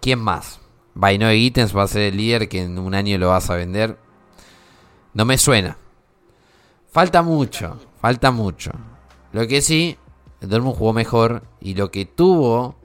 ¿Quién 0.00 0.18
más? 0.18 0.58
Bainoe 0.94 1.36
Gittens 1.36 1.76
va 1.76 1.84
a 1.84 1.88
ser 1.88 2.02
el 2.02 2.16
líder 2.16 2.48
que 2.48 2.62
en 2.62 2.76
un 2.76 2.92
año 2.92 3.16
lo 3.18 3.28
vas 3.28 3.50
a 3.50 3.54
vender. 3.54 3.98
No 5.12 5.24
me 5.24 5.38
suena. 5.38 5.76
Falta 6.90 7.22
mucho, 7.22 7.78
falta 8.00 8.32
mucho. 8.32 8.72
Lo 9.30 9.46
que 9.46 9.62
sí, 9.62 9.96
el 10.40 10.48
Dortmund 10.48 10.76
jugó 10.76 10.92
mejor 10.92 11.44
y 11.60 11.74
lo 11.74 11.92
que 11.92 12.04
tuvo 12.04 12.82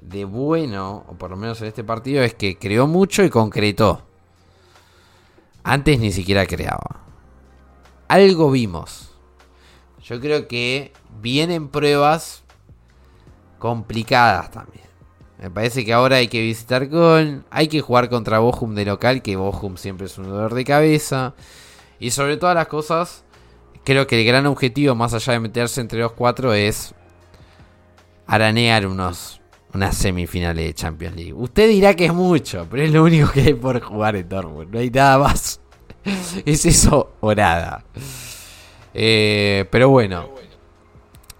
de 0.00 0.24
bueno, 0.24 1.04
o 1.08 1.14
por 1.14 1.30
lo 1.30 1.36
menos 1.36 1.60
en 1.60 1.68
este 1.68 1.84
partido, 1.84 2.22
es 2.22 2.34
que 2.34 2.58
creó 2.58 2.86
mucho 2.86 3.22
y 3.22 3.30
concretó. 3.30 4.02
Antes 5.62 6.00
ni 6.00 6.10
siquiera 6.12 6.46
creaba. 6.46 7.00
Algo 8.08 8.50
vimos. 8.50 9.10
Yo 10.02 10.20
creo 10.20 10.48
que 10.48 10.92
vienen 11.20 11.68
pruebas 11.68 12.42
complicadas 13.58 14.50
también. 14.50 14.84
Me 15.38 15.50
parece 15.50 15.84
que 15.84 15.92
ahora 15.92 16.16
hay 16.16 16.28
que 16.28 16.42
visitar 16.42 16.86
Gol, 16.88 17.44
hay 17.50 17.68
que 17.68 17.80
jugar 17.80 18.10
contra 18.10 18.40
Bochum 18.40 18.74
de 18.74 18.84
local, 18.84 19.22
que 19.22 19.36
Bochum 19.36 19.76
siempre 19.76 20.06
es 20.06 20.18
un 20.18 20.24
dolor 20.24 20.54
de 20.54 20.64
cabeza. 20.64 21.34
Y 21.98 22.10
sobre 22.10 22.36
todas 22.36 22.54
las 22.54 22.66
cosas, 22.66 23.24
creo 23.84 24.06
que 24.06 24.20
el 24.20 24.26
gran 24.26 24.46
objetivo, 24.46 24.94
más 24.94 25.14
allá 25.14 25.34
de 25.34 25.40
meterse 25.40 25.80
entre 25.80 26.00
los 26.00 26.12
cuatro, 26.12 26.52
es 26.52 26.94
aranear 28.26 28.86
unos 28.86 29.39
una 29.74 29.92
semifinal 29.92 30.56
de 30.56 30.74
Champions 30.74 31.16
League. 31.16 31.32
Usted 31.32 31.68
dirá 31.68 31.94
que 31.94 32.06
es 32.06 32.14
mucho, 32.14 32.66
pero 32.70 32.82
es 32.82 32.90
lo 32.90 33.04
único 33.04 33.30
que 33.30 33.42
hay 33.42 33.54
por 33.54 33.80
jugar 33.80 34.16
en 34.16 34.28
Dortmund. 34.28 34.72
No 34.72 34.78
hay 34.78 34.90
nada 34.90 35.18
más. 35.18 35.60
es 36.44 36.66
eso 36.66 37.14
o 37.20 37.34
nada. 37.34 37.84
Eh, 38.94 39.66
pero 39.70 39.88
bueno. 39.88 40.28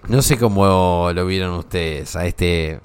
No 0.08 0.22
sé 0.22 0.38
cómo 0.38 1.10
lo 1.12 1.26
vieron 1.26 1.52
ustedes 1.54 2.16
a 2.16 2.26
este 2.26 2.80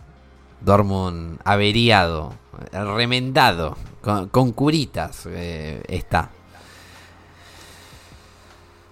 Dortmund 0.61 1.39
averiado, 1.43 2.33
remendado, 2.71 3.77
con, 4.01 4.51
curitas 4.51 5.25
eh, 5.31 5.81
está. 5.87 6.29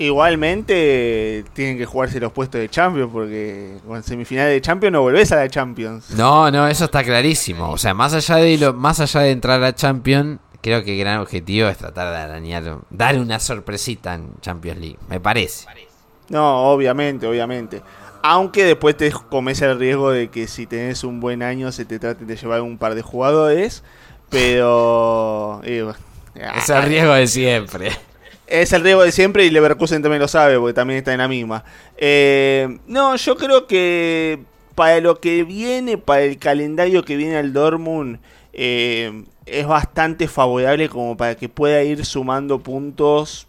Igualmente 0.05 1.45
tienen 1.53 1.77
que 1.77 1.85
jugarse 1.85 2.19
los 2.19 2.31
puestos 2.31 2.59
de 2.59 2.69
Champions 2.69 3.09
porque 3.11 3.77
con 3.87 4.03
semifinales 4.03 4.53
de 4.53 4.61
Champions 4.61 4.91
no 4.93 5.01
volvés 5.01 5.31
a 5.31 5.37
la 5.37 5.47
Champions. 5.49 6.11
No, 6.11 6.51
no, 6.51 6.67
eso 6.67 6.85
está 6.85 7.03
clarísimo. 7.03 7.71
O 7.71 7.77
sea, 7.77 7.93
más 7.93 8.13
allá 8.13 8.35
de 8.35 8.57
lo, 8.57 8.73
más 8.73 8.99
allá 8.99 9.21
de 9.21 9.31
entrar 9.31 9.63
a 9.63 9.73
Champions, 9.73 10.39
creo 10.61 10.83
que 10.83 10.93
el 10.93 10.99
gran 10.99 11.19
objetivo 11.19 11.69
es 11.69 11.77
tratar 11.77 12.11
de 12.11 12.17
arañar, 12.17 12.79
dar 12.89 13.17
una 13.17 13.39
sorpresita 13.39 14.13
en 14.15 14.33
Champions 14.41 14.79
League, 14.79 14.97
me 15.07 15.19
parece. 15.19 15.67
No, 16.29 16.71
obviamente, 16.71 17.25
obviamente. 17.25 17.81
Aunque 18.23 18.65
después 18.65 18.95
te 18.97 19.11
comes 19.11 19.61
el 19.61 19.77
riesgo 19.79 20.11
de 20.11 20.29
que 20.29 20.47
si 20.47 20.65
tenés 20.67 21.03
un 21.03 21.19
buen 21.19 21.43
año 21.43 21.71
se 21.71 21.85
te 21.85 21.99
trate 21.99 22.25
de 22.25 22.35
llevar 22.35 22.61
un 22.61 22.77
par 22.77 22.95
de 22.95 23.01
jugadores. 23.01 23.83
Pero... 24.29 25.61
eh, 25.63 25.85
Es 26.57 26.69
el 26.69 26.83
riesgo 26.83 27.13
de 27.13 27.27
siempre. 27.27 27.91
Es 28.47 28.73
el 28.73 28.83
riesgo 28.83 29.03
de 29.03 29.11
siempre 29.11 29.45
y 29.45 29.49
Leverkusen 29.49 30.01
también 30.01 30.21
lo 30.21 30.27
sabe 30.27 30.59
porque 30.59 30.73
también 30.73 30.97
está 30.97 31.13
en 31.13 31.19
la 31.19 31.27
misma. 31.27 31.63
Eh, 31.97 32.77
no, 32.87 33.15
yo 33.15 33.35
creo 33.37 33.67
que 33.67 34.39
para 34.75 34.99
lo 34.99 35.19
que 35.19 35.43
viene, 35.43 35.97
para 35.97 36.23
el 36.23 36.37
calendario 36.37 37.03
que 37.03 37.15
viene 37.15 37.37
al 37.37 37.53
Dortmund, 37.53 38.19
eh, 38.51 39.23
es 39.45 39.65
bastante 39.65 40.27
favorable 40.27 40.89
como 40.89 41.15
para 41.15 41.35
que 41.35 41.49
pueda 41.49 41.83
ir 41.83 42.05
sumando 42.05 42.59
puntos 42.59 43.47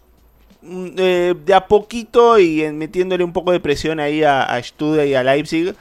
mm, 0.61 0.87
eh, 0.97 1.35
de 1.45 1.53
a 1.53 1.67
poquito 1.67 2.39
y 2.39 2.71
metiéndole 2.71 3.23
un 3.23 3.33
poco 3.33 3.51
de 3.51 3.59
presión 3.59 3.99
ahí 3.99 4.23
a, 4.23 4.43
a 4.43 4.63
Stuttgart 4.63 5.07
y 5.07 5.15
a 5.15 5.23
Leipzig. 5.23 5.75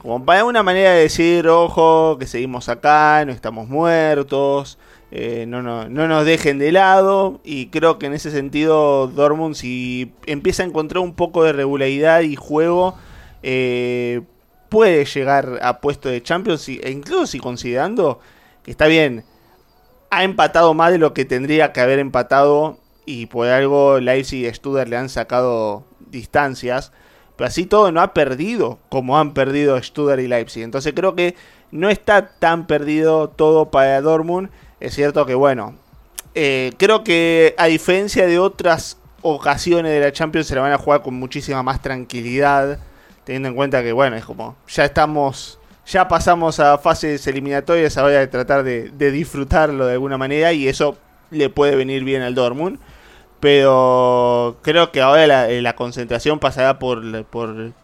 como 0.00 0.24
para 0.24 0.44
una 0.44 0.62
manera 0.62 0.92
de 0.92 1.02
decir, 1.02 1.48
ojo, 1.48 2.16
que 2.18 2.26
seguimos 2.26 2.68
acá, 2.68 3.24
no 3.26 3.32
estamos 3.32 3.68
muertos. 3.68 4.78
Eh, 5.10 5.46
no, 5.48 5.62
no, 5.62 5.88
no 5.88 6.06
nos 6.06 6.26
dejen 6.26 6.58
de 6.58 6.70
lado 6.70 7.40
y 7.42 7.68
creo 7.68 7.98
que 7.98 8.06
en 8.06 8.12
ese 8.12 8.30
sentido 8.30 9.06
Dortmund 9.06 9.54
si 9.54 10.12
empieza 10.26 10.62
a 10.62 10.66
encontrar 10.66 11.02
un 11.02 11.14
poco 11.14 11.44
de 11.44 11.54
regularidad 11.54 12.20
y 12.20 12.36
juego 12.36 12.94
eh, 13.42 14.20
puede 14.68 15.06
llegar 15.06 15.60
a 15.62 15.80
puesto 15.80 16.10
de 16.10 16.22
Champions 16.22 16.68
e 16.68 16.90
incluso 16.90 17.26
si 17.26 17.38
considerando 17.38 18.20
que 18.62 18.70
está 18.70 18.86
bien 18.86 19.24
ha 20.10 20.24
empatado 20.24 20.74
más 20.74 20.92
de 20.92 20.98
lo 20.98 21.14
que 21.14 21.24
tendría 21.24 21.72
que 21.72 21.80
haber 21.80 22.00
empatado 22.00 22.76
y 23.06 23.26
por 23.26 23.46
algo 23.46 24.00
Leipzig 24.00 24.46
y 24.46 24.54
Stuttgart 24.54 24.90
le 24.90 24.98
han 24.98 25.08
sacado 25.08 25.84
distancias 26.10 26.92
pero 27.38 27.48
así 27.48 27.66
todo 27.66 27.92
no 27.92 28.02
ha 28.02 28.12
perdido 28.12 28.78
como 28.88 29.16
han 29.16 29.32
perdido 29.32 29.80
Stuttgart 29.80 30.20
y 30.20 30.26
Leipzig. 30.26 30.64
Entonces 30.64 30.92
creo 30.92 31.14
que 31.14 31.36
no 31.70 31.88
está 31.88 32.30
tan 32.30 32.66
perdido 32.66 33.28
todo 33.28 33.70
para 33.70 34.00
Dortmund 34.00 34.50
es 34.80 34.94
cierto 34.94 35.26
que, 35.26 35.34
bueno, 35.34 35.74
eh, 36.34 36.72
creo 36.78 37.02
que 37.02 37.54
a 37.58 37.66
diferencia 37.66 38.26
de 38.26 38.38
otras 38.38 38.98
ocasiones 39.22 39.92
de 39.92 40.00
la 40.00 40.12
Champions 40.12 40.46
se 40.46 40.54
la 40.54 40.60
van 40.60 40.72
a 40.72 40.78
jugar 40.78 41.02
con 41.02 41.14
muchísima 41.14 41.62
más 41.62 41.82
tranquilidad, 41.82 42.78
teniendo 43.24 43.48
en 43.48 43.54
cuenta 43.54 43.82
que, 43.82 43.92
bueno, 43.92 44.16
es 44.16 44.24
como, 44.24 44.56
ya 44.68 44.84
estamos, 44.84 45.58
ya 45.86 46.06
pasamos 46.06 46.60
a 46.60 46.78
fases 46.78 47.26
eliminatorias, 47.26 47.96
ahora 47.98 48.20
de 48.20 48.26
tratar 48.28 48.62
de, 48.62 49.10
disfrutarlo 49.10 49.86
de 49.86 49.94
alguna 49.94 50.16
manera 50.18 50.52
y 50.52 50.68
eso 50.68 50.96
le 51.30 51.50
puede 51.50 51.74
venir 51.76 52.04
bien 52.04 52.22
al 52.22 52.34
Dortmund. 52.34 52.78
Pero 53.40 54.58
creo 54.62 54.90
que 54.90 55.00
ahora 55.00 55.24
la, 55.28 55.48
eh, 55.48 55.62
la 55.62 55.76
concentración 55.76 56.40
pasará 56.40 56.80
por, 56.80 57.00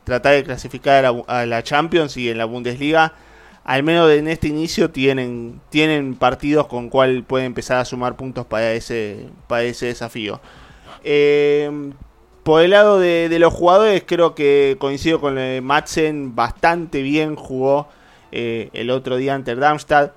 tratar 0.02 0.34
de 0.34 0.42
clasificar 0.42 1.04
a 1.04 1.12
la, 1.12 1.22
a 1.28 1.46
la 1.46 1.62
Champions 1.62 2.16
y 2.16 2.28
en 2.28 2.38
la 2.38 2.44
Bundesliga 2.44 3.12
al 3.64 3.82
menos 3.82 4.10
en 4.10 4.28
este 4.28 4.48
inicio 4.48 4.90
tienen, 4.90 5.60
tienen 5.70 6.14
partidos 6.14 6.66
con 6.66 6.90
cual 6.90 7.24
pueden 7.24 7.46
empezar 7.46 7.78
a 7.78 7.84
sumar 7.84 8.16
puntos 8.16 8.46
para 8.46 8.72
ese, 8.72 9.28
para 9.48 9.62
ese 9.62 9.86
desafío. 9.86 10.40
Eh, 11.02 11.92
por 12.44 12.62
el 12.62 12.72
lado 12.72 12.98
de, 13.00 13.34
los 13.38 13.54
jugadores, 13.54 14.04
creo 14.06 14.34
que 14.34 14.76
coincido 14.78 15.18
con 15.18 15.38
eh, 15.38 15.62
Madsen, 15.62 16.36
bastante 16.36 17.00
bien 17.00 17.36
jugó 17.36 17.88
eh, 18.32 18.68
el 18.74 18.90
otro 18.90 19.16
día 19.16 19.34
ante 19.34 19.54
Darmstadt. 19.56 20.12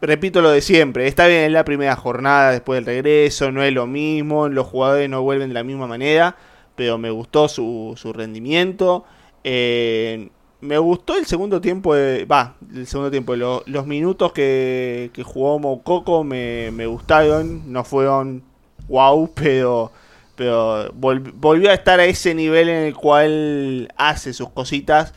Repito 0.00 0.40
lo 0.40 0.50
de 0.50 0.60
siempre, 0.60 1.08
está 1.08 1.26
bien 1.26 1.40
en 1.40 1.52
la 1.52 1.64
primera 1.64 1.96
jornada 1.96 2.52
después 2.52 2.76
del 2.76 2.86
regreso, 2.86 3.50
no 3.50 3.64
es 3.64 3.72
lo 3.72 3.88
mismo, 3.88 4.48
los 4.48 4.68
jugadores 4.68 5.10
no 5.10 5.22
vuelven 5.22 5.48
de 5.48 5.54
la 5.54 5.64
misma 5.64 5.88
manera, 5.88 6.36
pero 6.76 6.96
me 6.96 7.10
gustó 7.10 7.48
su, 7.48 7.94
su 7.96 8.12
rendimiento. 8.12 9.04
Eh, 9.42 10.28
me 10.64 10.78
gustó 10.78 11.16
el 11.16 11.26
segundo 11.26 11.60
tiempo, 11.60 11.90
va, 11.90 12.56
el 12.74 12.86
segundo 12.86 13.10
tiempo, 13.10 13.36
lo, 13.36 13.62
los 13.66 13.86
minutos 13.86 14.32
que, 14.32 15.10
que 15.12 15.22
jugó 15.22 15.58
Mococo 15.58 16.24
me, 16.24 16.70
me, 16.70 16.86
gustaron, 16.86 17.70
no 17.70 17.84
fueron 17.84 18.42
wow, 18.88 19.30
pero, 19.34 19.92
pero 20.36 20.90
vol, 20.94 21.20
volvió 21.20 21.70
a 21.70 21.74
estar 21.74 22.00
a 22.00 22.06
ese 22.06 22.34
nivel 22.34 22.70
en 22.70 22.84
el 22.84 22.94
cual 22.94 23.92
hace 23.96 24.32
sus 24.32 24.48
cositas. 24.50 25.12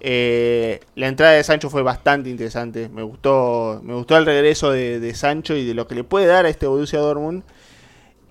Eh, 0.00 0.80
la 0.94 1.08
entrada 1.08 1.32
de 1.32 1.44
Sancho 1.44 1.70
fue 1.70 1.82
bastante 1.82 2.28
interesante, 2.28 2.88
me 2.90 3.02
gustó, 3.02 3.80
me 3.82 3.94
gustó 3.94 4.18
el 4.18 4.26
regreso 4.26 4.70
de, 4.70 5.00
de 5.00 5.14
Sancho 5.14 5.56
y 5.56 5.64
de 5.64 5.74
lo 5.74 5.86
que 5.86 5.94
le 5.94 6.04
puede 6.04 6.26
dar 6.26 6.44
a 6.44 6.50
este 6.50 6.66
Borussia 6.66 6.98
Dortmund. 6.98 7.42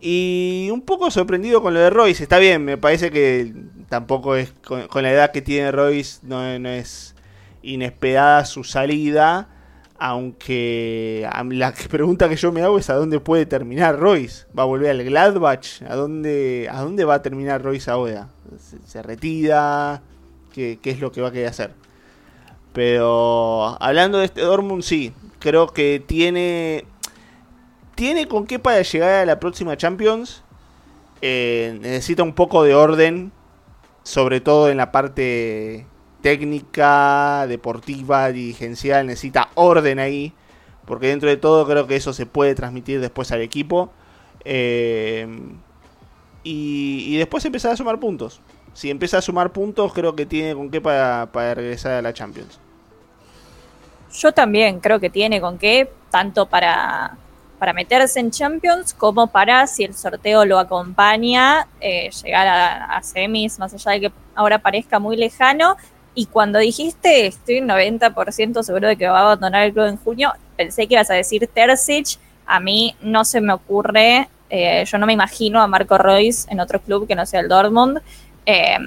Y 0.02 0.70
un 0.72 0.82
poco 0.82 1.12
sorprendido 1.12 1.62
con 1.62 1.74
lo 1.74 1.80
de 1.80 1.90
Royce. 1.90 2.24
Está 2.24 2.40
bien, 2.40 2.64
me 2.64 2.78
parece 2.78 3.12
que 3.12 3.54
tampoco 3.90 4.36
es 4.36 4.54
con, 4.64 5.04
la 5.04 5.12
edad 5.12 5.32
que 5.32 5.42
tiene 5.42 5.72
Royce, 5.72 6.20
no, 6.24 6.58
no, 6.60 6.70
es 6.70 7.16
inesperada 7.62 8.46
su 8.46 8.64
salida. 8.64 9.50
Aunque 10.02 11.30
la 11.50 11.74
pregunta 11.90 12.30
que 12.30 12.38
yo 12.38 12.54
me 12.54 12.62
hago 12.62 12.80
es 12.80 12.90
a 12.90 12.94
dónde 12.94 13.20
puede 13.20 13.46
terminar 13.46 14.00
Royce. 14.00 14.46
¿Va 14.58 14.64
a 14.64 14.66
volver 14.66 14.92
al 14.92 15.04
Gladbach? 15.04 15.82
¿A 15.88 15.96
dónde, 15.96 16.70
a 16.72 16.82
dónde 16.82 17.04
va 17.04 17.16
a 17.16 17.22
terminar 17.22 17.62
Royce 17.62 17.92
ahora? 17.92 18.30
¿Se, 18.58 18.78
se 18.88 19.02
retira? 19.02 20.02
¿Qué, 20.54 20.80
¿Qué, 20.82 20.92
es 20.92 21.02
lo 21.02 21.12
que 21.12 21.22
va 21.22 21.28
a 21.28 21.32
querer 21.32 21.50
hacer? 21.50 21.72
Pero 22.72 23.76
hablando 23.82 24.20
de 24.20 24.26
este 24.26 24.42
Dortmund, 24.42 24.84
sí. 24.84 25.14
Creo 25.40 25.68
que 25.68 26.02
tiene 26.06 26.86
tiene 28.00 28.30
con 28.30 28.48
qué 28.48 28.60
para 28.60 28.82
llegar 28.82 29.10
a 29.12 29.26
la 29.26 29.42
próxima 29.42 29.76
Champions. 29.76 30.42
Eh, 31.22 31.78
necesita 31.82 32.24
un 32.24 32.32
poco 32.32 32.64
de 32.64 32.74
orden, 32.74 33.34
sobre 34.04 34.40
todo 34.40 34.70
en 34.70 34.78
la 34.78 34.90
parte 34.94 35.86
técnica, 36.22 37.46
deportiva, 37.50 38.32
dirigencial. 38.32 39.06
Necesita 39.06 39.50
orden 39.56 40.00
ahí, 40.00 40.32
porque 40.86 41.08
dentro 41.08 41.28
de 41.28 41.36
todo 41.36 41.68
creo 41.68 41.88
que 41.88 41.98
eso 41.98 42.14
se 42.14 42.26
puede 42.26 42.56
transmitir 42.56 43.02
después 43.02 43.34
al 43.34 43.42
equipo. 43.42 43.92
Eh, 44.46 45.28
y, 46.46 47.04
y, 47.06 47.18
después 47.18 47.44
empezar 47.44 47.74
a 47.74 47.76
sumar 47.76 48.00
puntos. 48.00 48.40
Si 48.72 48.90
empieza 48.90 49.18
a 49.18 49.22
sumar 49.22 49.52
puntos, 49.52 49.92
creo 49.92 50.16
que 50.16 50.26
tiene 50.26 50.56
con 50.56 50.70
qué 50.70 50.80
para, 50.80 51.28
para 51.34 51.54
regresar 51.54 51.92
a 51.92 52.02
la 52.02 52.14
Champions. 52.14 52.62
Yo 54.14 54.32
también 54.32 54.80
creo 54.80 55.02
que 55.02 55.10
tiene 55.10 55.42
con 55.42 55.58
qué, 55.58 55.92
tanto 56.10 56.46
para 56.46 57.18
para 57.60 57.74
meterse 57.74 58.20
en 58.20 58.32
Champions 58.32 58.94
como 58.94 59.28
para, 59.28 59.68
si 59.68 59.84
el 59.84 59.94
sorteo 59.94 60.46
lo 60.46 60.58
acompaña, 60.58 61.68
eh, 61.82 62.10
llegar 62.24 62.48
a, 62.48 62.86
a, 62.86 63.04
semis, 63.04 63.60
más 63.60 63.74
allá 63.74 63.92
de 63.92 64.02
que 64.02 64.12
ahora 64.34 64.60
parezca 64.60 64.98
muy 64.98 65.18
lejano. 65.18 65.76
Y 66.16 66.26
cuando 66.26 66.58
dijiste, 66.60 67.28
estoy 67.28 67.62
90% 67.62 68.64
seguro 68.64 68.88
de 68.88 68.98
que 68.98 69.08
va 69.08 69.20
a 69.20 69.22
abandonar 69.22 69.64
el 69.64 69.74
club 69.74 69.86
en 69.86 69.98
junio, 69.98 70.34
pensé 70.58 70.88
que 70.88 70.96
ibas 70.96 71.10
a 71.12 71.14
decir 71.14 71.48
Terzic. 71.54 72.18
A 72.46 72.60
mí 72.60 72.96
no 73.02 73.26
se 73.26 73.42
me 73.42 73.54
ocurre, 73.54 74.28
eh, 74.50 74.84
yo 74.86 74.98
no 74.98 75.06
me 75.06 75.14
imagino 75.14 75.62
a 75.62 75.68
Marco 75.68 75.98
Royce 75.98 76.52
en 76.52 76.60
otro 76.60 76.82
club 76.82 77.08
que 77.08 77.16
no 77.16 77.26
sea 77.26 77.42
el 77.42 77.48
Dortmund. 77.48 78.00
Eh, 78.46 78.78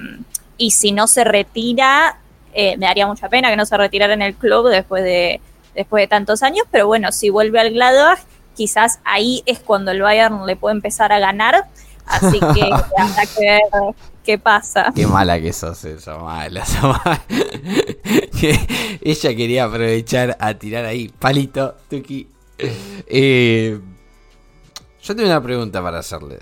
y 0.56 0.72
si 0.72 0.92
no 0.92 1.06
se 1.06 1.24
retira, 1.24 2.18
eh, 2.52 2.76
me 2.76 2.86
daría 2.86 3.06
mucha 3.06 3.28
pena 3.28 3.48
que 3.48 3.56
no 3.56 3.66
se 3.66 3.76
retirara 3.76 4.14
en 4.14 4.22
el 4.22 4.34
club 4.34 4.68
después 4.68 5.02
de, 5.02 5.40
después 5.74 6.02
de 6.02 6.08
tantos 6.08 6.42
años. 6.42 6.66
Pero 6.70 6.86
bueno, 6.86 7.12
si 7.12 7.30
vuelve 7.30 7.60
al 7.60 7.72
Gladbach, 7.72 8.20
quizás 8.54 9.00
ahí 9.04 9.42
es 9.46 9.58
cuando 9.60 9.90
el 9.90 10.02
Bayern 10.02 10.46
le 10.46 10.56
puede 10.56 10.74
empezar 10.74 11.12
a 11.12 11.18
ganar. 11.18 11.68
Así 12.06 12.40
que 12.40 12.62
habrá 12.98 13.26
que 13.36 13.40
ver 13.40 13.62
qué 14.24 14.38
pasa. 14.38 14.92
Qué 14.94 15.06
mala 15.06 15.40
que 15.40 15.52
sos, 15.52 15.84
esa 15.84 16.18
mala, 16.18 16.62
esa 16.62 16.82
mala. 16.82 17.22
Ella 19.00 19.36
quería 19.36 19.64
aprovechar 19.64 20.36
a 20.40 20.54
tirar 20.54 20.84
ahí, 20.84 21.08
palito, 21.08 21.76
tuki. 21.88 22.28
Eh, 22.58 23.80
yo 25.02 25.16
tengo 25.16 25.28
una 25.28 25.42
pregunta 25.42 25.82
para 25.82 25.98
hacerles 25.98 26.40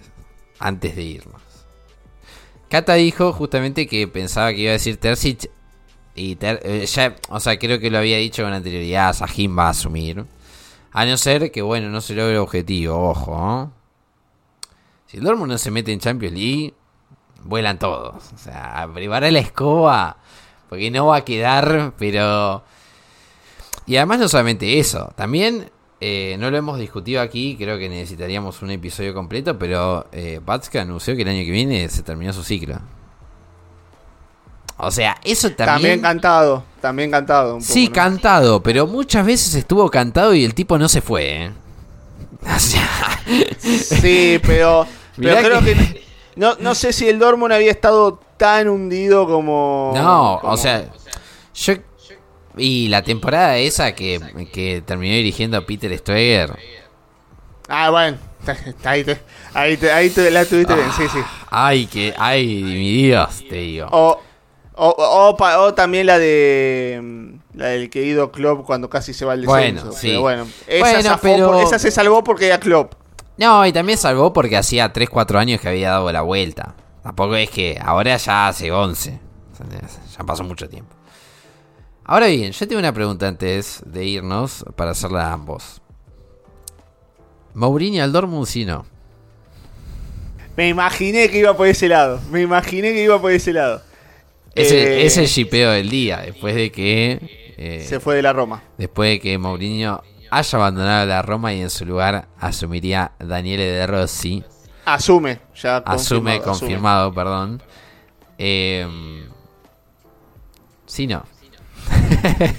antes 0.59 0.95
de 0.97 1.03
irnos. 1.03 1.41
Cata 2.69 2.95
dijo 2.95 3.33
justamente 3.33 3.87
que 3.87 4.07
pensaba 4.07 4.53
que 4.53 4.61
iba 4.61 4.71
a 4.71 4.75
decir 4.75 4.97
Terzic 4.97 5.51
y 6.15 6.37
ter, 6.37 6.61
eh, 6.63 6.87
ya, 6.87 7.17
o 7.29 7.41
sea, 7.41 7.59
creo 7.59 7.81
que 7.81 7.91
lo 7.91 7.99
había 7.99 8.19
dicho 8.19 8.43
con 8.43 8.53
anterioridad, 8.53 9.15
Sajin 9.15 9.57
va 9.59 9.67
a 9.67 9.71
asumir. 9.71 10.25
A 10.93 11.05
no 11.05 11.17
ser 11.17 11.53
que, 11.53 11.63
bueno, 11.63 11.89
no 11.89 12.01
se 12.01 12.15
logre 12.15 12.33
el 12.33 12.39
objetivo, 12.39 13.11
ojo. 13.11 13.63
¿eh? 13.63 13.69
Si 15.07 15.17
el 15.19 15.25
Dortmund 15.25 15.53
no 15.53 15.59
se 15.59 15.71
mete 15.71 15.93
en 15.93 16.01
Champions 16.01 16.35
League, 16.35 16.75
vuelan 17.45 17.79
todos. 17.79 18.33
O 18.33 18.39
sea, 18.39 18.89
prepara 18.93 19.31
la 19.31 19.39
escoba, 19.39 20.17
porque 20.69 20.91
no 20.91 21.07
va 21.07 21.17
a 21.17 21.25
quedar, 21.25 21.95
pero... 21.99 22.63
Y 23.87 23.97
además 23.97 24.21
no 24.21 24.29
solamente 24.29 24.79
eso, 24.79 25.13
también 25.17 25.71
eh, 26.01 26.37
no 26.39 26.51
lo 26.51 26.57
hemos 26.57 26.79
discutido 26.79 27.21
aquí, 27.21 27.57
creo 27.57 27.79
que 27.79 27.89
necesitaríamos 27.89 28.63
un 28.63 28.71
episodio 28.71 29.13
completo, 29.13 29.59
pero 29.59 30.07
eh, 30.13 30.41
Batska 30.45 30.83
anunció 30.83 31.17
que 31.17 31.23
el 31.23 31.29
año 31.29 31.45
que 31.45 31.51
viene 31.51 31.89
se 31.89 32.03
terminó 32.03 32.33
su 32.33 32.45
ciclo. 32.45 32.79
O 34.83 34.91
sea, 34.91 35.17
eso 35.25 35.51
también. 35.53 36.01
También 36.01 36.01
cantado, 36.01 36.65
también 36.81 37.11
cantado. 37.11 37.57
Un 37.57 37.63
sí, 37.63 37.87
poco, 37.89 37.97
¿no? 37.99 38.03
cantado, 38.05 38.63
pero 38.63 38.87
muchas 38.87 39.25
veces 39.27 39.55
estuvo 39.55 39.91
cantado 39.91 40.35
y 40.35 40.45
el 40.45 40.55
tipo 40.55 40.79
no 40.79 40.89
se 40.89 41.01
fue. 41.01 41.45
¿eh? 41.45 41.51
O 42.57 42.59
sea, 42.59 42.89
Sí, 43.61 44.41
pero, 44.47 44.87
pero 45.17 45.37
creo 45.43 45.61
que- 45.61 45.75
que... 45.75 46.05
No, 46.37 46.55
no 46.61 46.75
sé 46.75 46.93
si 46.93 47.07
el 47.09 47.19
Dortmund 47.19 47.53
había 47.53 47.71
estado 47.71 48.21
tan 48.39 48.69
hundido 48.69 49.27
como. 49.27 49.93
No, 49.95 50.39
como- 50.41 50.53
o 50.55 50.57
sea, 50.57 50.87
yo. 51.55 51.75
Y 52.57 52.89
la 52.89 53.03
temporada 53.03 53.57
esa 53.59 53.95
que, 53.95 54.21
que 54.53 54.83
terminó 54.87 55.15
dirigiendo 55.15 55.65
Peter 55.67 55.97
Stoeger. 55.99 56.57
Ah, 57.69 57.91
bueno. 57.91 58.17
Ahí, 58.85 59.05
te, 59.05 59.21
ahí, 59.53 59.77
te- 59.77 59.93
ahí 59.93 60.09
te- 60.11 60.31
la 60.31 60.45
tuviste 60.47 60.75
bien, 60.75 60.89
sí, 60.97 61.03
sí. 61.13 61.19
Ay, 61.51 61.87
que. 61.87 62.15
Ay, 62.17 62.63
mi 62.63 63.03
Dios, 63.05 63.45
te 63.49 63.57
digo. 63.57 63.89
O, 63.91 64.21
o, 64.75 64.89
o, 64.89 65.37
pa- 65.37 65.59
o 65.61 65.75
también 65.75 66.07
la 66.07 66.19
de. 66.19 67.01
mm, 67.03 67.59
La 67.59 67.67
del 67.67 67.91
querido 67.91 68.31
Klopp 68.33 68.65
cuando 68.65 68.89
casi 68.89 69.13
se 69.13 69.25
va 69.25 69.33
al 69.33 69.43
descenso. 69.43 69.85
Bueno, 69.87 69.93
sí. 69.99 70.09
Pero 70.09 70.21
bueno, 70.21 70.47
esa, 70.67 70.85
Bueno, 70.85 71.03
zafó 71.03 71.23
pero- 71.23 71.61
esa 71.61 71.79
se 71.79 71.91
salvó 71.91 72.23
porque 72.25 72.47
era 72.47 72.59
Klopp. 72.61 72.95
No, 73.37 73.67
y 73.67 73.73
también 73.73 73.99
salvó 73.99 74.33
porque 74.33 74.57
hacía 74.57 74.93
3-4 74.93 75.39
años 75.39 75.61
que 75.61 75.69
había 75.69 75.91
dado 75.91 76.13
la 76.13 76.23
vuelta. 76.23 76.75
Tampoco 77.03 77.35
es 77.37 77.51
que 77.51 77.79
ahora 77.83 78.17
ya 78.17 78.49
hace 78.49 78.71
11. 78.71 79.19
¿entendés? 79.53 79.99
Ya 80.17 80.25
pasó 80.25 80.45
mucho 80.45 80.69
tiempo. 80.69 80.95
Ahora 82.05 82.27
bien, 82.27 82.53
yo 82.53 82.67
tengo 82.69 82.79
una 82.81 82.93
pregunta 82.93 83.29
antes 83.29 83.83
de 83.87 84.05
irnos 84.05 84.65
para 84.77 84.91
hacerla 84.93 85.29
a 85.29 85.33
ambos. 85.33 85.81
Mourinho 87.55 88.03
al 88.05 88.13
Dortmund, 88.13 88.47
sí 88.47 88.65
no. 88.65 88.85
Me 90.57 90.69
imaginé 90.69 91.29
que 91.31 91.39
iba 91.39 91.57
por 91.57 91.67
ese 91.67 91.89
lado. 91.89 92.21
Me 92.31 92.43
imaginé 92.43 92.93
que 92.93 93.03
iba 93.03 93.21
por 93.21 93.33
ese 93.33 93.53
lado. 93.53 93.83
Ese 94.55 95.01
Eh, 95.03 95.07
es 95.07 95.17
el 95.17 95.27
shipeo 95.27 95.71
del 95.73 95.89
día, 95.91 96.19
después 96.19 96.55
de 96.55 96.71
que. 96.73 97.55
eh, 97.57 97.85
Se 97.89 98.01
fue 98.01 98.17
de 98.17 98.23
la 98.23 98.33
Roma. 98.33 98.63
después 98.79 99.11
de 99.11 99.21
que 99.21 99.39
Mourinho 99.39 100.03
haya 100.31 100.59
abandonado 100.59 101.07
la 101.07 101.23
Roma 101.23 101.53
y 101.55 101.61
en 101.61 101.71
su 101.71 101.85
lugar 101.85 102.29
asumiría 102.39 103.13
Daniele 103.19 103.65
De 103.65 103.87
Rossi. 103.87 104.43
Asume, 104.85 105.41
ya 105.55 105.77
Asume, 105.79 106.41
confirmado, 106.41 106.43
confirmado, 106.43 107.15
perdón. 107.15 107.63
Eh, 108.39 108.87
sí, 110.87 111.07
no. 111.07 111.25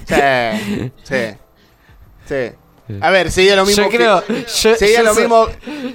Sí, 0.06 0.94
sí, 1.04 1.36
sí. 2.28 2.96
A 3.00 3.10
ver, 3.10 3.30
sería 3.30 3.56
lo 3.56 3.64
mismo 3.64 3.84
Yo 3.84 3.90
que, 3.90 3.96
creo. 3.96 4.24
Yo, 4.28 4.76
sería 4.76 4.98
yo 4.98 5.04
lo 5.04 5.14
mismo, 5.14 5.46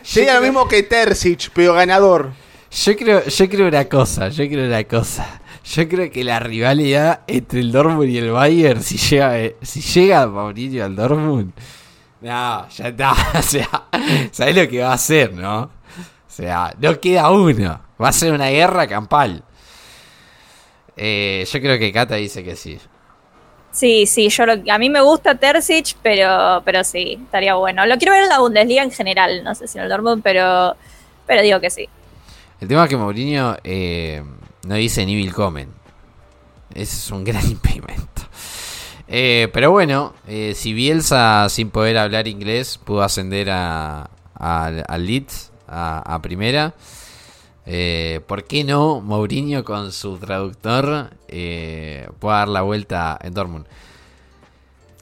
sería 0.04 0.34
lo 0.34 0.40
creo- 0.40 0.52
mismo 0.52 0.68
que 0.68 0.84
Terzic, 0.84 1.50
pero 1.54 1.74
ganador. 1.74 2.32
Yo 2.72 2.96
creo, 2.96 3.24
yo 3.26 3.50
creo 3.50 3.68
una 3.68 3.86
cosa, 3.86 4.30
yo 4.30 4.48
creo 4.48 4.68
una 4.68 4.84
cosa. 4.84 5.42
Yo 5.70 5.88
creo 5.90 6.10
que 6.12 6.24
la 6.24 6.40
rivalidad 6.40 7.22
entre 7.28 7.60
el 7.60 7.72
Dortmund 7.72 8.10
y 8.10 8.18
el 8.18 8.32
Bayern, 8.32 8.82
si 8.82 8.98
llega, 8.98 9.40
eh, 9.40 9.56
si 9.62 9.82
llega 9.82 10.26
Mourinho 10.28 10.86
al 10.86 10.96
Dortmund, 10.96 11.52
no, 12.22 12.70
ya 12.70 12.88
está. 12.88 13.14
O 13.38 13.42
sea, 13.42 13.70
¿sabes 14.32 14.56
lo 14.56 14.68
que 14.70 14.82
va 14.82 14.92
a 14.92 14.94
hacer, 14.94 15.34
no? 15.34 15.64
O 15.64 15.70
sea, 16.30 16.74
no 16.80 17.00
queda 17.00 17.30
uno. 17.32 17.82
Va 18.02 18.10
a 18.10 18.14
ser 18.14 18.32
una 18.34 18.50
guerra 18.50 18.88
campal. 18.88 19.44
Eh, 20.96 21.46
yo 21.52 21.60
creo 21.60 21.78
que 21.78 21.92
Kata 21.92 22.16
dice 22.16 22.44
que 22.44 22.56
sí. 22.56 22.78
Sí, 23.72 24.06
sí, 24.08 24.30
yo 24.30 24.46
lo- 24.46 24.72
a 24.74 24.78
mí 24.80 24.90
me 24.90 25.02
gusta 25.02 25.36
Terzic, 25.36 25.96
pero, 26.02 26.62
pero 26.66 26.84
sí, 26.84 27.20
estaría 27.26 27.56
bueno. 27.56 27.86
Lo 27.86 27.98
quiero 27.98 28.14
ver 28.14 28.24
en 28.24 28.30
la 28.30 28.40
Bundesliga 28.40 28.82
en 28.84 28.92
general, 28.92 29.44
no 29.44 29.54
sé 29.54 29.68
si 29.68 29.78
en 29.78 29.84
el 29.84 29.90
Dortmund, 29.90 30.24
pero, 30.24 30.76
pero 31.28 31.42
digo 31.44 31.60
que 31.60 31.70
sí. 31.70 31.88
El 32.60 32.68
tema 32.68 32.86
es 32.86 32.90
que 32.90 32.98
Mourinho 32.98 33.56
eh, 33.64 34.24
no 34.68 34.76
dice 34.76 35.06
ni 35.06 35.16
willkommen. 35.16 35.70
Ese 36.74 36.96
es 36.98 37.12
un 37.12 37.24
gran 37.24 37.50
impedimento. 37.50 38.04
Eh, 39.08 39.48
pero 39.54 39.72
bueno, 39.72 40.14
eh, 40.28 40.54
si 40.56 40.74
Bielsa 40.74 41.48
sin 41.50 41.70
poder 41.70 41.98
hablar 41.98 42.28
inglés 42.28 42.78
pudo 42.78 43.04
ascender 43.04 43.50
a, 43.50 44.10
a- 44.36 44.98
Leeds, 44.98 45.52
a, 45.70 46.20
primera, 46.22 46.74
eh, 47.66 48.20
¿por 48.28 48.44
qué 48.44 48.66
no 48.66 49.00
Mourinho 49.00 49.64
con 49.64 49.92
su 49.94 50.18
traductor 50.18 51.12
eh, 51.30 52.10
pueda 52.20 52.40
dar 52.40 52.50
la 52.50 52.62
vuelta 52.64 53.18
en 53.22 53.34
Dortmund? 53.34 53.66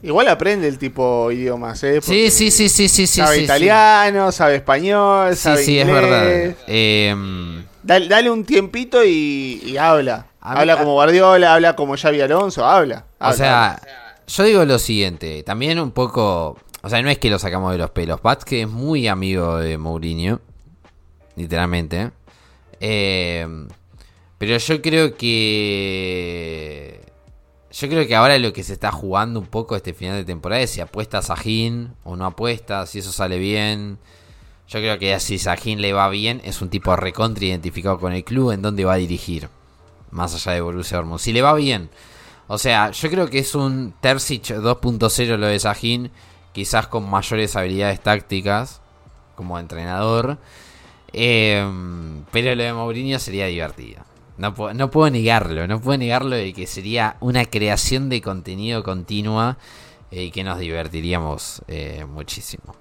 Igual 0.02 0.28
aprende 0.28 0.68
el 0.68 0.78
tipo 0.78 1.30
idiomas, 1.32 1.82
¿eh? 1.82 1.94
Sí, 1.94 2.06
Porque 2.06 2.30
sí, 2.30 2.50
sí, 2.50 2.68
sí, 2.68 2.88
sí, 2.88 3.06
sí. 3.06 3.20
Sabe 3.20 3.34
sí, 3.34 3.38
sí. 3.40 3.44
italiano, 3.44 4.30
sabe 4.30 4.56
español, 4.56 5.34
Sí, 5.34 5.42
sabe 5.42 5.62
sí, 5.64 5.78
es 5.78 5.86
inglés. 5.88 6.02
verdad. 6.02 6.56
Eh, 6.68 7.62
Dale, 7.82 8.08
dale 8.08 8.30
un 8.30 8.44
tiempito 8.44 9.04
y, 9.04 9.62
y 9.64 9.76
habla. 9.76 10.26
Mí- 10.42 10.52
habla 10.60 10.76
como 10.78 10.92
Guardiola, 10.92 11.54
habla 11.54 11.74
como 11.76 11.96
Xavi 11.96 12.20
Alonso, 12.20 12.64
habla. 12.64 13.04
O 13.20 13.32
sea, 13.32 13.74
habla. 13.74 13.82
yo 14.26 14.42
digo 14.44 14.64
lo 14.64 14.78
siguiente, 14.78 15.42
también 15.44 15.78
un 15.80 15.90
poco, 15.92 16.56
o 16.82 16.88
sea, 16.88 17.00
no 17.02 17.08
es 17.10 17.18
que 17.18 17.30
lo 17.30 17.38
sacamos 17.38 17.72
de 17.72 17.78
los 17.78 17.90
pelos, 17.90 18.20
Vázquez 18.22 18.62
es 18.66 18.68
muy 18.68 19.08
amigo 19.08 19.56
de 19.58 19.78
Mourinho, 19.78 20.40
literalmente, 21.36 22.10
Eh, 22.80 23.46
pero 24.38 24.58
yo 24.58 24.82
creo 24.82 25.16
que, 25.16 27.00
yo 27.78 27.88
creo 27.88 28.06
que 28.06 28.16
ahora 28.16 28.38
lo 28.38 28.54
que 28.54 28.62
se 28.62 28.72
está 28.72 28.90
jugando 28.90 29.38
un 29.38 29.46
poco 29.46 29.76
este 29.76 29.92
final 29.92 30.16
de 30.16 30.24
temporada 30.24 30.62
es 30.62 30.70
si 30.70 30.80
apuesta 30.80 31.18
a 31.18 31.36
o 32.04 32.16
no 32.16 32.24
apuesta, 32.24 32.86
si 32.86 33.00
eso 33.00 33.12
sale 33.12 33.38
bien. 33.38 33.98
Yo 34.66 34.80
creo 34.80 34.98
que 34.98 35.20
si 35.20 35.38
Sajín 35.38 35.82
le 35.82 35.92
va 35.92 36.08
bien, 36.08 36.40
es 36.42 36.62
un 36.62 36.70
tipo 36.70 36.96
recontra 36.96 37.44
identificado 37.44 38.00
con 38.00 38.14
el 38.14 38.24
club 38.24 38.52
en 38.52 38.62
donde 38.62 38.86
va 38.86 38.94
a 38.94 38.96
dirigir. 38.96 39.50
Más 40.10 40.34
allá 40.34 40.52
de 40.52 40.62
Borussia 40.62 40.96
Dortmund. 40.96 41.20
Si 41.20 41.34
le 41.34 41.42
va 41.42 41.52
bien. 41.52 41.90
O 42.48 42.56
sea, 42.56 42.92
yo 42.92 43.10
creo 43.10 43.28
que 43.28 43.40
es 43.40 43.54
un 43.54 43.92
Terzic 44.00 44.44
2.0 44.46 45.36
lo 45.36 45.46
de 45.46 45.58
Sajín. 45.58 46.10
Quizás 46.54 46.86
con 46.86 47.08
mayores 47.08 47.56
habilidades 47.56 48.00
tácticas. 48.00 48.80
Como 49.34 49.58
entrenador. 49.58 50.38
Eh, 51.12 51.62
pero 52.32 52.54
lo 52.54 52.62
de 52.62 52.72
Mourinho 52.72 53.18
sería 53.18 53.46
divertido. 53.46 54.02
No, 54.38 54.54
no 54.74 54.90
puedo 54.90 55.10
negarlo. 55.10 55.66
No 55.66 55.80
puedo 55.80 55.98
negarlo 55.98 56.36
de 56.36 56.52
que 56.52 56.66
sería 56.66 57.16
una 57.20 57.44
creación 57.46 58.08
de 58.08 58.20
contenido 58.20 58.82
continua. 58.82 59.56
eh, 60.10 60.24
Y 60.24 60.30
que 60.30 60.44
nos 60.44 60.58
divertiríamos 60.58 61.62
eh, 61.68 62.04
muchísimo. 62.08 62.74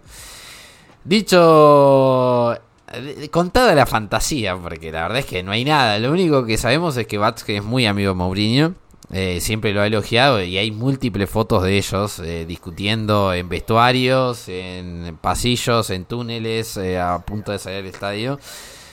Dicho. 1.03 2.53
eh, 2.93 3.29
Contada 3.31 3.73
la 3.75 3.85
fantasía, 3.85 4.55
porque 4.57 4.91
la 4.91 5.03
verdad 5.03 5.19
es 5.19 5.25
que 5.25 5.43
no 5.43 5.51
hay 5.51 5.65
nada. 5.65 5.99
Lo 5.99 6.11
único 6.11 6.45
que 6.45 6.57
sabemos 6.57 6.97
es 6.97 7.07
que 7.07 7.17
Vázquez 7.17 7.57
es 7.59 7.63
muy 7.63 7.85
amigo 7.85 8.09
de 8.09 8.15
Mourinho. 8.15 8.73
eh, 9.11 9.39
siempre 9.39 9.71
lo 9.73 9.81
ha 9.81 9.87
elogiado 9.87 10.43
y 10.43 10.57
hay 10.57 10.71
múltiples 10.71 11.29
fotos 11.29 11.61
de 11.63 11.77
ellos 11.77 12.19
eh, 12.19 12.45
discutiendo 12.47 13.33
en 13.33 13.47
vestuarios, 13.49 14.49
en 14.49 15.17
pasillos, 15.21 15.89
en 15.91 16.05
túneles, 16.05 16.75
eh, 16.77 16.99
a 16.99 17.19
punto 17.19 17.51
de 17.51 17.59
salir 17.59 17.83
del 17.83 17.93
estadio. 17.93 18.39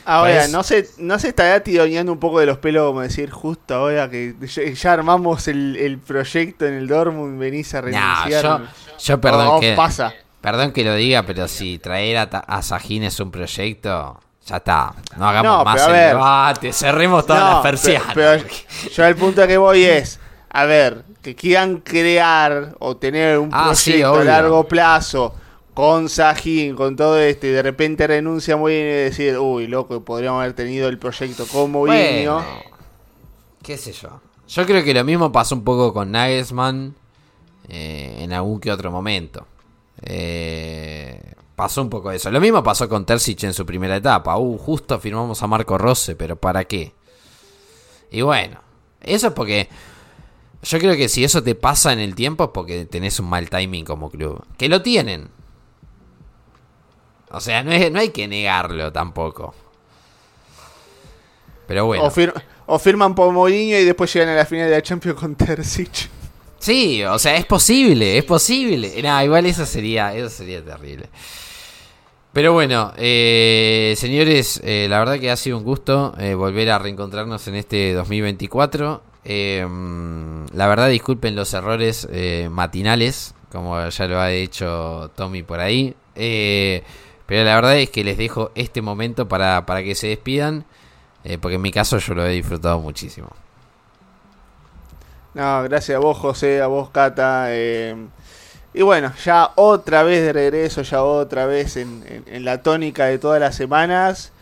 Ahora, 0.05 0.33
Parece- 0.35 0.53
no 0.53 0.63
se, 0.63 0.89
no 0.99 1.19
se 1.19 1.29
estará 1.29 1.61
tironeando 1.61 2.13
un 2.13 2.19
poco 2.19 2.41
de 2.41 2.47
los 2.47 2.59
pelos 2.59 2.87
como 2.89 3.01
decir, 3.03 3.31
justo 3.31 3.75
ahora 3.75 4.11
que 4.11 4.35
ya, 4.75 4.93
armamos 4.93 5.47
el, 5.49 5.77
el 5.77 5.99
proyecto 5.99 6.67
en 6.67 6.75
el 6.75 6.89
Dortmund, 6.89 7.39
venís 7.39 7.73
a 7.75 7.81
No, 7.83 7.87
renunciar. 7.87 8.43
yo, 8.43 8.61
yo 8.99 9.21
perdón 9.21 9.45
No, 9.47 9.61
que, 9.61 9.75
pasa. 9.75 10.13
perdón 10.41 10.73
que 10.73 10.85
lo 10.85 10.95
diga, 10.97 11.23
pero 11.25 11.47
si 11.49 11.79
traer 11.79 12.17
a, 12.19 12.23
a 12.25 12.63
Sajín 12.63 13.05
es 13.05 13.21
un 13.21 13.31
proyecto, 13.31 14.19
ya 14.47 14.57
está. 14.57 14.93
No 15.17 15.29
hagamos 15.29 15.59
No, 15.59 15.65
más 15.65 15.75
pero 15.77 15.87
el 15.87 15.93
ver. 15.93 16.09
debate, 16.09 16.73
cerremos 16.73 17.25
todas 17.27 17.43
No, 17.43 17.49
las 17.51 17.57
pero- 17.63 17.71
persianas. 17.73 18.13
pero 18.15 18.45
yo 18.93 19.05
al 19.05 19.15
punto 19.17 19.47
que 19.47 19.57
voy 19.57 19.85
es, 19.85 20.19
a 20.51 20.65
ver, 20.65 21.05
que 21.23 21.37
quieran 21.37 21.77
crear 21.79 22.75
o 22.81 22.97
tener 22.97 23.39
un 23.39 23.51
Ah, 23.53 23.73
sí, 23.77 23.91
proyecto 23.93 24.15
a 24.21 24.25
largo 24.25 24.67
plazo 24.67 25.35
con 25.75 26.09
Sajín, 26.09 26.77
con 26.77 26.97
todo 26.97 27.19
esto, 27.19 27.47
y 27.47 27.51
de 27.51 27.63
repente 27.63 28.07
renuncia 28.07 28.57
muy 28.57 28.73
bien 28.75 28.87
y 28.87 28.91
decir, 28.91 29.39
uy, 29.39 29.67
loco, 29.67 30.05
podríamos 30.05 30.41
haber 30.41 30.55
tenido 30.55 30.89
el 30.89 30.99
proyecto 30.99 31.47
Mourinho. 31.69 32.35
Bueno, 32.35 32.45
qué 33.63 33.79
sé 33.79 33.93
yo. 33.93 34.21
Yo 34.49 34.67
creo 34.67 34.85
que 34.85 34.93
lo 34.93 35.05
mismo 35.05 35.33
pasó 35.33 35.55
un 35.55 35.65
poco 35.65 35.95
con 35.95 36.11
Nagelsmann 36.11 36.95
eh, 37.69 38.19
en 38.19 38.33
algún 38.33 38.61
que 38.61 38.71
otro 38.71 38.91
momento. 38.91 39.47
Eh, 40.03 41.35
pasó 41.57 41.81
un 41.81 41.89
poco 41.89 42.11
eso. 42.11 42.31
Lo 42.31 42.41
mismo 42.41 42.63
pasó 42.63 42.89
con 42.89 43.07
Terzic 43.07 43.45
en 43.45 43.55
su 43.55 43.65
primera 43.65 43.97
etapa. 43.97 44.37
Uh, 44.37 44.59
justo 44.59 44.99
firmamos 44.99 45.43
a 45.43 45.47
Marco 45.47 45.79
Rose, 45.79 46.17
pero 46.17 46.37
¿para 46.37 46.65
qué? 46.65 46.93
Y 48.11 48.21
bueno, 48.21 48.61
eso 49.01 49.29
es 49.29 49.33
porque 49.33 49.69
yo 50.63 50.79
creo 50.79 50.97
que 50.97 51.09
si 51.09 51.25
eso 51.25 51.43
te 51.43 51.55
pasa 51.55 51.93
en 51.93 51.99
el 51.99 52.15
tiempo 52.15 52.45
es 52.45 52.51
porque 52.53 52.85
tenés 52.85 53.19
un 53.21 53.31
mal 53.31 53.49
timing 53.49 53.87
como 53.87 54.11
club. 54.11 54.45
Que 54.59 54.69
lo 54.69 54.83
tienen. 54.83 55.29
O 57.33 57.41
sea, 57.41 57.63
no, 57.63 57.73
es- 57.73 57.91
no 57.91 57.99
hay 57.99 58.11
que 58.11 58.29
negarlo 58.29 58.93
tampoco. 58.93 59.55
Pero 61.67 61.87
bueno. 61.87 62.05
O, 62.05 62.11
fir- 62.11 62.33
o 62.67 62.79
firman 62.79 63.15
por 63.15 63.33
Mourinho 63.33 63.79
y 63.79 63.85
después 63.85 64.13
llegan 64.13 64.31
a 64.31 64.35
la 64.35 64.45
final 64.47 64.69
de 64.69 64.77
la 64.77 64.83
Champions 64.83 65.19
con 65.19 65.35
Terzic. 65.35 66.09
Sí, 66.59 67.03
o 67.05 67.19
sea, 67.19 67.37
es 67.37 67.45
posible, 67.47 68.19
es 68.19 68.25
posible. 68.25 69.01
Nah, 69.03 69.25
igual 69.25 69.47
eso 69.47 69.67
sería, 69.67 70.15
eso 70.15 70.29
sería 70.29 70.65
terrible. 70.65 71.09
Pero 72.33 72.53
bueno, 72.53 72.93
eh, 72.97 73.95
señores, 73.97 74.61
eh, 74.65 74.87
la 74.89 74.99
verdad 75.01 75.19
que 75.19 75.31
ha 75.31 75.37
sido 75.37 75.59
un 75.59 75.65
gusto 75.65 76.15
eh, 76.19 76.35
volver 76.35 76.71
a 76.71 76.79
reencontrarnos 76.79 77.47
en 77.49 77.57
este 77.57 77.93
2024. 77.95 79.03
Eh, 79.25 79.67
mm, 79.69 80.47
la 80.55 80.67
verdad, 80.67 80.89
disculpen 80.89 81.35
los 81.37 81.53
errores 81.53 82.09
eh, 82.11 82.49
matinales, 82.51 83.35
como 83.51 83.87
ya 83.89 84.07
lo 84.07 84.21
ha 84.21 84.29
dicho 84.29 85.11
Tommy 85.15 85.43
por 85.43 85.61
ahí. 85.61 85.95
Pero 87.27 87.45
la 87.45 87.55
verdad 87.55 87.77
es 87.77 87.91
que 87.91 88.05
les 88.05 88.19
dejo 88.19 88.51
este 88.55 88.83
momento 88.83 89.29
para, 89.29 89.65
para 89.67 89.83
que 89.83 89.95
se 89.95 90.09
despidan. 90.09 90.65
eh, 91.25 91.39
porque 91.39 91.57
en 91.57 91.63
mi 91.63 91.71
caso 91.71 91.99
yo 91.99 92.15
lo 92.15 92.27
he 92.27 92.31
disfrutado 92.31 92.81
muchísimo. 92.81 93.29
No, 95.35 95.63
gracias 95.63 95.97
a 95.97 95.99
vos, 95.99 96.19
José, 96.19 96.61
a 96.61 96.67
vos, 96.67 96.91
Cata. 96.91 97.47
Eh, 97.49 97.97
y 98.75 98.83
bueno, 98.83 99.13
ya 99.25 99.53
otra 99.55 100.03
vez 100.03 100.23
de 100.23 100.33
regreso, 100.33 100.83
ya 100.83 101.03
otra 101.03 101.47
vez 101.47 101.77
en, 101.77 102.05
la 102.45 102.63
tónica 102.63 103.07
de 103.07 103.19
todas 103.19 103.41
las 103.41 103.55
semanas. 103.55 104.33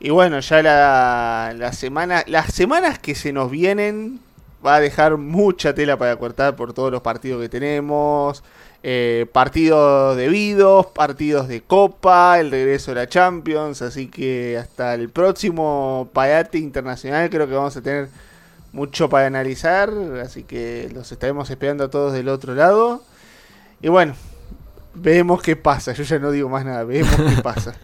Y 0.00 0.10
bueno, 0.10 0.40
ya 0.40 0.62
la, 0.62 1.54
la, 1.56 1.72
semana, 1.72 2.24
las 2.26 2.52
semanas 2.54 2.98
que 2.98 3.14
se 3.14 3.32
nos 3.32 3.50
vienen 3.50 4.20
va 4.64 4.76
a 4.76 4.80
dejar 4.80 5.16
mucha 5.16 5.74
tela 5.74 5.96
para 5.98 6.16
cortar 6.16 6.56
por 6.56 6.72
todos 6.72 6.90
los 6.90 7.02
partidos 7.02 7.42
que 7.42 7.48
tenemos. 7.48 8.42
Eh, 8.84 9.26
partidos 9.32 10.16
debidos, 10.16 10.86
partidos 10.86 11.46
de 11.46 11.62
Copa, 11.62 12.40
el 12.40 12.50
regreso 12.50 12.90
de 12.90 12.96
la 12.96 13.08
Champions. 13.08 13.80
Así 13.82 14.08
que 14.08 14.58
hasta 14.58 14.94
el 14.94 15.08
próximo 15.08 16.08
Payate 16.12 16.58
Internacional 16.58 17.30
creo 17.30 17.46
que 17.46 17.54
vamos 17.54 17.76
a 17.76 17.82
tener 17.82 18.08
mucho 18.72 19.08
para 19.08 19.26
analizar, 19.26 19.92
así 20.24 20.44
que 20.44 20.88
los 20.94 21.12
estaremos 21.12 21.50
esperando 21.50 21.84
a 21.84 21.90
todos 21.90 22.12
del 22.12 22.28
otro 22.28 22.54
lado. 22.54 23.02
Y 23.80 23.88
bueno, 23.88 24.14
vemos 24.94 25.42
qué 25.42 25.56
pasa. 25.56 25.92
Yo 25.92 26.02
ya 26.02 26.18
no 26.18 26.30
digo 26.30 26.48
más 26.48 26.64
nada, 26.64 26.82
vemos 26.84 27.14
qué 27.14 27.42
pasa. 27.42 27.74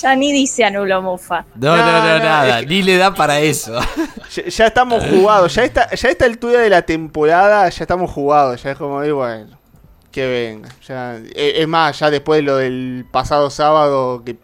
Ya 0.00 0.16
ni 0.16 0.32
dice 0.32 0.64
anulo 0.64 1.02
Mufa. 1.02 1.44
No, 1.56 1.76
no, 1.76 1.84
no, 1.84 2.18
nada. 2.18 2.62
Ni 2.62 2.82
le 2.82 2.96
da 2.96 3.14
para 3.14 3.40
eso. 3.40 3.78
Ya, 4.30 4.68
estamos 4.68 5.04
jugados. 5.06 5.52
Ya 5.56 5.64
está, 5.64 5.92
ya 5.92 6.08
está 6.08 6.24
el 6.24 6.38
tuyo 6.38 6.60
de 6.60 6.70
la 6.70 6.82
temporada. 6.82 7.68
Ya 7.68 7.82
estamos 7.82 8.12
jugados. 8.12 8.62
Ya 8.62 8.70
es 8.70 8.78
como, 8.78 9.00
bueno, 9.00 9.58
que 10.10 10.26
venga. 10.26 10.68
Ya, 10.86 11.16
e, 11.34 11.62
es 11.62 11.68
más, 11.68 11.98
ya 11.98 12.10
después 12.10 12.38
de 12.38 12.42
lo 12.42 12.56
del 12.56 13.06
pasado 13.10 13.50
sábado 13.50 14.22
que 14.24 14.36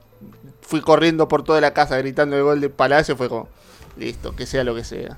fui 0.61 0.81
corriendo 0.81 1.29
por 1.29 1.45
toda 1.45 1.61
la 1.61 1.73
casa 1.73 1.97
gritando 1.99 2.37
el 2.37 2.43
gol 2.43 2.61
de 2.61 2.69
Palacio, 2.69 3.17
fue 3.17 3.29
como, 3.29 3.49
listo, 3.97 4.35
que 4.35 4.47
sea 4.47 4.65
lo 4.65 4.75
que 4.75 4.85
sea. 4.85 5.17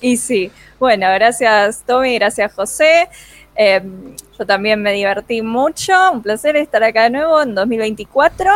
Y 0.00 0.16
sí, 0.16 0.50
bueno, 0.78 1.06
gracias 1.12 1.82
Tommy, 1.86 2.14
gracias 2.14 2.52
José. 2.54 3.08
Em, 3.54 4.16
yo 4.38 4.46
también 4.46 4.80
me 4.80 4.92
divertí 4.92 5.42
mucho, 5.42 5.92
un 6.12 6.22
placer 6.22 6.56
estar 6.56 6.82
acá 6.82 7.04
de 7.04 7.10
nuevo 7.10 7.42
en 7.42 7.54
2024. 7.54 8.50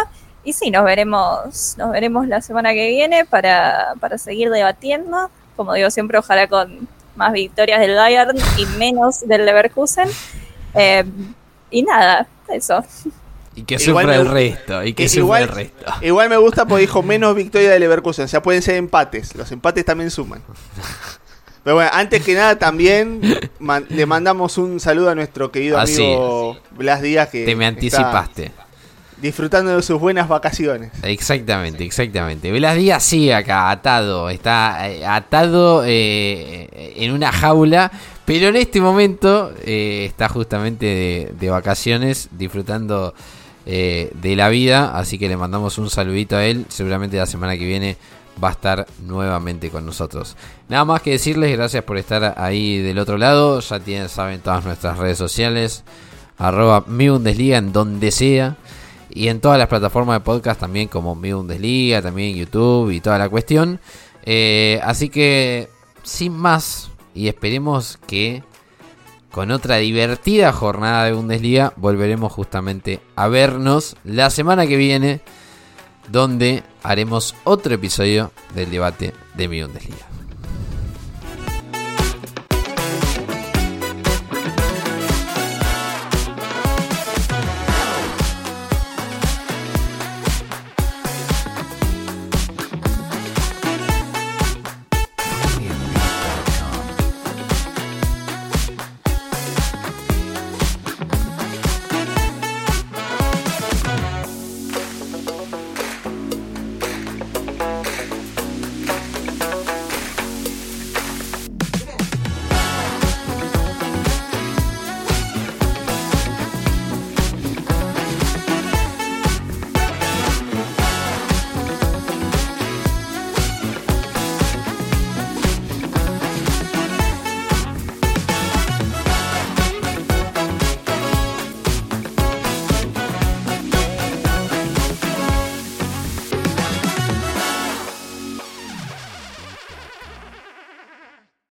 Y 0.45 0.53
sí, 0.53 0.71
nos 0.71 0.85
veremos, 0.85 1.77
nos 1.79 1.91
veremos 1.91 2.29
la 2.29 2.41
semana 2.41 2.73
que 2.73 2.89
viene 2.89 3.25
para, 3.25 3.95
para 4.01 4.19
seguir 4.19 4.51
debatiendo. 4.51 5.31
Como 5.57 5.75
digo 5.75 5.91
siempre, 5.91 6.19
ojalá 6.19 6.49
con 6.49 6.89
más 7.17 7.33
victorias 7.33 7.81
del 7.81 7.95
Bayern 7.95 8.37
y 8.59 8.67
menos 8.79 9.27
del 9.27 9.45
Leverkusen. 9.45 10.09
Em, 10.75 11.35
y 11.71 11.83
nada, 11.83 12.27
eso. 12.49 12.85
Y 13.55 13.63
que 13.63 13.79
sufra 13.79 14.17
el 14.17 14.27
resto. 14.27 14.83
Y 14.83 14.95
que, 14.95 15.09
sufra 15.09 15.41
el 15.41 15.49
resto. 15.49 15.85
Igual 16.03 16.29
me 16.29 16.37
gusta 16.37 16.67
porque 16.67 16.83
dijo 16.83 17.03
menos 17.03 17.35
victoria 17.35 17.71
del 17.71 17.81
Leverkusen. 17.81 18.25
O 18.25 18.29
sea, 18.29 18.43
pueden 18.43 18.63
ser 18.63 18.77
empates. 18.77 19.35
Los 19.37 19.51
empates 19.53 19.85
también 19.85 20.11
suman. 20.11 20.43
Pero 21.65 21.77
bueno, 21.77 21.91
antes 21.95 22.23
que 22.23 22.35
nada 22.35 22.59
también 22.59 23.23
le 23.89 24.07
mandamos 24.07 24.59
un 24.59 24.81
saludo 24.81 25.09
a 25.11 25.15
nuestro 25.15 25.51
querido 25.51 25.79
ah, 25.79 25.83
amigo 25.83 26.59
Blas 26.73 27.01
Díaz 27.01 27.31
que 27.31 27.47
te 27.47 27.57
me 27.57 27.65
anticipaste. 27.65 28.53
Disfrutando 29.25 29.75
de 29.75 29.81
sus 29.81 29.99
buenas 29.99 30.29
vacaciones. 30.29 30.93
Exactamente, 31.03 31.83
exactamente. 31.83 32.53
Blas 32.53 32.77
Díaz 32.77 33.03
sigue 33.03 33.33
acá 33.33 33.71
atado, 33.71 34.29
está 34.29 34.87
eh, 34.91 35.07
atado 35.07 35.83
eh, 35.87 36.93
en 36.97 37.11
una 37.11 37.33
jaula, 37.33 37.91
pero 38.27 38.49
en 38.49 38.57
este 38.57 38.83
momento 38.83 39.51
eh, 39.65 40.05
está 40.05 40.29
justamente 40.29 41.33
de, 41.41 41.49
vacaciones, 41.49 42.29
disfrutando 42.33 43.15
de 43.65 44.35
la 44.37 44.51
vida, 44.51 44.95
así 44.95 45.19
que 45.19 45.27
le 45.27 45.39
mandamos 45.39 45.79
un 45.79 45.89
saludito 45.89 46.37
a 46.37 46.45
él. 46.45 46.67
Seguramente 46.69 47.17
la 47.17 47.25
semana 47.25 47.57
que 47.57 47.65
viene 47.65 47.97
va 48.45 48.49
a 48.49 48.53
estar 48.53 48.87
nuevamente 49.07 49.71
con 49.71 49.87
nosotros. 49.87 50.37
Nada 50.69 50.85
más 50.85 51.01
que 51.01 51.13
decirles 51.13 51.57
gracias 51.57 51.83
por 51.83 51.97
estar 51.97 52.35
ahí 52.37 52.77
del 52.77 52.99
otro 52.99 53.17
lado. 53.17 53.61
Ya 53.61 53.81
tienen, 53.81 54.11
saben 54.11 54.41
todas 54.41 54.67
nuestras 54.67 54.99
redes 54.99 55.17
sociales. 55.17 55.83
Arroba 56.37 56.85
mi 56.87 57.09
Bundesliga 57.09 57.57
en 57.57 57.73
donde 57.73 58.11
sea. 58.11 58.59
Y 59.11 59.29
en 59.29 59.41
todas 59.41 59.59
las 59.59 59.69
plataformas 59.69 60.17
de 60.19 60.25
podcast 60.25 60.61
también 60.61 60.89
como 60.89 61.15
mi 61.15 61.33
Bundesliga, 61.33 62.03
también 62.03 62.37
YouTube 62.37 62.91
y 62.91 63.01
toda 63.01 63.19
la 63.19 63.29
cuestión. 63.29 63.81
Eh, 64.25 64.81
así 64.83 65.09
que 65.09 65.69
sin 66.03 66.33
más 66.33 66.91
y 67.15 67.29
esperemos 67.29 67.99
que 68.07 68.43
con 69.31 69.51
otra 69.51 69.77
divertida 69.77 70.53
jornada 70.53 71.05
de 71.05 71.13
Bundesliga 71.13 71.73
volveremos 71.77 72.33
justamente 72.33 73.01
a 73.17 73.29
vernos 73.29 73.97
la 74.05 74.31
semana 74.31 74.67
que 74.67 74.77
viene 74.77 75.21
donde 76.09 76.63
haremos 76.83 77.35
otro 77.45 77.75
episodio 77.75 78.31
del 78.55 78.71
debate 78.71 79.13
de 79.35 79.49
mi 79.49 79.63
Bundesliga. 79.63 80.14